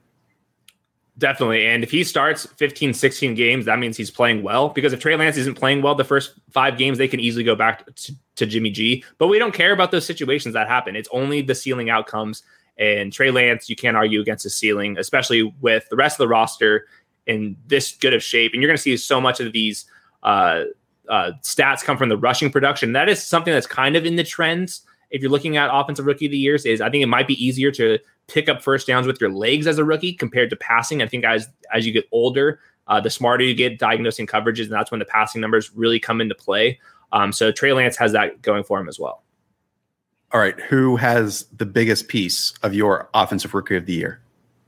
Definitely. 1.17 1.65
And 1.65 1.83
if 1.83 1.91
he 1.91 2.05
starts 2.05 2.45
15, 2.45 2.93
16 2.93 3.35
games, 3.35 3.65
that 3.65 3.77
means 3.77 3.97
he's 3.97 4.09
playing 4.09 4.41
well. 4.41 4.69
Because 4.69 4.93
if 4.93 5.01
Trey 5.01 5.17
Lance 5.17 5.35
isn't 5.35 5.55
playing 5.55 5.81
well 5.81 5.93
the 5.93 6.05
first 6.05 6.39
five 6.49 6.77
games, 6.77 6.97
they 6.97 7.09
can 7.09 7.19
easily 7.19 7.43
go 7.43 7.55
back 7.55 7.85
to, 7.93 8.15
to 8.37 8.45
Jimmy 8.45 8.71
G. 8.71 9.03
But 9.17 9.27
we 9.27 9.37
don't 9.37 9.53
care 9.53 9.73
about 9.73 9.91
those 9.91 10.05
situations 10.05 10.53
that 10.53 10.69
happen. 10.69 10.95
It's 10.95 11.09
only 11.11 11.41
the 11.41 11.55
ceiling 11.55 11.89
outcomes 11.89 12.43
and 12.79 13.11
Trey 13.11 13.29
Lance, 13.29 13.69
you 13.69 13.75
can't 13.75 13.97
argue 13.97 14.21
against 14.21 14.43
his 14.43 14.55
ceiling, 14.55 14.97
especially 14.97 15.43
with 15.59 15.87
the 15.89 15.97
rest 15.97 16.15
of 16.15 16.19
the 16.19 16.29
roster 16.29 16.87
in 17.27 17.57
this 17.67 17.95
good 17.97 18.13
of 18.13 18.23
shape. 18.23 18.53
And 18.53 18.61
you're 18.61 18.69
going 18.69 18.77
to 18.77 18.81
see 18.81 18.95
so 18.97 19.19
much 19.19 19.39
of 19.41 19.51
these 19.51 19.85
uh, 20.23 20.63
uh, 21.09 21.33
stats 21.43 21.83
come 21.83 21.97
from 21.97 22.09
the 22.09 22.17
rushing 22.17 22.49
production. 22.49 22.93
That 22.93 23.09
is 23.09 23.21
something 23.21 23.53
that's 23.53 23.67
kind 23.67 23.95
of 23.97 24.05
in 24.05 24.15
the 24.15 24.23
trends. 24.23 24.81
If 25.11 25.21
you're 25.21 25.31
looking 25.31 25.57
at 25.57 25.69
offensive 25.71 26.05
rookie 26.05 26.27
of 26.27 26.31
the 26.31 26.37
years, 26.37 26.65
is 26.65 26.81
I 26.81 26.89
think 26.89 27.03
it 27.03 27.07
might 27.07 27.27
be 27.27 27.43
easier 27.43 27.71
to 27.71 27.99
pick 28.27 28.47
up 28.47 28.61
first 28.61 28.87
downs 28.87 29.07
with 29.07 29.19
your 29.19 29.31
legs 29.31 29.67
as 29.67 29.77
a 29.77 29.83
rookie 29.83 30.13
compared 30.13 30.49
to 30.51 30.55
passing. 30.55 31.01
I 31.01 31.07
think 31.07 31.25
as 31.25 31.49
as 31.73 31.85
you 31.85 31.91
get 31.91 32.07
older, 32.11 32.59
uh, 32.87 33.01
the 33.01 33.09
smarter 33.09 33.43
you 33.43 33.55
get 33.55 33.79
diagnosing 33.79 34.27
coverages, 34.27 34.63
and 34.63 34.71
that's 34.71 34.91
when 34.91 34.99
the 34.99 35.05
passing 35.05 35.41
numbers 35.41 35.71
really 35.75 35.99
come 35.99 36.21
into 36.21 36.35
play. 36.35 36.79
Um, 37.11 37.31
so 37.31 37.51
Trey 37.51 37.73
Lance 37.73 37.97
has 37.97 38.11
that 38.11 38.41
going 38.43 38.63
for 38.63 38.79
him 38.79 38.87
as 38.87 38.99
well. 38.99 39.23
All 40.31 40.39
right, 40.39 40.59
who 40.59 40.95
has 40.95 41.45
the 41.57 41.65
biggest 41.65 42.07
piece 42.07 42.53
of 42.61 42.73
your 42.73 43.09
offensive 43.13 43.53
rookie 43.53 43.75
of 43.75 43.87
the 43.87 43.93
year? 43.93 44.21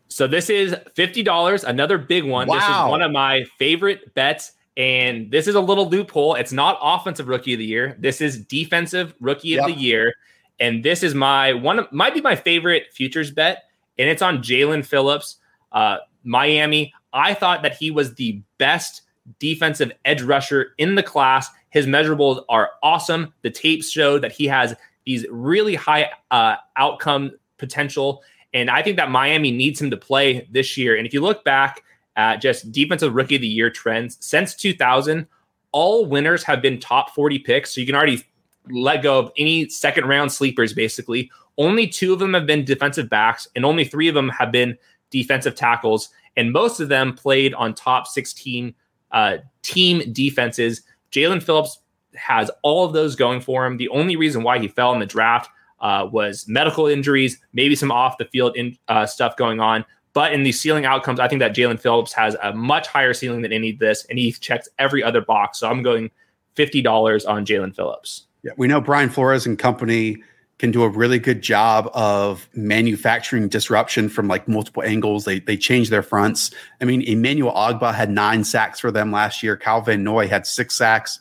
So 0.08 0.28
this 0.28 0.50
is 0.50 0.76
fifty 0.96 1.24
dollars, 1.24 1.64
another 1.64 1.98
big 1.98 2.24
one. 2.24 2.48
Wow. 2.48 2.56
This 2.56 2.64
is 2.64 2.90
one 2.90 3.02
of 3.02 3.12
my 3.12 3.46
favorite 3.60 4.14
bets, 4.16 4.54
and 4.76 5.30
this 5.30 5.48
is 5.48 5.56
a 5.56 5.62
little 5.62 5.88
loophole. 5.88 6.36
It's 6.36 6.52
not 6.52 6.80
offensive 6.82 7.28
rookie 7.28 7.54
of 7.54 7.60
the 7.60 7.66
year. 7.66 7.96
This 8.00 8.22
is 8.22 8.44
defensive 8.44 9.14
rookie 9.20 9.50
yep. 9.50 9.62
of 9.62 9.76
the 9.76 9.80
year, 9.80 10.16
and 10.60 10.84
this 10.84 11.04
is 11.04 11.14
my 11.14 11.54
one 11.54 11.88
might 11.92 12.14
be 12.14 12.22
my 12.22 12.36
favorite 12.36 12.88
futures 12.92 13.32
bet, 13.32 13.64
and 14.00 14.10
it's 14.10 14.22
on 14.22 14.40
Jaelan 14.40 14.84
Phillips, 14.84 15.38
uh, 15.72 15.98
Miami. 16.24 16.94
I 17.14 17.34
thought 17.36 17.62
that 17.62 17.76
he 17.76 17.92
was 17.92 18.16
the 18.16 18.42
best 18.58 19.04
defensive 19.40 19.92
edge 20.06 20.24
rusher 20.24 20.74
in 20.78 20.96
the 20.96 21.04
class. 21.04 21.50
His 21.70 21.86
measurables 21.86 22.44
are 22.50 22.72
awesome. 22.84 23.34
The 23.44 23.52
tapes 23.52 23.90
show 23.90 24.20
that 24.20 24.32
he 24.32 24.48
has 24.48 24.76
these 25.06 25.26
really 25.30 25.76
high 25.76 26.10
uh, 26.30 26.56
outcome 26.78 27.32
potential. 27.58 28.24
And 28.54 28.70
I 28.70 28.82
think 28.82 28.98
that 28.98 29.10
Miami 29.10 29.52
needs 29.52 29.82
him 29.82 29.90
to 29.92 29.98
play 29.98 30.48
this 30.52 30.78
year. 30.78 30.98
And 30.98 31.08
if 31.08 31.14
you 31.14 31.22
look 31.22 31.44
back 31.44 31.84
at 32.16 32.38
just 32.38 32.72
defensive 32.72 33.16
rookie 33.16 33.36
of 33.36 33.42
the 33.42 33.48
year 33.48 33.70
trends 33.70 34.18
since 34.20 34.56
2000, 34.56 35.26
all 35.72 36.06
winners 36.06 36.44
have 36.44 36.62
been 36.62 36.80
top 36.80 37.16
40 37.16 37.40
picks. 37.40 37.74
So 37.74 37.80
you 37.82 37.88
can 37.88 37.96
already 37.96 38.24
let 38.70 39.02
go 39.02 39.20
of 39.20 39.32
any 39.38 39.70
second 39.70 40.06
round 40.08 40.32
sleepers, 40.32 40.74
basically. 40.74 41.32
Only 41.58 41.88
two 41.88 42.14
of 42.14 42.20
them 42.20 42.34
have 42.34 42.46
been 42.46 42.66
defensive 42.66 43.10
backs, 43.10 43.48
and 43.56 43.66
only 43.66 43.86
three 43.86 44.08
of 44.08 44.16
them 44.16 44.30
have 44.30 44.52
been 44.52 44.78
defensive 45.10 45.56
tackles. 45.56 46.10
And 46.38 46.52
most 46.52 46.80
of 46.80 46.90
them 46.90 47.14
played 47.14 47.54
on 47.54 47.74
top 47.74 48.08
16 48.08 48.74
uh, 49.12 49.38
team 49.62 50.14
defenses. 50.14 50.82
Jaelan 51.12 51.44
Phillips 51.44 51.80
has 52.16 52.52
all 52.62 52.86
of 52.86 52.94
those 52.94 53.16
going 53.16 53.42
for 53.42 53.66
him. 53.66 53.78
The 53.78 53.90
only 53.90 54.16
reason 54.16 54.44
why 54.44 54.60
he 54.60 54.68
fell 54.68 54.94
in 54.94 55.00
the 55.00 55.06
draft 55.06 55.50
uh, 55.80 56.08
was 56.12 56.48
medical 56.48 56.88
injuries, 56.88 57.40
maybe 57.54 57.76
some 57.76 57.92
off 57.92 58.18
the 58.18 58.26
field 58.26 58.56
in, 58.56 58.78
uh, 58.88 59.06
stuff 59.06 59.36
going 59.36 59.60
on. 59.60 59.86
But 60.14 60.34
in 60.34 60.44
the 60.44 60.52
ceiling 60.52 60.86
outcomes, 60.86 61.20
I 61.20 61.28
think 61.28 61.40
that 61.40 61.56
Jaelan 61.56 61.80
Phillips 61.80 62.14
has 62.14 62.36
a 62.44 62.54
much 62.54 62.88
higher 62.88 63.14
ceiling 63.14 63.42
than 63.42 63.54
any 63.54 63.72
of 63.72 63.80
this, 63.80 64.06
and 64.10 64.20
he 64.20 64.32
checks 64.34 64.68
every 64.78 65.02
other 65.02 65.22
box. 65.22 65.60
So 65.60 65.70
I'm 65.70 65.82
going 65.82 66.12
fifty 66.56 66.82
dollars 66.82 67.26
on 67.26 67.46
Jaelan 67.46 67.76
Phillips. 67.76 68.28
Yeah, 68.44 68.52
we 68.58 68.68
know 68.68 68.82
Brian 68.82 69.10
Flores 69.10 69.46
and 69.46 69.58
company 69.58 70.22
can 70.60 70.70
do 70.70 70.84
a 70.84 70.90
really 70.90 71.18
good 71.18 71.42
job 71.42 71.90
of 71.94 72.48
manufacturing 72.54 73.48
disruption 73.48 74.10
from 74.10 74.28
like 74.28 74.48
multiple 74.48 74.84
angles. 74.84 75.26
They 75.26 75.40
they 75.40 75.56
change 75.56 75.90
their 75.90 76.04
fronts. 76.04 76.52
I 76.82 76.86
mean, 76.86 77.02
Emmanuel 77.04 77.54
Ogbah 77.54 77.96
had 77.96 78.12
nine 78.12 78.44
sacks 78.44 78.80
for 78.80 78.92
them 78.92 79.12
last 79.12 79.42
year. 79.42 79.60
Van 79.86 80.04
Noy 80.04 80.28
had 80.28 80.46
six 80.46 80.76
sacks. 80.76 81.20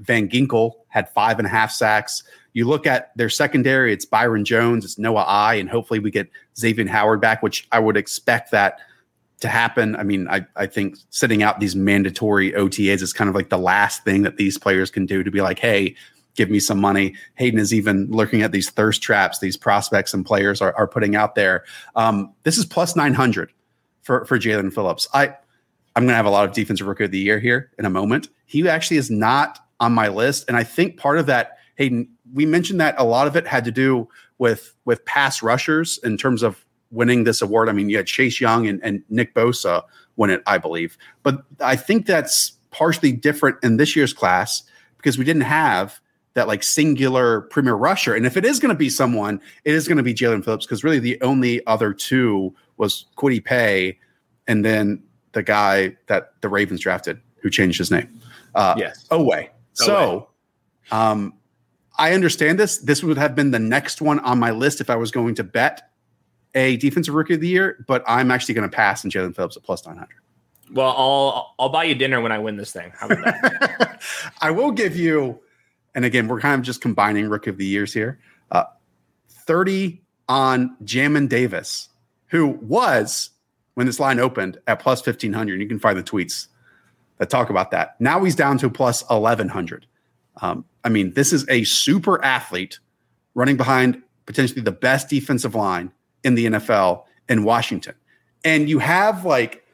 Van 0.00 0.28
Ginkel 0.28 0.72
had 0.88 1.08
five 1.10 1.38
and 1.38 1.46
a 1.46 1.50
half 1.50 1.70
sacks. 1.70 2.22
You 2.52 2.66
look 2.66 2.86
at 2.86 3.16
their 3.16 3.28
secondary, 3.28 3.92
it's 3.92 4.04
Byron 4.04 4.44
Jones, 4.44 4.84
it's 4.84 4.98
Noah 4.98 5.22
I, 5.22 5.54
and 5.54 5.68
hopefully 5.68 6.00
we 6.00 6.10
get 6.10 6.28
Xavien 6.56 6.88
Howard 6.88 7.20
back, 7.20 7.42
which 7.42 7.68
I 7.70 7.78
would 7.78 7.96
expect 7.96 8.50
that 8.50 8.80
to 9.40 9.48
happen. 9.48 9.96
I 9.96 10.02
mean, 10.02 10.28
I, 10.28 10.46
I 10.56 10.66
think 10.66 10.96
sitting 11.10 11.42
out 11.42 11.60
these 11.60 11.76
mandatory 11.76 12.52
OTAs 12.52 13.02
is 13.02 13.12
kind 13.12 13.28
of 13.30 13.36
like 13.36 13.48
the 13.48 13.58
last 13.58 14.04
thing 14.04 14.22
that 14.22 14.36
these 14.36 14.58
players 14.58 14.90
can 14.90 15.06
do 15.06 15.22
to 15.22 15.30
be 15.30 15.40
like, 15.40 15.58
hey, 15.58 15.94
give 16.34 16.50
me 16.50 16.60
some 16.60 16.80
money. 16.80 17.14
Hayden 17.34 17.58
is 17.58 17.72
even 17.72 18.06
looking 18.10 18.42
at 18.42 18.52
these 18.52 18.70
thirst 18.70 19.02
traps 19.02 19.38
these 19.38 19.56
prospects 19.56 20.14
and 20.14 20.24
players 20.24 20.60
are, 20.60 20.74
are 20.76 20.86
putting 20.86 21.16
out 21.16 21.34
there. 21.34 21.64
Um, 21.96 22.32
this 22.42 22.58
is 22.58 22.64
plus 22.64 22.96
900 22.96 23.52
for, 24.02 24.24
for 24.26 24.38
Jaelan 24.38 24.72
Phillips. 24.72 25.08
I, 25.12 25.28
I'm 25.96 26.04
going 26.04 26.08
to 26.08 26.14
have 26.14 26.26
a 26.26 26.30
lot 26.30 26.46
of 26.48 26.54
defensive 26.54 26.86
rookie 26.86 27.04
of 27.04 27.10
the 27.10 27.18
year 27.18 27.40
here 27.40 27.70
in 27.78 27.84
a 27.84 27.90
moment. 27.90 28.28
He 28.46 28.68
actually 28.68 28.96
is 28.96 29.10
not 29.10 29.58
on 29.80 29.92
my 29.92 30.08
list. 30.08 30.44
And 30.46 30.56
I 30.56 30.62
think 30.62 30.96
part 30.96 31.18
of 31.18 31.26
that, 31.26 31.58
Hayden, 31.76 32.08
we 32.32 32.46
mentioned 32.46 32.80
that 32.80 32.94
a 32.98 33.04
lot 33.04 33.26
of 33.26 33.34
it 33.36 33.46
had 33.46 33.64
to 33.64 33.72
do 33.72 34.08
with 34.38 34.74
with 34.84 35.04
pass 35.04 35.42
rushers 35.42 35.98
in 36.04 36.16
terms 36.16 36.42
of 36.42 36.64
winning 36.90 37.24
this 37.24 37.42
award. 37.42 37.68
I 37.68 37.72
mean, 37.72 37.88
you 37.88 37.96
had 37.96 38.06
Chase 38.06 38.40
Young 38.40 38.66
and, 38.66 38.80
and 38.82 39.02
Nick 39.08 39.34
Bosa 39.34 39.82
win 40.16 40.30
it, 40.30 40.42
I 40.46 40.58
believe. 40.58 40.98
But 41.22 41.42
I 41.60 41.76
think 41.76 42.06
that's 42.06 42.52
partially 42.70 43.12
different 43.12 43.56
in 43.62 43.76
this 43.76 43.96
year's 43.96 44.12
class 44.12 44.62
because 44.96 45.18
we 45.18 45.24
didn't 45.24 45.42
have 45.42 46.00
that 46.34 46.46
like 46.46 46.62
singular 46.62 47.42
premier 47.42 47.74
rusher. 47.74 48.14
And 48.14 48.26
if 48.26 48.36
it 48.36 48.44
is 48.44 48.58
going 48.58 48.70
to 48.70 48.78
be 48.78 48.88
someone, 48.88 49.40
it 49.64 49.74
is 49.74 49.88
going 49.88 49.96
to 49.96 50.02
be 50.02 50.14
Jaelan 50.14 50.44
Phillips 50.44 50.66
because 50.66 50.84
really 50.84 50.98
the 50.98 51.20
only 51.22 51.64
other 51.66 51.92
two 51.92 52.54
was 52.76 53.06
Kwity 53.16 53.44
Paye 53.44 53.98
and 54.46 54.64
then 54.64 55.02
the 55.32 55.42
guy 55.42 55.96
that 56.06 56.34
the 56.40 56.48
Ravens 56.48 56.80
drafted 56.80 57.20
who 57.36 57.50
changed 57.50 57.78
his 57.78 57.90
name. 57.90 58.20
Uh, 58.54 58.74
yes. 58.76 59.06
So, 59.72 60.28
um, 60.90 61.34
I 61.98 62.12
understand 62.14 62.58
this. 62.58 62.78
This 62.78 63.02
would 63.02 63.18
have 63.18 63.34
been 63.34 63.50
the 63.50 63.58
next 63.58 64.00
one 64.00 64.20
on 64.20 64.38
my 64.38 64.50
list 64.50 64.80
if 64.80 64.88
I 64.88 64.96
was 64.96 65.10
going 65.10 65.34
to 65.36 65.44
bet 65.44 65.90
a 66.54 66.76
defensive 66.78 67.14
rookie 67.14 67.34
of 67.34 67.40
the 67.40 67.48
year, 67.48 67.84
but 67.86 68.02
I'm 68.06 68.30
actually 68.30 68.54
going 68.54 68.68
to 68.68 68.74
pass 68.74 69.04
on 69.04 69.10
Jaelan 69.10 69.36
Phillips 69.36 69.56
at 69.56 69.62
plus 69.62 69.86
900. 69.86 70.08
Well, 70.72 70.94
I'll 70.96 71.54
I'll 71.58 71.68
buy 71.68 71.84
you 71.84 71.94
dinner 71.94 72.20
when 72.20 72.32
I 72.32 72.38
win 72.38 72.56
this 72.56 72.72
thing. 72.72 72.92
How 72.96 73.06
about 73.06 73.24
that? 73.24 74.02
I 74.40 74.50
will 74.50 74.70
give 74.70 74.96
you, 74.96 75.40
and 75.94 76.04
again, 76.04 76.28
we're 76.28 76.40
kind 76.40 76.58
of 76.58 76.62
just 76.64 76.80
combining 76.80 77.28
rookie 77.28 77.50
of 77.50 77.58
the 77.58 77.66
years 77.66 77.92
here. 77.92 78.20
Uh, 78.50 78.64
30 79.28 80.00
on 80.28 80.76
Jamin 80.84 81.28
Davis, 81.28 81.88
who 82.28 82.46
was 82.62 83.30
when 83.74 83.86
this 83.86 83.98
line 83.98 84.20
opened 84.20 84.58
at 84.68 84.78
plus 84.78 85.04
1500. 85.04 85.60
You 85.60 85.66
can 85.66 85.80
find 85.80 85.98
the 85.98 86.04
tweets 86.04 86.46
that 87.20 87.30
talk 87.30 87.50
about 87.50 87.70
that. 87.70 88.00
Now 88.00 88.24
he's 88.24 88.34
down 88.34 88.58
to 88.58 88.70
plus 88.70 89.02
1100. 89.08 89.86
Um, 90.40 90.64
I 90.82 90.88
mean, 90.88 91.12
this 91.12 91.32
is 91.32 91.46
a 91.48 91.64
super 91.64 92.22
athlete 92.24 92.80
running 93.34 93.56
behind 93.56 94.02
potentially 94.26 94.62
the 94.62 94.72
best 94.72 95.08
defensive 95.08 95.54
line 95.54 95.92
in 96.24 96.34
the 96.34 96.46
NFL 96.46 97.04
in 97.28 97.44
Washington. 97.44 97.94
And 98.42 98.68
you 98.68 98.78
have 98.78 99.24
like 99.24 99.64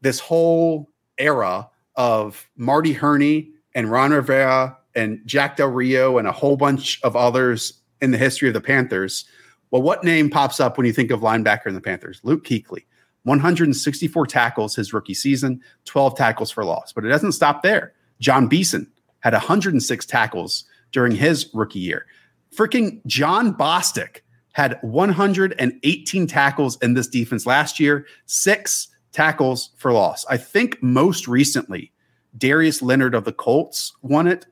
this 0.00 0.20
whole 0.20 0.88
era 1.18 1.68
of 1.96 2.48
Marty 2.56 2.92
Hurney 2.92 3.50
and 3.74 3.90
Ron 3.90 4.12
Rivera 4.12 4.78
and 4.94 5.20
Jack 5.26 5.56
Del 5.56 5.68
Rio 5.68 6.18
and 6.18 6.28
a 6.28 6.32
whole 6.32 6.56
bunch 6.56 7.00
of 7.02 7.16
others 7.16 7.80
in 8.00 8.12
the 8.12 8.18
history 8.18 8.48
of 8.48 8.54
the 8.54 8.60
Panthers. 8.60 9.24
Well, 9.72 9.82
what 9.82 10.04
name 10.04 10.30
pops 10.30 10.60
up 10.60 10.76
when 10.76 10.86
you 10.86 10.92
think 10.92 11.10
of 11.10 11.20
linebacker 11.20 11.66
in 11.66 11.74
the 11.74 11.80
Panthers? 11.80 12.20
Luke 12.22 12.44
Kuechly. 12.44 12.84
164 13.24 14.26
tackles 14.26 14.76
his 14.76 14.92
rookie 14.92 15.14
season, 15.14 15.60
12 15.86 16.16
tackles 16.16 16.50
for 16.50 16.64
loss. 16.64 16.92
But 16.92 17.04
it 17.04 17.08
doesn't 17.08 17.32
stop 17.32 17.62
there. 17.62 17.92
Jon 18.20 18.46
Beason 18.46 18.90
had 19.20 19.32
106 19.32 20.06
tackles 20.06 20.64
during 20.92 21.12
his 21.12 21.50
rookie 21.52 21.80
year. 21.80 22.06
Freaking 22.54 23.04
Jon 23.06 23.54
Bostic 23.54 24.20
had 24.52 24.78
118 24.82 26.26
tackles 26.26 26.78
in 26.80 26.94
this 26.94 27.08
defense 27.08 27.44
last 27.44 27.80
year, 27.80 28.06
six 28.26 28.88
tackles 29.10 29.70
for 29.76 29.92
loss. 29.92 30.24
I 30.30 30.36
think 30.36 30.80
most 30.82 31.26
recently, 31.26 31.92
Darius 32.36 32.82
Leonard 32.82 33.14
of 33.14 33.24
the 33.24 33.32
Colts 33.32 33.92
won 34.02 34.26
it 34.26 34.46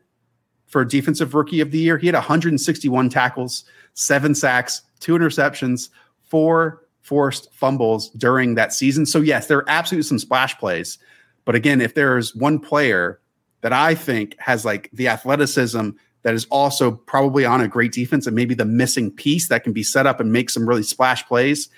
for 0.66 0.85
defensive 0.85 1.35
rookie 1.35 1.61
of 1.61 1.70
the 1.70 1.79
year. 1.79 1.99
He 1.99 2.07
had 2.07 2.14
161 2.14 3.11
tackles, 3.11 3.64
seven 3.95 4.35
sacks, 4.35 4.83
two 4.99 5.12
interceptions, 5.12 5.91
four 6.23 6.82
forced 7.03 7.53
fumbles 7.53 8.11
during 8.11 8.55
that 8.55 8.72
season. 8.72 9.05
So, 9.07 9.20
yes, 9.20 9.46
there 9.46 9.59
are 9.59 9.68
absolutely 9.68 10.09
some 10.09 10.18
splash 10.18 10.57
plays. 10.59 10.98
But 11.44 11.55
again, 11.55 11.80
if 11.80 11.94
there's 11.94 12.34
one 12.34 12.59
player 12.59 13.20
that 13.62 13.72
I 13.72 13.94
think 13.94 14.36
has 14.38 14.64
like 14.64 14.88
the 14.92 15.09
athleticism 15.09 15.90
that 16.22 16.34
is 16.34 16.46
also 16.50 16.92
probably 16.92 17.44
on 17.44 17.61
a 17.61 17.68
great 17.68 17.92
defense 17.92 18.26
and 18.26 18.36
maybe 18.36 18.55
the 18.55 18.64
missing 18.64 19.11
piece 19.11 19.48
that 19.48 19.64
can 19.64 19.72
be 19.72 19.82
set 19.82 20.07
up 20.07 20.20
and 20.20 20.32
make 20.32 20.50
some 20.50 20.68
really 20.68 20.82
splash 20.82 21.26
plays. 21.26 21.68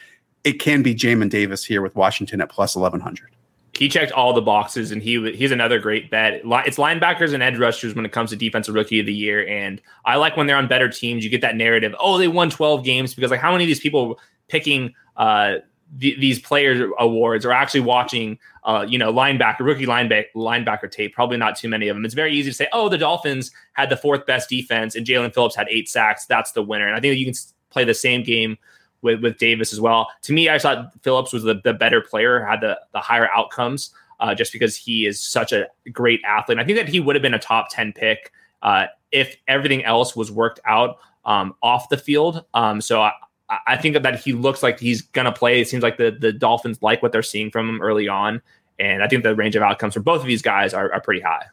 It 0.45 0.55
can 0.55 0.83
be 0.83 0.95
Jamin 0.95 1.31
Davis 1.31 1.65
here 1.65 1.81
with 1.81 1.97
Washington 1.97 2.41
at 2.43 2.51
plus 2.51 2.77
1100. 2.77 3.31
He 3.73 3.89
checked 3.89 4.13
all 4.13 4.33
the 4.33 4.43
boxes, 4.43 4.93
and 4.93 5.03
he 5.03 5.33
he's 5.33 5.51
another 5.51 5.81
great 5.81 6.09
bet. 6.09 6.43
It's 6.45 6.77
linebackers 6.77 7.35
and 7.35 7.43
edge 7.43 7.59
rushers 7.59 7.95
when 7.95 8.05
it 8.05 8.13
comes 8.13 8.31
to 8.31 8.37
defensive 8.37 8.75
rookie 8.75 9.01
of 9.01 9.07
the 9.07 9.15
year, 9.15 9.45
and 9.49 9.83
I 10.05 10.15
like 10.17 10.37
when 10.37 10.47
they're 10.47 10.57
on 10.57 10.69
better 10.69 10.89
teams. 10.89 11.25
You 11.25 11.31
get 11.31 11.41
that 11.41 11.57
narrative. 11.57 11.93
Oh, 11.99 12.17
they 12.17 12.29
won 12.29 12.51
12 12.51 12.85
games 12.85 13.15
because 13.15 13.33
like 13.33 13.41
how 13.41 13.51
many 13.51 13.65
of 13.65 13.69
these 13.69 13.81
people 13.81 14.21
picking 14.55 14.95
uh, 15.17 15.55
these 15.97 16.39
players 16.39 16.91
awards 16.99 17.45
or 17.45 17.53
actually 17.53 17.81
watching 17.81 18.39
uh, 18.65 18.85
you 18.89 18.99
know, 18.99 19.13
linebacker, 19.13 19.61
rookie 19.61 19.87
linebacker, 19.87 20.27
linebacker 20.35 20.91
tape. 20.91 21.15
Probably 21.15 21.37
not 21.37 21.57
too 21.57 21.69
many 21.69 21.89
of 21.89 21.97
them. 21.97 22.05
It's 22.05 22.15
very 22.15 22.33
easy 22.33 22.51
to 22.51 22.55
say, 22.55 22.69
oh, 22.73 22.89
the 22.89 22.99
Dolphins 22.99 23.51
had 23.75 23.91
the 23.91 23.97
fourth 23.97 24.25
best 24.27 24.49
defense, 24.49 24.95
and 24.95 25.07
Jaelan 25.07 25.35
Phillips 25.35 25.57
had 25.57 25.67
eight 25.71 25.89
sacks. 25.89 26.25
That's 26.27 26.53
the 26.53 26.63
winner. 26.63 26.87
And 26.87 26.97
I 26.97 27.01
think 27.01 27.19
you 27.19 27.27
can 27.27 27.35
play 27.71 27.85
the 27.85 27.95
same 27.95 28.23
game 28.23 28.57
with 29.03 29.23
with 29.23 29.39
Davis 29.39 29.73
as 29.73 29.81
well. 29.81 30.09
To 30.23 30.33
me, 30.33 30.49
I 30.49 30.59
thought 30.59 30.93
Phillips 31.03 31.33
was 31.33 31.43
the, 31.43 31.61
the 31.63 31.75
better 31.75 32.01
player, 32.01 32.45
had 32.45 32.61
the 32.61 32.81
the 32.93 33.01
higher 33.01 33.29
outcomes, 33.31 33.93
uh, 34.21 34.35
just 34.35 34.53
because 34.53 34.77
he 34.77 35.07
is 35.07 35.21
such 35.21 35.53
a 35.53 35.67
great 35.93 36.21
athlete. 36.25 36.59
And 36.59 36.65
I 36.65 36.67
think 36.67 36.79
that 36.79 36.89
he 36.89 37.01
would 37.01 37.17
have 37.17 37.23
been 37.23 37.35
a 37.35 37.39
top 37.39 37.69
ten 37.71 37.93
pick 37.93 38.33
uh, 38.63 38.87
if 39.13 39.37
everything 39.47 39.85
else 39.85 40.17
was 40.17 40.31
worked 40.33 40.61
out 40.65 40.97
um, 41.25 41.55
off 41.63 41.91
the 41.91 41.99
field. 41.99 42.45
Um, 42.55 42.81
so 42.81 43.03
I, 43.03 43.13
I 43.49 43.77
think 43.77 44.01
that 44.03 44.21
he 44.21 44.33
looks 44.33 44.63
like 44.63 44.81
he's 44.81 45.03
going 45.03 45.27
to 45.27 45.33
play. 45.33 45.61
It 45.61 45.69
seems 45.69 45.83
like 45.83 45.99
the, 45.99 46.11
the 46.11 46.33
Dolphins 46.33 46.79
like 46.83 47.03
what 47.03 47.13
they're 47.13 47.23
seeing 47.23 47.51
from 47.51 47.69
him 47.69 47.83
early 47.83 48.09
on. 48.09 48.41
And 48.79 49.03
I 49.03 49.09
think 49.09 49.23
the 49.23 49.35
range 49.35 49.55
of 49.55 49.63
outcomes 49.63 49.95
for 49.95 50.01
both 50.01 50.21
of 50.21 50.27
these 50.27 50.43
guys 50.43 50.75
are, 50.75 50.93
are 50.93 51.01
pretty 51.01 51.21
high. 51.21 51.47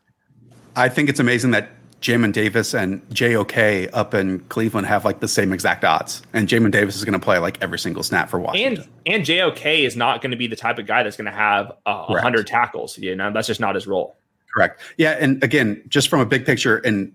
I 0.76 0.89
think 0.89 1.10
it's 1.10 1.20
amazing 1.20 1.52
that 1.52 1.70
Jamin 2.02 2.34
Davis 2.34 2.74
and 2.74 3.08
JOK 3.10 3.89
up 3.94 4.14
in 4.14 4.39
Cleveland 4.50 4.88
have 4.88 5.06
like 5.06 5.20
the 5.20 5.28
same 5.28 5.54
exact 5.54 5.86
odds. 5.86 6.24
And 6.34 6.48
Jamin 6.48 6.72
Davis 6.72 6.96
is 6.96 7.06
going 7.06 7.20
to 7.20 7.24
play 7.24 7.38
like 7.38 7.62
every 7.62 7.78
single 7.78 8.04
snap 8.04 8.30
for 8.30 8.39
Washington. 8.39 8.89
And 9.06 9.16
and 9.16 9.26
JOK 9.26 9.66
is 9.66 9.96
not 9.96 10.22
going 10.22 10.32
to 10.32 10.38
be 10.38 10.48
the 10.48 10.56
type 10.56 10.80
of 10.80 10.88
guy 10.88 11.04
that's 11.04 11.18
going 11.18 11.26
to 11.26 11.32
have 11.32 11.74
uh, 11.86 12.06
100 12.08 12.48
tackles. 12.48 12.98
You 12.98 13.16
know, 13.16 13.32
that's 13.32 13.48
just 13.48 13.60
not 13.60 13.76
his 13.76 13.86
role. 13.86 14.18
Correct. 14.54 14.82
Yeah. 14.98 15.12
And 15.12 15.44
again, 15.44 15.82
just 15.88 16.10
from 16.10 16.20
a 16.20 16.26
big 16.26 16.46
picture, 16.46 16.78
and 16.78 17.14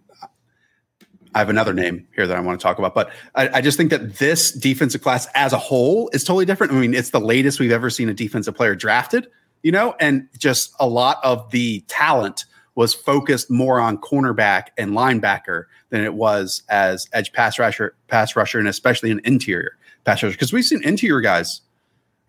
I 1.37 1.41
have 1.41 1.51
another 1.51 1.75
name 1.75 2.09
here 2.15 2.27
that 2.27 2.35
I 2.35 2.41
want 2.41 2.59
to 2.59 2.63
talk 2.63 2.79
about, 2.79 2.95
but 2.95 3.11
I, 3.35 3.59
I, 3.59 3.61
just 3.61 3.77
think 3.77 3.91
that 3.91 4.15
this 4.15 4.53
defensive 4.53 5.03
class 5.03 5.29
as 5.35 5.53
a 5.53 5.59
whole 5.59 6.09
is 6.15 6.25
totally 6.25 6.47
different. 6.47 6.73
I 6.73 6.77
mean, 6.77 6.95
it's 6.95 7.11
the 7.11 7.21
latest 7.21 7.61
we've 7.61 7.73
ever 7.73 7.91
seen 7.91 8.09
a 8.09 8.15
defensive 8.15 8.55
player 8.55 8.75
drafted, 8.75 9.29
you 9.63 9.71
know, 9.71 9.95
and 10.01 10.31
just 10.39 10.75
a 10.81 10.89
lot 10.89 11.19
of 11.23 11.51
the 11.51 11.81
talent 11.89 12.47
was 12.75 12.95
focused 12.95 13.51
more 13.51 13.79
on 13.79 13.99
cornerback 13.99 14.69
and 14.79 14.93
linebacker 14.93 15.65
than 15.91 16.03
it 16.03 16.15
was 16.15 16.63
as 16.71 17.07
edge 17.13 17.35
pass 17.35 17.59
rusher, 17.59 17.95
pass 18.09 18.35
rusher, 18.35 18.59
and 18.59 18.67
especially 18.67 19.11
an 19.11 19.21
interior 19.25 19.77
pass 20.07 20.23
rusher. 20.23 20.33
Because 20.33 20.55
we've 20.55 20.65
seen 20.65 20.83
interior 20.85 21.21
guys 21.21 21.61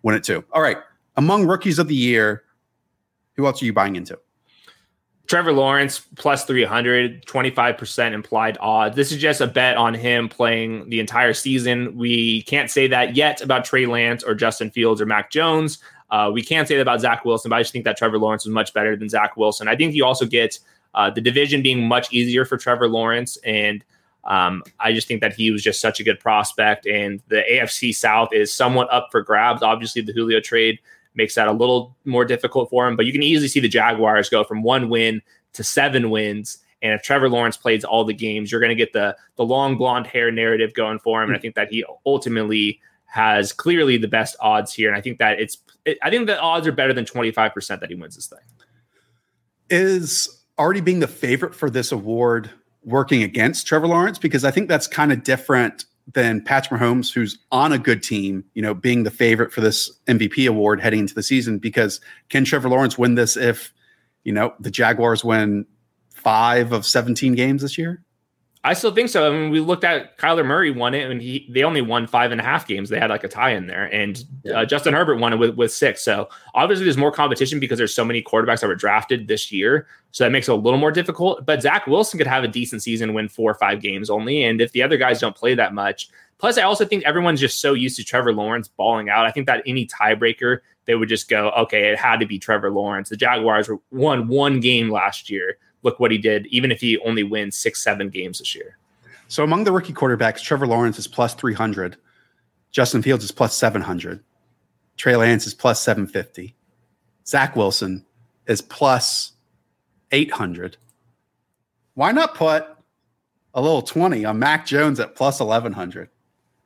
win 0.02 0.16
it 0.16 0.22
too. 0.22 0.44
All 0.52 0.60
right. 0.60 0.76
Among 1.16 1.46
rookies 1.46 1.78
of 1.78 1.88
the 1.88 1.94
year, 1.94 2.44
who 3.36 3.46
else 3.46 3.62
are 3.62 3.64
you 3.64 3.72
buying 3.72 3.96
into? 3.96 4.18
Trevor 5.28 5.52
Lawrence 5.52 6.00
plus 6.16 6.46
300, 6.46 7.26
25% 7.26 8.12
implied 8.12 8.56
odds. 8.60 8.96
This 8.96 9.12
is 9.12 9.18
just 9.18 9.42
a 9.42 9.46
bet 9.46 9.76
on 9.76 9.92
him 9.92 10.26
playing 10.26 10.88
the 10.88 11.00
entire 11.00 11.34
season. 11.34 11.96
We 11.96 12.42
can't 12.42 12.70
say 12.70 12.88
that 12.88 13.14
yet 13.14 13.42
about 13.42 13.66
Trey 13.66 13.84
Lance 13.84 14.24
or 14.24 14.34
Justin 14.34 14.70
Fields 14.70 15.02
or 15.02 15.06
Mac 15.06 15.30
Jones. 15.30 15.78
Uh, 16.10 16.30
we 16.32 16.42
can't 16.42 16.66
say 16.66 16.76
that 16.76 16.82
about 16.82 17.02
Zach 17.02 17.26
Wilson, 17.26 17.50
but 17.50 17.56
I 17.56 17.60
just 17.60 17.72
think 17.74 17.84
that 17.84 17.98
Trevor 17.98 18.18
Lawrence 18.18 18.46
is 18.46 18.52
much 18.52 18.72
better 18.72 18.96
than 18.96 19.10
Zach 19.10 19.36
Wilson. 19.36 19.68
I 19.68 19.76
think 19.76 19.94
you 19.94 20.02
also 20.02 20.24
get 20.24 20.58
uh, 20.94 21.10
the 21.10 21.20
division 21.20 21.60
being 21.60 21.86
much 21.86 22.10
easier 22.10 22.46
for 22.46 22.56
Trevor 22.56 22.88
Lawrence. 22.88 23.36
And 23.44 23.84
um, 24.24 24.62
I 24.80 24.94
just 24.94 25.06
think 25.06 25.20
that 25.20 25.34
he 25.34 25.50
was 25.50 25.62
just 25.62 25.78
such 25.78 26.00
a 26.00 26.04
good 26.04 26.18
prospect. 26.20 26.86
And 26.86 27.20
the 27.28 27.44
AFC 27.50 27.94
South 27.94 28.32
is 28.32 28.50
somewhat 28.50 28.90
up 28.90 29.08
for 29.10 29.20
grabs. 29.20 29.62
Obviously, 29.62 30.00
the 30.00 30.12
Julio 30.12 30.40
trade 30.40 30.78
makes 31.18 31.34
that 31.34 31.48
a 31.48 31.52
little 31.52 31.94
more 32.06 32.24
difficult 32.24 32.70
for 32.70 32.88
him. 32.88 32.96
But 32.96 33.04
you 33.04 33.12
can 33.12 33.22
easily 33.22 33.48
see 33.48 33.60
the 33.60 33.68
Jaguars 33.68 34.30
go 34.30 34.44
from 34.44 34.62
one 34.62 34.88
win 34.88 35.20
to 35.52 35.62
seven 35.64 36.08
wins 36.08 36.58
And 36.80 36.94
if 36.94 37.02
Trevor 37.02 37.28
Lawrence 37.28 37.56
plays 37.56 37.84
all 37.84 38.04
the 38.04 38.14
games, 38.14 38.50
you're 38.50 38.60
going 38.60 38.70
to 38.70 38.76
get 38.76 38.92
the 38.92 39.16
the 39.36 39.44
long 39.44 39.76
blonde 39.76 40.06
hair 40.06 40.30
narrative 40.30 40.72
going 40.72 40.98
for 41.00 41.22
him. 41.22 41.28
And 41.28 41.36
I 41.36 41.40
think 41.40 41.56
that 41.56 41.70
he 41.70 41.84
ultimately 42.06 42.80
has 43.06 43.52
clearly 43.52 43.98
the 43.98 44.08
best 44.08 44.36
odds 44.40 44.72
here. 44.72 44.88
And 44.88 44.96
I 44.96 45.00
think 45.00 45.18
that 45.18 45.40
it's 45.40 45.58
it, 45.84 45.98
I 46.02 46.10
think 46.10 46.26
the 46.26 46.38
odds 46.38 46.66
are 46.66 46.72
better 46.72 46.92
than 46.92 47.04
25% 47.04 47.80
that 47.80 47.88
he 47.88 47.94
wins 47.96 48.14
this 48.14 48.28
thing. 48.28 48.38
Is 49.70 50.44
already 50.58 50.80
being 50.80 51.00
the 51.00 51.08
favorite 51.08 51.54
for 51.54 51.68
this 51.68 51.92
award 51.92 52.50
working 52.84 53.22
against 53.22 53.66
Trevor 53.66 53.88
Lawrence? 53.88 54.18
Because 54.18 54.44
I 54.44 54.50
think 54.50 54.68
that's 54.68 54.86
kind 54.86 55.12
of 55.12 55.24
different 55.24 55.84
than 56.14 56.42
Patrick 56.42 56.80
Mahomes, 56.80 57.12
who's 57.12 57.38
on 57.52 57.72
a 57.72 57.78
good 57.78 58.02
team, 58.02 58.44
you 58.54 58.62
know, 58.62 58.74
being 58.74 59.02
the 59.02 59.10
favorite 59.10 59.52
for 59.52 59.60
this 59.60 59.90
MVP 60.06 60.48
award 60.48 60.80
heading 60.80 61.00
into 61.00 61.14
the 61.14 61.22
season. 61.22 61.58
Because 61.58 62.00
can 62.28 62.44
Trevor 62.44 62.68
Lawrence 62.68 62.96
win 62.96 63.14
this 63.14 63.36
if, 63.36 63.72
you 64.24 64.32
know, 64.32 64.54
the 64.58 64.70
Jaguars 64.70 65.24
win 65.24 65.66
five 66.10 66.72
of 66.72 66.86
17 66.86 67.34
games 67.34 67.62
this 67.62 67.76
year? 67.76 68.02
I 68.64 68.74
still 68.74 68.92
think 68.92 69.08
so. 69.08 69.26
I 69.26 69.36
mean, 69.36 69.50
we 69.50 69.60
looked 69.60 69.84
at 69.84 70.18
Kyler 70.18 70.44
Murray 70.44 70.70
won 70.70 70.92
it, 70.92 71.08
and 71.08 71.22
he 71.22 71.46
they 71.48 71.62
only 71.62 71.80
won 71.80 72.06
five 72.06 72.32
and 72.32 72.40
a 72.40 72.44
half 72.44 72.66
games. 72.66 72.88
They 72.88 72.98
had 72.98 73.10
like 73.10 73.22
a 73.22 73.28
tie 73.28 73.50
in 73.50 73.66
there, 73.66 73.84
and 73.84 74.24
uh, 74.52 74.64
Justin 74.64 74.94
Herbert 74.94 75.16
won 75.16 75.32
it 75.32 75.36
with, 75.36 75.54
with 75.56 75.72
six. 75.72 76.02
So 76.02 76.28
obviously, 76.54 76.84
there's 76.84 76.96
more 76.96 77.12
competition 77.12 77.60
because 77.60 77.78
there's 77.78 77.94
so 77.94 78.04
many 78.04 78.22
quarterbacks 78.22 78.60
that 78.60 78.66
were 78.66 78.74
drafted 78.74 79.28
this 79.28 79.52
year. 79.52 79.86
So 80.10 80.24
that 80.24 80.30
makes 80.30 80.48
it 80.48 80.52
a 80.52 80.56
little 80.56 80.78
more 80.78 80.90
difficult. 80.90 81.46
But 81.46 81.62
Zach 81.62 81.86
Wilson 81.86 82.18
could 82.18 82.26
have 82.26 82.42
a 82.42 82.48
decent 82.48 82.82
season, 82.82 83.14
win 83.14 83.28
four 83.28 83.50
or 83.50 83.54
five 83.54 83.80
games 83.80 84.10
only, 84.10 84.42
and 84.42 84.60
if 84.60 84.72
the 84.72 84.82
other 84.82 84.96
guys 84.96 85.20
don't 85.20 85.36
play 85.36 85.54
that 85.54 85.72
much. 85.72 86.08
Plus, 86.38 86.56
I 86.56 86.62
also 86.62 86.84
think 86.84 87.04
everyone's 87.04 87.40
just 87.40 87.60
so 87.60 87.74
used 87.74 87.96
to 87.96 88.04
Trevor 88.04 88.32
Lawrence 88.32 88.68
balling 88.68 89.08
out. 89.08 89.26
I 89.26 89.30
think 89.32 89.46
that 89.46 89.62
any 89.66 89.86
tiebreaker, 89.86 90.60
they 90.84 90.94
would 90.94 91.08
just 91.08 91.28
go, 91.28 91.50
okay, 91.50 91.90
it 91.90 91.98
had 91.98 92.20
to 92.20 92.26
be 92.26 92.38
Trevor 92.38 92.70
Lawrence. 92.70 93.08
The 93.08 93.16
Jaguars 93.16 93.68
won 93.90 94.28
one 94.28 94.60
game 94.60 94.88
last 94.90 95.30
year. 95.30 95.58
Look 95.82 96.00
what 96.00 96.10
he 96.10 96.18
did, 96.18 96.46
even 96.46 96.72
if 96.72 96.80
he 96.80 96.98
only 96.98 97.22
wins 97.22 97.56
six, 97.56 97.82
seven 97.82 98.08
games 98.08 98.38
this 98.38 98.54
year. 98.54 98.76
So 99.28 99.44
among 99.44 99.64
the 99.64 99.72
rookie 99.72 99.92
quarterbacks, 99.92 100.42
Trevor 100.42 100.66
Lawrence 100.66 100.98
is 100.98 101.06
plus 101.06 101.34
300. 101.34 101.96
Justin 102.70 103.02
Fields 103.02 103.24
is 103.24 103.30
plus 103.30 103.56
700. 103.56 104.22
Trey 104.96 105.16
Lance 105.16 105.46
is 105.46 105.54
plus 105.54 105.82
750. 105.82 106.54
Zach 107.26 107.54
Wilson 107.54 108.04
is 108.46 108.60
plus 108.60 109.32
800. 110.10 110.76
Why 111.94 112.12
not 112.12 112.34
put 112.34 112.66
a 113.54 113.60
little 113.60 113.82
20 113.82 114.24
on 114.24 114.38
Mac 114.38 114.66
Jones 114.66 114.98
at 114.98 115.14
plus 115.14 115.40
1100? 115.40 116.08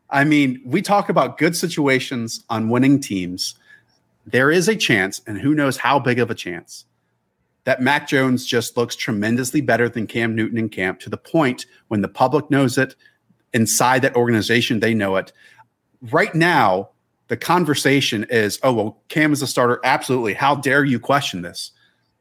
I 0.09 0.25
mean, 0.25 0.61
we 0.65 0.83
talk 0.83 1.09
about 1.09 1.39
good 1.39 1.57
situations 1.57 2.45
on 2.49 2.69
winning 2.69 3.01
teams. 3.01 3.55
There 4.27 4.51
is 4.51 4.69
a 4.69 4.77
chance, 4.77 5.21
and 5.27 5.39
who 5.39 5.55
knows 5.55 5.79
how 5.79 5.99
big 5.99 6.19
of 6.19 6.31
a 6.31 6.35
chance, 6.35 6.85
that 7.65 7.81
Mac 7.81 8.09
Jones 8.09 8.45
just 8.45 8.77
looks 8.77 8.97
tremendously 8.97 9.61
better 9.61 9.89
than 9.89 10.07
Cam 10.07 10.35
Newton 10.35 10.59
in 10.59 10.69
camp 10.69 11.01
to 11.01 11.11
the 11.11 11.17
point 11.17 11.67
when 11.89 12.03
the 12.03 12.09
public 12.09 12.51
knows 12.51 12.77
it, 12.77 12.97
inside 13.53 14.03
that 14.03 14.17
organization, 14.17 14.81
they 14.81 14.95
know 14.95 15.17
it. 15.17 15.33
Right 16.11 16.35
now, 16.35 16.91
the 17.29 17.37
conversation 17.37 18.27
is, 18.31 18.59
oh, 18.63 18.73
well, 18.73 19.03
Cam 19.09 19.33
is 19.33 19.43
a 19.43 19.47
starter. 19.47 19.81
Absolutely. 19.85 20.35
How 20.35 20.55
dare 20.55 20.85
you 20.85 20.99
question 20.99 21.43
this? 21.43 21.71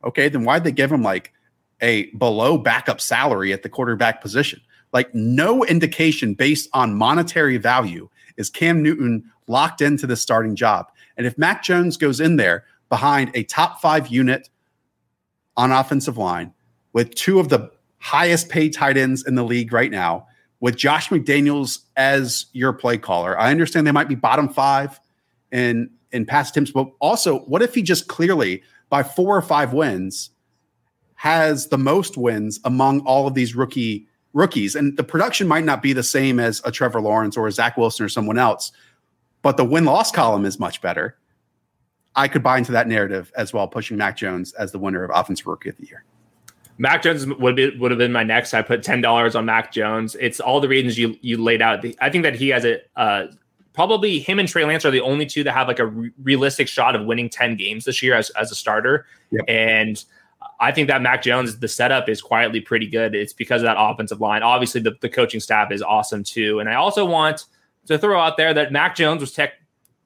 Okay, 0.04 0.30
then 0.30 0.44
why'd 0.44 0.64
they 0.64 0.72
give 0.72 0.92
him 0.92 1.04
like 1.04 1.34
a 1.82 2.06
below 2.12 2.58
backup 2.58 3.02
salary 3.02 3.52
at 3.54 3.64
the 3.64 3.70
quarterback 3.70 4.22
position? 4.22 4.62
Like, 4.94 5.14
no 5.16 5.66
indication 5.66 6.34
based 6.34 6.70
on 6.74 6.96
monetary 6.96 7.58
value 7.58 8.10
is 8.38 8.50
Cam 8.50 8.84
Newton 8.84 9.24
locked 9.48 9.82
into 9.82 10.06
the 10.06 10.16
starting 10.16 10.56
job. 10.56 10.88
And 11.18 11.26
if 11.26 11.38
Mac 11.38 11.64
Jones 11.64 11.98
goes 11.98 12.20
in 12.20 12.36
there 12.36 12.66
behind 12.90 13.32
a 13.34 13.44
top 13.44 13.82
five 13.82 14.08
unit, 14.08 14.50
on 15.58 15.72
offensive 15.72 16.18
line 16.18 16.54
with 16.94 17.14
two 17.16 17.40
of 17.40 17.50
the 17.50 17.72
highest 18.00 18.50
paid 18.50 18.74
tight 18.74 18.98
ends 18.98 19.26
in 19.26 19.36
the 19.36 19.44
league 19.44 19.72
right 19.72 19.92
now, 19.92 20.28
with 20.60 20.76
Josh 20.76 21.10
McDaniels 21.10 21.80
as 21.96 22.48
your 22.54 22.74
play 22.74 22.98
caller. 22.98 23.38
I 23.40 23.52
understand 23.52 23.86
they 23.86 23.92
might 23.92 24.08
be 24.08 24.16
bottom 24.16 24.50
five 24.50 25.00
in 25.52 25.90
in 26.12 26.26
pass 26.26 26.50
attempts, 26.50 26.72
but 26.72 26.88
also, 27.00 27.40
what 27.42 27.62
if 27.62 27.74
he 27.74 27.82
just 27.82 28.08
clearly 28.08 28.62
by 28.90 29.02
four 29.04 29.38
or 29.38 29.42
five 29.42 29.74
wins 29.74 30.30
has 31.16 31.68
the 31.68 31.78
most 31.78 32.18
wins 32.18 32.60
among 32.66 33.00
all 33.02 33.28
of 33.28 33.34
these 33.34 33.56
rookie 33.56 34.08
rookies? 34.34 34.76
And 34.76 34.98
the 34.98 35.04
production 35.04 35.48
might 35.48 35.64
not 35.64 35.82
be 35.82 35.94
the 35.94 36.04
same 36.04 36.40
as 36.40 36.62
a 36.66 36.72
Trevor 36.72 37.02
Lawrence 37.02 37.38
or 37.38 37.48
a 37.48 37.52
Zach 37.52 37.78
Wilson 37.78 38.06
or 38.06 38.10
someone 38.10 38.38
else, 38.38 38.72
but 39.42 39.58
the 39.58 39.66
win 39.66 39.86
loss 39.86 40.12
column 40.12 40.46
is 40.46 40.60
much 40.60 40.82
better. 40.82 41.18
I 42.16 42.28
could 42.28 42.44
buy 42.44 42.58
into 42.58 42.72
that 42.74 42.88
narrative 42.88 43.32
as 43.36 43.54
well, 43.54 43.68
pushing 43.68 43.98
Mac 43.98 44.18
Jones 44.18 44.54
as 44.54 44.72
the 44.72 44.80
winner 44.80 45.04
of 45.04 45.12
Offensive 45.14 45.48
Rookie 45.48 45.70
of 45.70 45.78
the 45.78 45.88
Year. 45.88 46.04
Mac 46.78 47.04
Jones 47.04 47.26
would 47.28 47.56
be, 47.56 47.78
would 47.78 47.92
have 47.92 47.98
been 47.98 48.12
my 48.12 48.24
next. 48.24 48.54
I 48.54 48.62
put 48.62 48.84
ten 48.84 49.02
dollars 49.02 49.36
on 49.36 49.46
Mac 49.46 49.72
Jones. 49.72 50.16
It's 50.20 50.40
all 50.40 50.60
the 50.60 50.68
reasons 50.68 50.98
you 50.98 51.18
you 51.22 51.38
laid 51.38 51.62
out. 51.62 51.86
I 52.00 52.10
think 52.10 52.24
that 52.24 52.36
he 52.36 52.50
has 52.50 52.66
a 52.66 52.80
uh, 52.96 53.28
probably 53.74 54.20
him 54.20 54.40
and 54.40 54.48
Trey 54.48 54.66
Lance 54.66 54.84
are 54.84 54.92
the 54.92 55.02
only 55.02 55.26
two 55.26 55.44
that 55.44 55.54
have 55.54 55.68
like 55.68 55.80
a 55.80 55.86
re- 55.86 56.12
realistic 56.24 56.68
shot 56.68 56.96
of 56.96 57.06
winning 57.06 57.30
ten 57.30 57.56
games 57.56 57.86
this 57.86 58.02
year 58.02 58.16
as 58.16 58.30
as 58.32 58.52
a 58.52 58.56
starter. 58.56 59.06
Yep. 59.32 59.46
And 59.48 60.04
I 60.60 60.72
think 60.72 60.88
that 60.88 61.02
Mac 61.02 61.22
Jones, 61.22 61.60
the 61.60 61.68
setup 61.68 62.10
is 62.10 62.22
quietly 62.22 62.62
pretty 62.62 62.88
good. 62.88 63.16
It's 63.16 63.34
because 63.34 63.62
of 63.62 63.66
that 63.66 63.78
offensive 63.78 64.20
line. 64.20 64.44
Obviously, 64.44 64.82
the, 64.82 64.96
the 65.02 65.10
coaching 65.10 65.40
staff 65.40 65.72
is 65.72 65.82
awesome 65.82 66.24
too. 66.24 66.60
And 66.60 66.70
I 66.70 66.76
also 66.76 67.06
want 67.06 67.46
to 67.88 67.98
throw 67.98 68.20
out 68.20 68.38
there 68.38 68.54
that 68.54 68.72
Mac 68.72 68.96
Jones 68.96 69.22
was 69.22 69.32
tech 69.32 69.54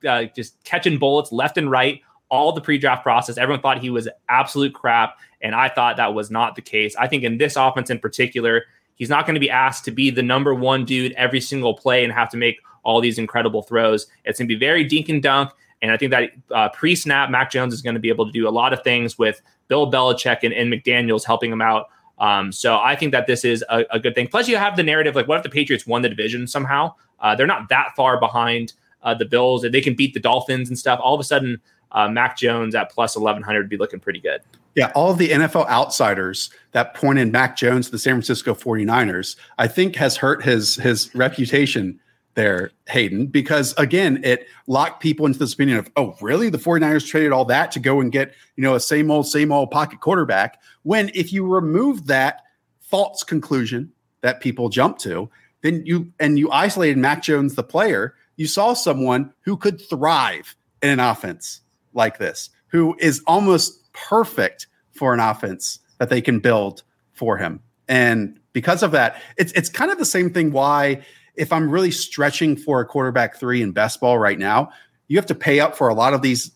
uh, 0.06 0.26
just 0.36 0.64
catching 0.64 0.98
bullets 0.98 1.32
left 1.32 1.58
and 1.58 1.70
right 1.70 2.02
all 2.30 2.52
the 2.52 2.62
pre-draft 2.62 3.04
process. 3.04 3.38
Everyone 3.38 3.62
thought 3.62 3.80
he 3.80 3.90
was 3.90 4.08
absolute 4.30 4.74
crap, 4.74 5.18
and 5.42 5.54
I 5.54 5.70
thought 5.70 5.98
that 5.98 6.14
was 6.14 6.32
not 6.32 6.56
the 6.56 6.62
case. 6.62 6.96
I 6.96 7.08
think 7.08 7.24
in 7.24 7.38
this 7.38 7.56
offense 7.56 7.90
in 7.90 8.00
particular, 8.00 8.64
he's 8.96 9.10
not 9.10 9.26
going 9.26 9.36
to 9.36 9.40
be 9.40 9.50
asked 9.50 9.86
to 9.86 9.92
be 9.92 10.10
the 10.10 10.24
number 10.24 10.54
one 10.54 10.86
dude 10.86 11.12
every 11.14 11.42
single 11.42 11.76
play 11.76 12.04
and 12.04 12.12
have 12.12 12.30
to 12.30 12.38
make 12.38 12.58
all 12.84 13.02
these 13.02 13.18
incredible 13.18 13.62
throws. 13.62 14.08
It's 14.24 14.40
going 14.40 14.48
to 14.48 14.56
be 14.56 14.60
very 14.60 14.84
dink 14.84 15.10
and 15.10 15.22
dunk. 15.22 15.52
And 15.82 15.92
I 15.92 15.98
think 15.98 16.12
that 16.12 16.32
uh, 16.52 16.70
pre-snap, 16.70 17.30
Mac 17.30 17.52
Jones 17.52 17.74
is 17.74 17.82
going 17.82 17.96
to 17.96 18.00
be 18.00 18.10
able 18.10 18.26
to 18.26 18.32
do 18.32 18.48
a 18.48 18.50
lot 18.50 18.74
of 18.74 18.84
things 18.84 19.18
with 19.20 19.42
Bill 19.68 19.92
Belichick 19.92 20.40
and, 20.44 20.54
and 20.54 20.72
McDaniels 20.72 21.26
helping 21.26 21.52
him 21.52 21.62
out. 21.62 21.90
Um, 22.18 22.52
so 22.52 22.78
I 22.78 22.96
think 22.96 23.12
that 23.12 23.28
this 23.28 23.44
is 23.44 23.64
a, 23.70 23.84
a, 23.92 24.00
good 24.00 24.16
thing. 24.16 24.28
Plus, 24.28 24.48
you 24.48 24.56
have 24.56 24.78
the 24.78 24.84
narrative 24.84 25.16
like, 25.16 25.28
what 25.28 25.38
if 25.38 25.44
the 25.44 25.50
Patriots 25.50 25.86
won 25.86 26.02
the 26.02 26.08
division 26.08 26.48
somehow? 26.48 26.94
Uh, 27.20 27.36
they're 27.36 27.46
not 27.46 27.68
that 27.70 27.90
far 27.96 28.20
behind 28.20 28.74
uh, 29.06 29.14
the 29.14 29.26
Bills, 29.26 29.64
and 29.64 29.74
they 29.74 29.82
can 29.82 29.96
beat 29.96 30.14
the 30.14 30.20
Dolphins 30.20 30.68
and 30.68 30.78
stuff. 30.78 31.00
All 31.02 31.14
of 31.14 31.22
a 31.22 31.24
sudden, 31.24 31.62
uh, 31.92 32.10
Mac 32.10 32.36
Jones 32.38 32.76
at 32.76 32.92
plus 32.92 33.16
1100 33.16 33.60
would 33.60 33.70
be 33.70 33.78
looking 33.78 34.00
pretty 34.00 34.20
good. 34.20 34.42
Yeah, 34.76 34.92
all 34.94 35.12
of 35.12 35.18
the 35.18 35.30
NFL 35.30 35.70
outsiders 35.70 36.50
that 36.74 36.94
pointed 36.96 37.32
Mac 37.32 37.56
Jones 37.56 37.86
to 37.86 37.94
the 37.94 38.00
San 38.00 38.16
Francisco 38.16 38.54
49ers, 38.54 39.38
I 39.58 39.68
think 39.68 39.96
has 39.96 40.18
hurt 40.18 40.44
his 40.44 40.76
his 40.76 41.14
reputation 41.16 42.02
there, 42.34 42.72
Hayden, 42.90 43.28
because 43.28 43.74
again, 43.78 44.20
it 44.24 44.48
locked 44.68 45.02
people 45.02 45.26
into 45.26 45.40
this 45.40 45.54
opinion 45.54 45.78
of, 45.78 45.90
oh, 45.96 46.16
really? 46.20 46.50
The 46.50 46.58
49ers 46.58 47.08
traded 47.08 47.32
all 47.32 47.46
that 47.46 47.72
to 47.72 47.80
go 47.80 48.02
and 48.02 48.12
get, 48.12 48.34
you 48.58 48.62
know, 48.64 48.76
a 48.76 48.80
same 48.80 49.10
old, 49.10 49.26
same 49.26 49.54
old 49.54 49.72
pocket 49.72 50.02
quarterback. 50.02 50.62
When 50.84 51.10
if 51.14 51.32
you 51.32 51.46
remove 51.48 52.08
that 52.08 52.42
false 52.82 53.24
conclusion 53.24 53.94
that 54.20 54.42
people 54.42 54.68
jump 54.68 54.98
to, 55.00 55.30
then 55.62 55.84
you 55.86 56.12
and 56.20 56.38
you 56.38 56.52
isolated 56.52 56.98
Mac 56.98 57.24
Jones, 57.24 57.56
the 57.56 57.64
player, 57.64 58.16
you 58.38 58.48
saw 58.48 58.74
someone 58.74 59.34
who 59.42 59.58
could 59.58 59.82
thrive 59.82 60.56
in 60.82 60.90
an 60.90 61.00
offense 61.00 61.62
like 61.94 62.18
this, 62.18 62.50
who 62.68 62.96
is 63.00 63.22
almost 63.28 63.92
perfect 63.94 64.68
for 64.92 65.14
an 65.14 65.20
offense 65.20 65.80
that 66.00 66.10
they 66.10 66.22
can 66.22 66.40
build 66.40 66.84
for 67.14 67.38
him. 67.38 67.62
And 67.88 68.40
because 68.54 68.84
of 68.84 68.92
that, 68.92 69.22
it's 69.38 69.52
it's 69.54 69.70
kind 69.70 69.92
of 69.92 69.98
the 69.98 70.06
same 70.06 70.32
thing 70.32 70.52
why 70.52 71.04
if 71.36 71.52
I'm 71.52 71.70
really 71.70 71.92
stretching 71.92 72.56
for 72.56 72.80
a 72.80 72.86
quarterback 72.86 73.36
three 73.36 73.62
in 73.62 73.72
best 73.72 74.00
ball 74.00 74.18
right 74.18 74.40
now, 74.40 74.70
you 75.08 75.18
have 75.18 75.26
to 75.28 75.36
pay 75.36 75.60
up 75.60 75.76
for 75.76 75.88
a 75.88 75.94
lot 75.94 76.14
of 76.14 76.22
these, 76.22 76.52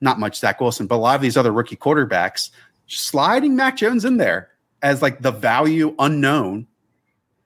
not 0.00 0.18
much 0.18 0.38
Zach 0.38 0.60
Wilson, 0.60 0.86
but 0.86 0.96
a 0.96 0.98
lot 0.98 1.16
of 1.16 1.22
these 1.22 1.36
other 1.36 1.52
rookie 1.52 1.76
quarterbacks, 1.76 2.50
sliding 2.86 3.54
Mac 3.54 3.76
Jones 3.76 4.04
in 4.04 4.16
there 4.16 4.48
as 4.82 5.02
like 5.02 5.20
the 5.20 5.30
value 5.30 5.94
unknown 5.98 6.66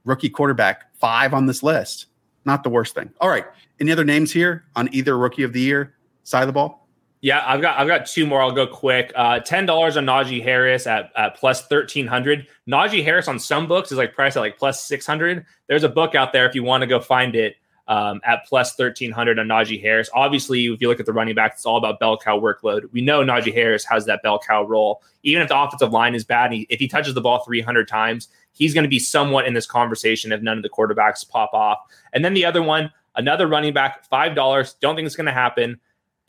rookie 0.04 0.30
quarterback 0.30 0.94
five 0.98 1.34
on 1.34 1.46
this 1.46 1.62
list. 1.62 2.06
Not 2.44 2.62
the 2.62 2.70
worst 2.70 2.94
thing. 2.94 3.10
All 3.20 3.28
right. 3.28 3.44
Any 3.80 3.92
other 3.92 4.04
names 4.04 4.32
here 4.32 4.64
on 4.76 4.88
either 4.92 5.16
rookie 5.16 5.42
of 5.42 5.52
the 5.52 5.60
year 5.60 5.94
side 6.24 6.42
of 6.42 6.46
the 6.46 6.52
ball? 6.52 6.88
Yeah, 7.20 7.44
I've 7.46 7.60
got 7.60 7.78
I've 7.78 7.86
got 7.86 8.06
two 8.06 8.26
more. 8.26 8.42
I'll 8.42 8.50
go 8.50 8.66
quick. 8.66 9.12
Uh, 9.14 9.38
Ten 9.38 9.64
dollars 9.64 9.96
on 9.96 10.04
Najee 10.04 10.42
Harris 10.42 10.88
at, 10.88 11.12
at 11.16 11.36
plus 11.36 11.68
thirteen 11.68 12.04
hundred. 12.04 12.48
Najee 12.68 13.04
Harris 13.04 13.28
on 13.28 13.38
some 13.38 13.68
books 13.68 13.92
is 13.92 13.98
like 13.98 14.12
priced 14.12 14.36
at 14.36 14.40
like 14.40 14.58
plus 14.58 14.84
six 14.84 15.06
hundred. 15.06 15.46
There's 15.68 15.84
a 15.84 15.88
book 15.88 16.16
out 16.16 16.32
there 16.32 16.48
if 16.48 16.54
you 16.56 16.64
want 16.64 16.80
to 16.80 16.88
go 16.88 16.98
find 16.98 17.36
it 17.36 17.54
um, 17.86 18.20
at 18.24 18.44
plus 18.46 18.74
thirteen 18.74 19.12
hundred 19.12 19.38
on 19.38 19.46
Najee 19.46 19.80
Harris. 19.80 20.10
Obviously, 20.12 20.66
if 20.66 20.80
you 20.80 20.88
look 20.88 20.98
at 20.98 21.06
the 21.06 21.12
running 21.12 21.36
back, 21.36 21.52
it's 21.52 21.64
all 21.64 21.76
about 21.76 22.00
bell 22.00 22.18
cow 22.18 22.40
workload. 22.40 22.90
We 22.90 23.02
know 23.02 23.22
Najee 23.22 23.54
Harris 23.54 23.84
has 23.84 24.04
that 24.06 24.20
bell 24.24 24.40
cow 24.40 24.64
role. 24.64 25.00
Even 25.22 25.42
if 25.42 25.48
the 25.48 25.56
offensive 25.56 25.92
line 25.92 26.16
is 26.16 26.24
bad, 26.24 26.52
he, 26.52 26.66
if 26.70 26.80
he 26.80 26.88
touches 26.88 27.14
the 27.14 27.20
ball 27.20 27.44
three 27.44 27.60
hundred 27.60 27.86
times, 27.86 28.26
he's 28.52 28.74
going 28.74 28.84
to 28.84 28.88
be 28.88 28.98
somewhat 28.98 29.46
in 29.46 29.54
this 29.54 29.66
conversation 29.66 30.32
if 30.32 30.42
none 30.42 30.56
of 30.56 30.62
the 30.62 30.70
quarterbacks 30.70 31.28
pop 31.28 31.52
off. 31.52 31.78
And 32.12 32.24
then 32.24 32.34
the 32.34 32.44
other 32.44 32.62
one, 32.62 32.90
another 33.16 33.46
running 33.46 33.72
back, 33.72 34.04
five 34.04 34.34
dollars. 34.34 34.74
Don't 34.80 34.96
think 34.96 35.06
it's 35.06 35.16
going 35.16 35.26
to 35.26 35.32
happen 35.32 35.80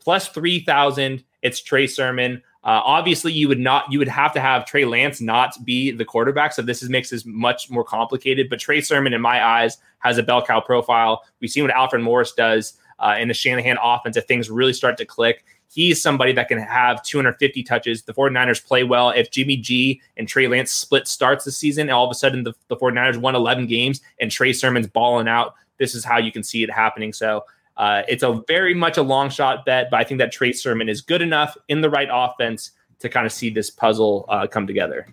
plus 0.04 0.28
3,000. 0.28 1.24
It's 1.42 1.60
Trey 1.60 1.86
Sermon. 1.86 2.42
Uh, 2.62 2.80
obviously, 2.84 3.32
you 3.32 3.48
would 3.48 3.58
not 3.58 3.90
you 3.92 3.98
would 3.98 4.08
have 4.08 4.32
to 4.32 4.40
have 4.40 4.64
Trey 4.64 4.86
Lance 4.86 5.20
not 5.20 5.52
be 5.66 5.90
the 5.90 6.04
quarterback, 6.04 6.52
so 6.52 6.62
this 6.62 6.82
is, 6.82 6.88
makes 6.88 7.10
this 7.10 7.26
much 7.26 7.70
more 7.70 7.84
complicated. 7.84 8.48
But 8.48 8.58
Trey 8.58 8.80
Sermon, 8.80 9.12
in 9.12 9.20
my 9.20 9.44
eyes, 9.44 9.76
has 9.98 10.16
a 10.16 10.22
bell 10.22 10.44
cow 10.44 10.60
profile. 10.60 11.22
We've 11.40 11.50
seen 11.50 11.64
what 11.64 11.72
Alfred 11.72 12.02
Morris 12.02 12.32
does 12.32 12.78
uh, 13.00 13.16
in 13.18 13.28
the 13.28 13.34
Shanahan 13.34 13.76
offense. 13.82 14.16
If 14.16 14.24
things 14.24 14.48
really 14.48 14.72
start 14.72 14.96
to 14.96 15.04
click, 15.04 15.44
he's 15.74 16.00
somebody 16.00 16.32
that 16.32 16.48
can 16.48 16.58
have 16.58 17.02
250 17.02 17.62
touches. 17.64 18.02
The 18.02 18.14
49ers 18.14 18.64
play 18.64 18.84
well. 18.84 19.10
If 19.10 19.30
Jimmy 19.30 19.56
G 19.56 20.00
and 20.16 20.28
Trey 20.28 20.46
Lance 20.46 20.70
split 20.70 21.08
starts 21.08 21.44
the 21.44 21.52
season, 21.52 21.90
all 21.90 22.04
of 22.04 22.10
a 22.10 22.14
sudden 22.14 22.44
the, 22.44 22.54
the 22.68 22.76
49ers 22.76 23.16
won 23.16 23.34
11 23.34 23.66
games 23.66 24.00
and 24.20 24.30
Trey 24.30 24.52
Sermon's 24.52 24.86
balling 24.86 25.28
out, 25.28 25.54
this 25.78 25.94
is 25.94 26.04
how 26.04 26.18
you 26.18 26.30
can 26.30 26.42
see 26.42 26.62
it 26.62 26.70
happening. 26.70 27.12
So 27.12 27.44
uh, 27.76 28.02
it's 28.08 28.22
a 28.22 28.40
very 28.46 28.74
much 28.74 28.96
a 28.96 29.02
long 29.02 29.28
shot 29.28 29.64
bet, 29.66 29.90
but 29.90 29.98
I 29.98 30.04
think 30.04 30.18
that 30.18 30.30
Trey 30.30 30.52
Sermon 30.52 30.88
is 30.88 31.00
good 31.00 31.20
enough 31.20 31.56
in 31.68 31.80
the 31.80 31.90
right 31.90 32.08
offense 32.10 32.70
to 33.00 33.08
kind 33.08 33.26
of 33.26 33.32
see 33.32 33.50
this 33.50 33.68
puzzle 33.68 34.26
uh, 34.28 34.46
come 34.46 34.66
together. 34.66 35.08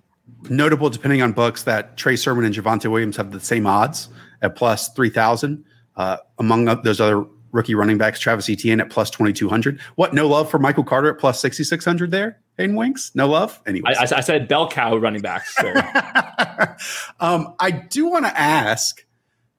Notable, 0.49 0.89
depending 0.89 1.23
on 1.23 1.33
books, 1.33 1.63
that 1.63 1.97
Trey 1.97 2.15
Sermon 2.15 2.45
and 2.45 2.53
Javonte 2.53 2.89
Williams 2.89 3.17
have 3.17 3.31
the 3.31 3.39
same 3.39 3.65
odds 3.65 4.09
at 4.41 4.55
plus 4.55 4.89
3,000. 4.93 5.65
Uh, 5.97 6.17
among 6.39 6.65
those 6.83 7.01
other 7.01 7.25
rookie 7.51 7.75
running 7.75 7.97
backs, 7.97 8.19
Travis 8.19 8.49
Etienne 8.49 8.79
at 8.79 8.89
plus 8.89 9.09
2,200. 9.09 9.79
What, 9.95 10.13
no 10.13 10.27
love 10.27 10.49
for 10.49 10.59
Michael 10.59 10.83
Carter 10.83 11.09
at 11.09 11.19
plus 11.19 11.41
6,600 11.41 12.11
there? 12.11 12.39
Hayden 12.57 12.75
Winks? 12.75 13.11
No 13.15 13.27
love? 13.27 13.61
Anyway, 13.65 13.91
I, 13.95 14.07
I, 14.17 14.21
said 14.21 14.47
bell 14.47 14.69
cow 14.69 14.95
running 14.97 15.21
backs. 15.21 15.55
um, 17.19 17.55
I 17.59 17.71
do 17.71 18.07
want 18.07 18.25
to 18.25 18.39
ask 18.39 19.05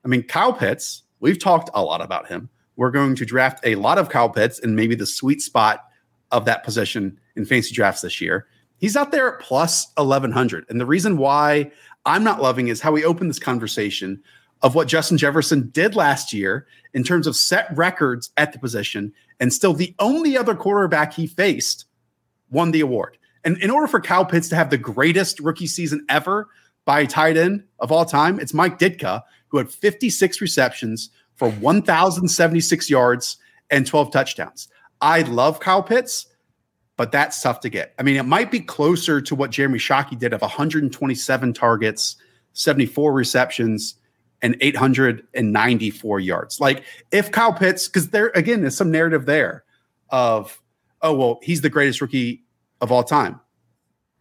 I 0.04 0.08
mean, 0.08 0.24
Kyle 0.24 0.52
Pitts, 0.52 1.02
we've 1.20 1.38
talked 1.38 1.70
a 1.74 1.82
lot 1.82 2.00
about 2.00 2.28
him. 2.28 2.48
We're 2.76 2.90
going 2.90 3.14
to 3.16 3.24
draft 3.24 3.60
a 3.64 3.76
lot 3.76 3.98
of 3.98 4.08
Kyle 4.08 4.28
Pitts 4.28 4.58
and 4.58 4.74
maybe 4.74 4.94
the 4.94 5.06
sweet 5.06 5.40
spot 5.42 5.84
of 6.30 6.44
that 6.46 6.64
position 6.64 7.18
in 7.36 7.44
fantasy 7.44 7.74
drafts 7.74 8.00
this 8.00 8.20
year. 8.20 8.46
He's 8.78 8.96
out 8.96 9.12
there 9.12 9.34
at 9.34 9.40
plus 9.40 9.86
1100. 9.96 10.64
And 10.68 10.80
the 10.80 10.86
reason 10.86 11.18
why 11.18 11.70
I'm 12.04 12.24
not 12.24 12.42
loving 12.42 12.68
is 12.68 12.80
how 12.80 12.90
we 12.90 13.04
opened 13.04 13.30
this 13.30 13.38
conversation 13.38 14.22
of 14.62 14.74
what 14.74 14.88
Justin 14.88 15.18
Jefferson 15.18 15.70
did 15.70 15.96
last 15.96 16.32
year 16.32 16.66
in 16.94 17.02
terms 17.02 17.26
of 17.26 17.36
set 17.36 17.76
records 17.76 18.30
at 18.36 18.52
the 18.52 18.58
position. 18.58 19.12
And 19.40 19.52
still, 19.52 19.74
the 19.74 19.94
only 19.98 20.36
other 20.36 20.54
quarterback 20.54 21.12
he 21.14 21.26
faced 21.26 21.86
won 22.50 22.70
the 22.70 22.80
award. 22.80 23.18
And 23.44 23.58
in 23.58 23.70
order 23.70 23.88
for 23.88 24.00
Kyle 24.00 24.24
Pitts 24.24 24.48
to 24.50 24.56
have 24.56 24.70
the 24.70 24.78
greatest 24.78 25.40
rookie 25.40 25.66
season 25.66 26.04
ever 26.08 26.48
by 26.84 27.00
a 27.00 27.06
tight 27.06 27.36
end 27.36 27.64
of 27.80 27.90
all 27.90 28.04
time, 28.04 28.38
it's 28.38 28.54
Mike 28.54 28.78
Ditka, 28.78 29.22
who 29.48 29.58
had 29.58 29.70
56 29.70 30.40
receptions 30.40 31.10
for 31.34 31.50
1,076 31.50 32.90
yards 32.90 33.36
and 33.70 33.86
12 33.86 34.12
touchdowns. 34.12 34.68
I 35.00 35.22
love 35.22 35.58
Kyle 35.58 35.82
Pitts, 35.82 36.26
but 36.96 37.10
that's 37.10 37.42
tough 37.42 37.60
to 37.60 37.68
get. 37.68 37.94
I 37.98 38.04
mean, 38.04 38.16
it 38.16 38.24
might 38.24 38.50
be 38.50 38.60
closer 38.60 39.20
to 39.20 39.34
what 39.34 39.50
Jeremy 39.50 39.78
Shockey 39.78 40.16
did 40.16 40.32
of 40.32 40.40
127 40.40 41.52
targets, 41.52 42.16
74 42.52 43.12
receptions, 43.12 43.96
and 44.42 44.56
894 44.60 46.20
yards. 46.20 46.60
Like 46.60 46.84
if 47.10 47.30
Kyle 47.30 47.52
Pitts, 47.52 47.88
because 47.88 48.10
there 48.10 48.32
again, 48.34 48.60
there's 48.60 48.76
some 48.76 48.90
narrative 48.90 49.24
there 49.26 49.64
of, 50.10 50.60
oh, 51.00 51.14
well, 51.14 51.40
he's 51.42 51.60
the 51.60 51.70
greatest 51.70 52.00
rookie 52.00 52.42
of 52.80 52.92
all 52.92 53.04
time. 53.04 53.40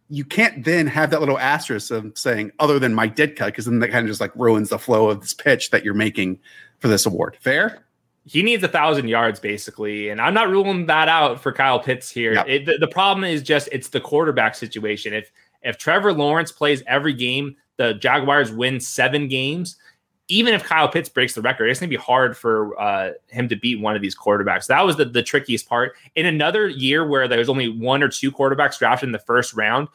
You 0.08 0.24
can't 0.24 0.64
then 0.64 0.86
have 0.86 1.10
that 1.10 1.20
little 1.20 1.38
asterisk 1.38 1.90
of 1.90 2.16
saying 2.16 2.52
other 2.58 2.78
than 2.78 2.94
Mike 2.94 3.16
Ditka, 3.16 3.46
because 3.46 3.64
then 3.64 3.80
that 3.80 3.90
kind 3.90 4.04
of 4.04 4.10
just 4.10 4.20
like 4.20 4.32
ruins 4.36 4.68
the 4.68 4.78
flow 4.78 5.10
of 5.10 5.20
this 5.20 5.34
pitch 5.34 5.70
that 5.70 5.84
you're 5.84 5.94
making 5.94 6.38
for 6.78 6.88
this 6.88 7.06
award. 7.06 7.36
Fair? 7.40 7.84
He 8.24 8.42
needs 8.42 8.62
a 8.62 8.68
thousand 8.68 9.08
yards 9.08 9.40
basically, 9.40 10.10
and 10.10 10.20
I'm 10.20 10.34
not 10.34 10.48
ruling 10.48 10.86
that 10.86 11.08
out 11.08 11.40
for 11.40 11.50
Kyle 11.50 11.80
Pitts 11.80 12.10
here. 12.10 12.34
Yep. 12.34 12.48
It, 12.48 12.66
the, 12.66 12.78
the 12.78 12.88
problem 12.88 13.24
is 13.24 13.42
just 13.42 13.68
it's 13.72 13.88
the 13.88 14.00
quarterback 14.00 14.54
situation. 14.54 15.12
If 15.12 15.32
if 15.62 15.78
Trevor 15.78 16.12
Lawrence 16.12 16.52
plays 16.52 16.82
every 16.86 17.14
game, 17.14 17.56
the 17.78 17.94
Jaguars 17.94 18.52
win 18.52 18.80
seven 18.80 19.28
games. 19.28 19.76
Even 20.28 20.54
if 20.54 20.62
Kyle 20.62 20.88
Pitts 20.88 21.08
breaks 21.08 21.34
the 21.34 21.42
record, 21.42 21.68
it's 21.68 21.80
going 21.80 21.90
to 21.90 21.96
be 21.96 22.02
hard 22.02 22.36
for 22.36 22.80
uh, 22.80 23.10
him 23.28 23.48
to 23.48 23.56
beat 23.56 23.80
one 23.80 23.96
of 23.96 24.02
these 24.02 24.16
quarterbacks. 24.16 24.66
That 24.66 24.86
was 24.86 24.96
the, 24.96 25.04
the 25.04 25.22
trickiest 25.22 25.68
part. 25.68 25.94
In 26.14 26.26
another 26.26 26.68
year 26.68 27.06
where 27.06 27.28
there's 27.28 27.48
only 27.48 27.68
one 27.68 28.02
or 28.02 28.08
two 28.08 28.30
quarterbacks 28.30 28.78
drafted 28.78 29.08
in 29.08 29.12
the 29.12 29.18
first 29.18 29.52
round, 29.54 29.88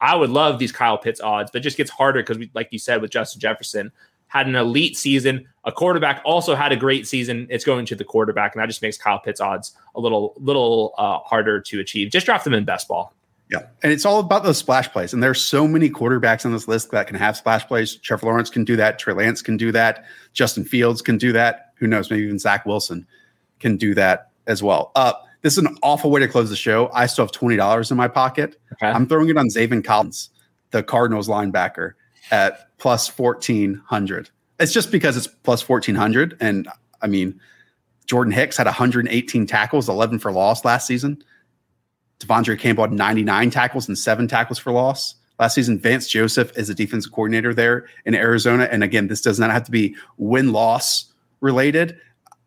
I 0.00 0.14
would 0.14 0.30
love 0.30 0.58
these 0.58 0.72
Kyle 0.72 0.98
Pitts 0.98 1.20
odds, 1.20 1.50
but 1.50 1.60
it 1.60 1.62
just 1.62 1.76
gets 1.76 1.90
harder 1.90 2.22
because, 2.22 2.38
like 2.54 2.68
you 2.70 2.78
said, 2.78 3.00
with 3.00 3.10
Justin 3.10 3.40
Jefferson, 3.40 3.92
had 4.28 4.46
an 4.46 4.54
elite 4.54 4.96
season. 4.96 5.48
A 5.64 5.72
quarterback 5.72 6.22
also 6.24 6.54
had 6.54 6.70
a 6.70 6.76
great 6.76 7.06
season. 7.06 7.46
It's 7.50 7.64
going 7.64 7.86
to 7.86 7.96
the 7.96 8.04
quarterback, 8.04 8.54
and 8.54 8.62
that 8.62 8.66
just 8.66 8.82
makes 8.82 8.98
Kyle 8.98 9.18
Pitts 9.18 9.40
odds 9.40 9.74
a 9.94 10.00
little 10.00 10.34
little 10.38 10.94
uh, 10.98 11.18
harder 11.20 11.60
to 11.60 11.80
achieve. 11.80 12.10
Just 12.10 12.26
draft 12.26 12.44
them 12.44 12.54
in 12.54 12.64
best 12.64 12.88
ball. 12.88 13.14
Yeah, 13.50 13.60
and 13.82 13.92
it's 13.92 14.04
all 14.04 14.20
about 14.20 14.44
those 14.44 14.58
splash 14.58 14.90
plays. 14.90 15.14
And 15.14 15.22
there's 15.22 15.42
so 15.42 15.66
many 15.66 15.88
quarterbacks 15.88 16.44
on 16.44 16.52
this 16.52 16.68
list 16.68 16.90
that 16.90 17.06
can 17.06 17.16
have 17.16 17.36
splash 17.36 17.66
plays. 17.66 17.96
Trevor 17.96 18.26
Lawrence 18.26 18.50
can 18.50 18.64
do 18.64 18.76
that. 18.76 18.98
Trey 18.98 19.14
Lance 19.14 19.40
can 19.40 19.56
do 19.56 19.72
that. 19.72 20.04
Justin 20.34 20.64
Fields 20.64 21.00
can 21.00 21.16
do 21.16 21.32
that. 21.32 21.72
Who 21.76 21.86
knows? 21.86 22.10
Maybe 22.10 22.24
even 22.24 22.38
Zach 22.38 22.66
Wilson 22.66 23.06
can 23.58 23.76
do 23.76 23.94
that 23.94 24.30
as 24.46 24.62
well. 24.62 24.92
Uh, 24.94 25.14
this 25.42 25.54
is 25.54 25.64
an 25.64 25.78
awful 25.82 26.10
way 26.10 26.20
to 26.20 26.28
close 26.28 26.50
the 26.50 26.56
show. 26.56 26.90
I 26.92 27.06
still 27.06 27.24
have 27.24 27.32
twenty 27.32 27.56
dollars 27.56 27.90
in 27.90 27.96
my 27.96 28.08
pocket. 28.08 28.56
Okay. 28.74 28.86
I'm 28.86 29.06
throwing 29.06 29.28
it 29.30 29.38
on 29.38 29.48
Zaven 29.48 29.84
Collins, 29.84 30.30
the 30.70 30.82
Cardinals 30.82 31.28
linebacker, 31.28 31.92
at 32.30 32.76
plus 32.78 33.08
fourteen 33.08 33.80
hundred. 33.86 34.30
It's 34.60 34.72
just 34.72 34.90
because 34.90 35.16
it's 35.16 35.26
plus 35.26 35.62
fourteen 35.62 35.94
hundred, 35.94 36.36
and 36.40 36.68
I 37.00 37.06
mean, 37.06 37.40
Jordan 38.06 38.32
Hicks 38.32 38.56
had 38.56 38.66
118 38.66 39.46
tackles, 39.46 39.88
11 39.88 40.18
for 40.18 40.32
loss 40.32 40.64
last 40.64 40.86
season. 40.86 41.22
De'Vondre 42.20 42.58
Campbell 42.58 42.84
had 42.84 42.92
99 42.92 43.50
tackles 43.50 43.88
and 43.88 43.98
seven 43.98 44.26
tackles 44.28 44.58
for 44.58 44.72
loss 44.72 45.14
last 45.38 45.54
season. 45.54 45.78
Vance 45.78 46.08
Joseph 46.08 46.56
is 46.56 46.68
a 46.68 46.74
defensive 46.74 47.12
coordinator 47.12 47.54
there 47.54 47.86
in 48.04 48.14
Arizona, 48.14 48.68
and 48.70 48.82
again, 48.82 49.08
this 49.08 49.20
does 49.20 49.38
not 49.38 49.50
have 49.50 49.64
to 49.64 49.70
be 49.70 49.96
win 50.16 50.52
loss 50.52 51.12
related. 51.40 51.98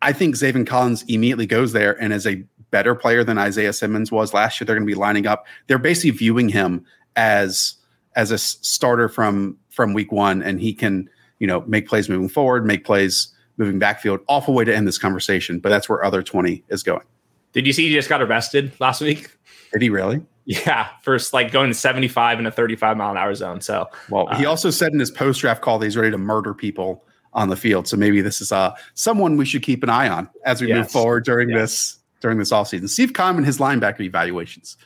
I 0.02 0.12
think 0.12 0.34
Zaven 0.34 0.66
Collins 0.66 1.04
immediately 1.04 1.46
goes 1.46 1.72
there 1.72 2.00
and 2.02 2.12
is 2.12 2.26
a 2.26 2.42
better 2.70 2.94
player 2.94 3.22
than 3.22 3.38
Isaiah 3.38 3.72
Simmons 3.72 4.10
was 4.10 4.34
last 4.34 4.60
year. 4.60 4.66
They're 4.66 4.76
going 4.76 4.86
to 4.86 4.92
be 4.92 4.98
lining 4.98 5.26
up. 5.26 5.46
They're 5.68 5.78
basically 5.78 6.10
viewing 6.10 6.48
him 6.48 6.84
as 7.16 7.76
as 8.14 8.30
a 8.30 8.38
starter 8.38 9.08
from 9.08 9.56
from 9.70 9.94
week 9.94 10.12
one, 10.12 10.42
and 10.42 10.60
he 10.60 10.74
can 10.74 11.08
you 11.38 11.46
know 11.46 11.62
make 11.62 11.86
plays 11.86 12.08
moving 12.08 12.28
forward, 12.28 12.66
make 12.66 12.84
plays 12.84 13.28
moving 13.56 13.78
backfield. 13.78 14.20
Awful 14.28 14.54
way 14.54 14.64
to 14.64 14.74
end 14.74 14.88
this 14.88 14.98
conversation, 14.98 15.60
but 15.60 15.68
that's 15.68 15.88
where 15.88 16.04
other 16.04 16.22
twenty 16.22 16.64
is 16.68 16.82
going. 16.82 17.06
Did 17.52 17.66
you 17.66 17.72
see 17.72 17.88
he 17.88 17.94
just 17.94 18.08
got 18.08 18.22
arrested 18.22 18.72
last 18.80 19.00
week? 19.00 19.30
Did 19.72 19.82
he 19.82 19.90
really? 19.90 20.22
Yeah, 20.44 20.88
first 21.02 21.32
like 21.32 21.52
going 21.52 21.70
to 21.70 21.74
75 21.74 22.40
in 22.40 22.46
a 22.46 22.50
35 22.50 22.96
mile 22.96 23.12
an 23.12 23.16
hour 23.16 23.34
zone. 23.34 23.60
So, 23.60 23.88
well, 24.10 24.26
he 24.34 24.44
uh, 24.44 24.50
also 24.50 24.70
said 24.70 24.92
in 24.92 24.98
his 24.98 25.10
post 25.10 25.40
draft 25.40 25.62
call 25.62 25.78
that 25.78 25.86
he's 25.86 25.96
ready 25.96 26.10
to 26.10 26.18
murder 26.18 26.52
people 26.52 27.04
on 27.32 27.48
the 27.48 27.56
field. 27.56 27.88
So 27.88 27.96
maybe 27.96 28.20
this 28.20 28.40
is 28.40 28.52
uh, 28.52 28.74
someone 28.94 29.36
we 29.36 29.44
should 29.44 29.62
keep 29.62 29.82
an 29.82 29.88
eye 29.88 30.08
on 30.08 30.28
as 30.44 30.60
we 30.60 30.68
yes. 30.68 30.76
move 30.76 30.90
forward 30.90 31.24
during 31.24 31.48
yes. 31.48 31.60
this 31.60 31.98
during 32.20 32.38
this 32.38 32.52
offseason. 32.52 32.88
Steve 32.88 33.12
and 33.18 33.44
his 33.44 33.58
linebacker 33.58 34.00
evaluations. 34.00 34.76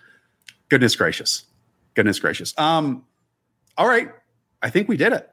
Goodness 0.68 0.96
gracious. 0.96 1.44
Goodness 1.94 2.18
gracious. 2.18 2.54
Um, 2.58 3.04
all 3.76 3.88
right. 3.88 4.10
I 4.62 4.70
think 4.70 4.88
we 4.88 4.96
did 4.96 5.12
it. 5.12 5.30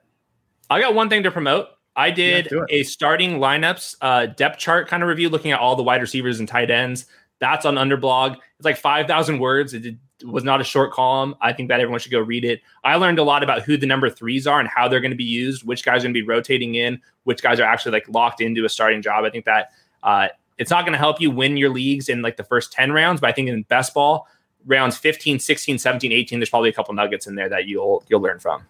I 0.69 0.81
got 0.81 0.93
one 0.93 1.09
thing 1.09 1.23
to 1.23 1.31
promote. 1.31 1.67
I 1.95 2.09
did 2.09 2.49
yeah, 2.51 2.61
a 2.69 2.83
starting 2.83 3.39
lineups 3.39 3.95
uh, 4.01 4.25
depth 4.25 4.57
chart 4.57 4.87
kind 4.87 5.03
of 5.03 5.09
review 5.09 5.29
looking 5.29 5.51
at 5.51 5.59
all 5.59 5.75
the 5.75 5.83
wide 5.83 6.01
receivers 6.01 6.39
and 6.39 6.47
tight 6.47 6.71
ends. 6.71 7.05
That's 7.39 7.65
on 7.65 7.75
Underblog. 7.75 8.35
It's 8.35 8.65
like 8.65 8.77
5,000 8.77 9.39
words. 9.39 9.73
It 9.73 9.95
was 10.23 10.43
not 10.43 10.61
a 10.61 10.63
short 10.63 10.91
column. 10.91 11.35
I 11.41 11.53
think 11.53 11.69
that 11.69 11.79
everyone 11.79 11.99
should 11.99 12.11
go 12.11 12.19
read 12.19 12.45
it. 12.45 12.61
I 12.83 12.95
learned 12.95 13.19
a 13.19 13.23
lot 13.23 13.43
about 13.43 13.63
who 13.63 13.77
the 13.77 13.85
number 13.85 14.09
threes 14.09 14.47
are 14.47 14.59
and 14.59 14.69
how 14.69 14.87
they're 14.87 15.01
going 15.01 15.11
to 15.11 15.17
be 15.17 15.23
used, 15.23 15.65
which 15.65 15.83
guys 15.83 16.03
are 16.03 16.07
going 16.07 16.13
to 16.13 16.21
be 16.21 16.25
rotating 16.27 16.75
in, 16.75 17.01
which 17.23 17.41
guys 17.41 17.59
are 17.59 17.65
actually 17.65 17.91
like 17.91 18.07
locked 18.09 18.41
into 18.41 18.65
a 18.65 18.69
starting 18.69 19.01
job. 19.01 19.25
I 19.25 19.29
think 19.29 19.45
that 19.45 19.71
uh, 20.03 20.27
it's 20.57 20.71
not 20.71 20.85
going 20.85 20.93
to 20.93 20.99
help 20.99 21.19
you 21.19 21.31
win 21.31 21.57
your 21.57 21.69
leagues 21.69 22.09
in 22.09 22.21
like 22.21 22.37
the 22.37 22.43
first 22.43 22.71
10 22.71 22.91
rounds, 22.91 23.19
but 23.19 23.29
I 23.29 23.33
think 23.33 23.49
in 23.49 23.63
best 23.63 23.93
ball, 23.93 24.27
rounds 24.65 24.97
15, 24.97 25.39
16, 25.39 25.77
17, 25.77 26.11
18, 26.11 26.39
there's 26.39 26.49
probably 26.49 26.69
a 26.69 26.73
couple 26.73 26.93
nuggets 26.93 27.27
in 27.27 27.35
there 27.35 27.49
that 27.49 27.67
you'll 27.67 28.03
you'll 28.07 28.21
learn 28.21 28.39
from. 28.39 28.63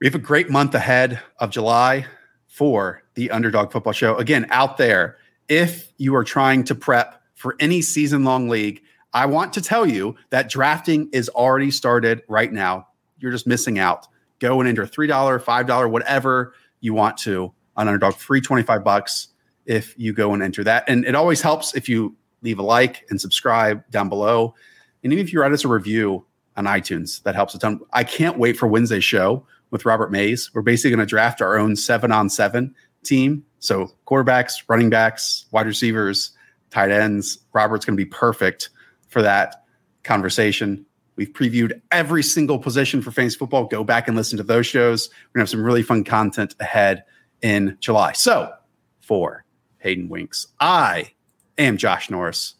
We 0.00 0.06
have 0.06 0.14
a 0.14 0.18
great 0.18 0.50
month 0.50 0.74
ahead 0.74 1.20
of 1.38 1.50
July 1.50 2.06
for 2.48 3.02
the 3.14 3.30
Underdog 3.30 3.72
Football 3.72 3.92
Show. 3.92 4.16
Again, 4.16 4.46
out 4.50 4.76
there, 4.76 5.18
if 5.48 5.92
you 5.98 6.14
are 6.14 6.24
trying 6.24 6.64
to 6.64 6.74
prep 6.74 7.20
for 7.44 7.56
any 7.60 7.82
season 7.82 8.24
long 8.24 8.48
league, 8.48 8.80
I 9.12 9.26
want 9.26 9.52
to 9.52 9.60
tell 9.60 9.84
you 9.84 10.16
that 10.30 10.48
drafting 10.48 11.10
is 11.12 11.28
already 11.28 11.70
started 11.70 12.22
right 12.26 12.50
now. 12.50 12.88
You're 13.18 13.32
just 13.32 13.46
missing 13.46 13.78
out. 13.78 14.08
Go 14.38 14.60
and 14.60 14.68
enter 14.68 14.86
$3, 14.86 15.10
$5, 15.10 15.90
whatever 15.90 16.54
you 16.80 16.94
want 16.94 17.18
to 17.18 17.52
on 17.76 17.86
Underdog, 17.86 18.14
free 18.14 18.40
25 18.40 18.82
bucks 18.82 19.28
if 19.66 19.94
you 19.98 20.14
go 20.14 20.32
and 20.32 20.42
enter 20.42 20.64
that. 20.64 20.84
And 20.88 21.04
it 21.04 21.14
always 21.14 21.42
helps 21.42 21.74
if 21.74 21.86
you 21.86 22.16
leave 22.40 22.58
a 22.58 22.62
like 22.62 23.04
and 23.10 23.20
subscribe 23.20 23.86
down 23.90 24.08
below. 24.08 24.54
And 25.02 25.12
even 25.12 25.22
if 25.22 25.30
you 25.30 25.42
write 25.42 25.52
us 25.52 25.66
a 25.66 25.68
review 25.68 26.24
on 26.56 26.64
iTunes, 26.64 27.22
that 27.24 27.34
helps 27.34 27.54
a 27.54 27.58
ton. 27.58 27.80
I 27.92 28.04
can't 28.04 28.38
wait 28.38 28.56
for 28.56 28.66
Wednesday's 28.68 29.04
show 29.04 29.46
with 29.70 29.84
Robert 29.84 30.10
Mays. 30.10 30.50
We're 30.54 30.62
basically 30.62 30.92
going 30.92 31.06
to 31.06 31.10
draft 31.10 31.42
our 31.42 31.58
own 31.58 31.76
seven 31.76 32.10
on 32.10 32.30
seven 32.30 32.74
team. 33.02 33.44
So 33.58 33.92
quarterbacks, 34.06 34.62
running 34.66 34.88
backs, 34.88 35.44
wide 35.50 35.66
receivers, 35.66 36.33
tight 36.74 36.90
ends. 36.90 37.38
Robert's 37.52 37.84
going 37.84 37.96
to 37.96 38.04
be 38.04 38.08
perfect 38.10 38.70
for 39.08 39.22
that 39.22 39.64
conversation. 40.02 40.84
We've 41.16 41.32
previewed 41.32 41.80
every 41.92 42.22
single 42.22 42.58
position 42.58 43.00
for 43.00 43.12
fantasy 43.12 43.38
football. 43.38 43.66
Go 43.66 43.84
back 43.84 44.08
and 44.08 44.16
listen 44.16 44.36
to 44.38 44.42
those 44.42 44.66
shows. 44.66 45.08
We're 45.08 45.38
going 45.38 45.46
to 45.46 45.50
have 45.50 45.50
some 45.50 45.64
really 45.64 45.84
fun 45.84 46.02
content 46.02 46.56
ahead 46.58 47.04
in 47.40 47.76
July. 47.78 48.12
So, 48.12 48.52
for 49.00 49.44
Hayden 49.78 50.08
Winks, 50.08 50.48
I 50.58 51.12
am 51.56 51.76
Josh 51.76 52.10
Norris. 52.10 52.54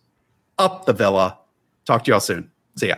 Up 0.59 0.87
the 0.87 0.93
villa. 0.93 1.41
Talk 1.85 2.05
to 2.05 2.13
y'all 2.13 2.21
soon. 2.21 2.51
See 2.77 2.89
ya. 2.89 2.97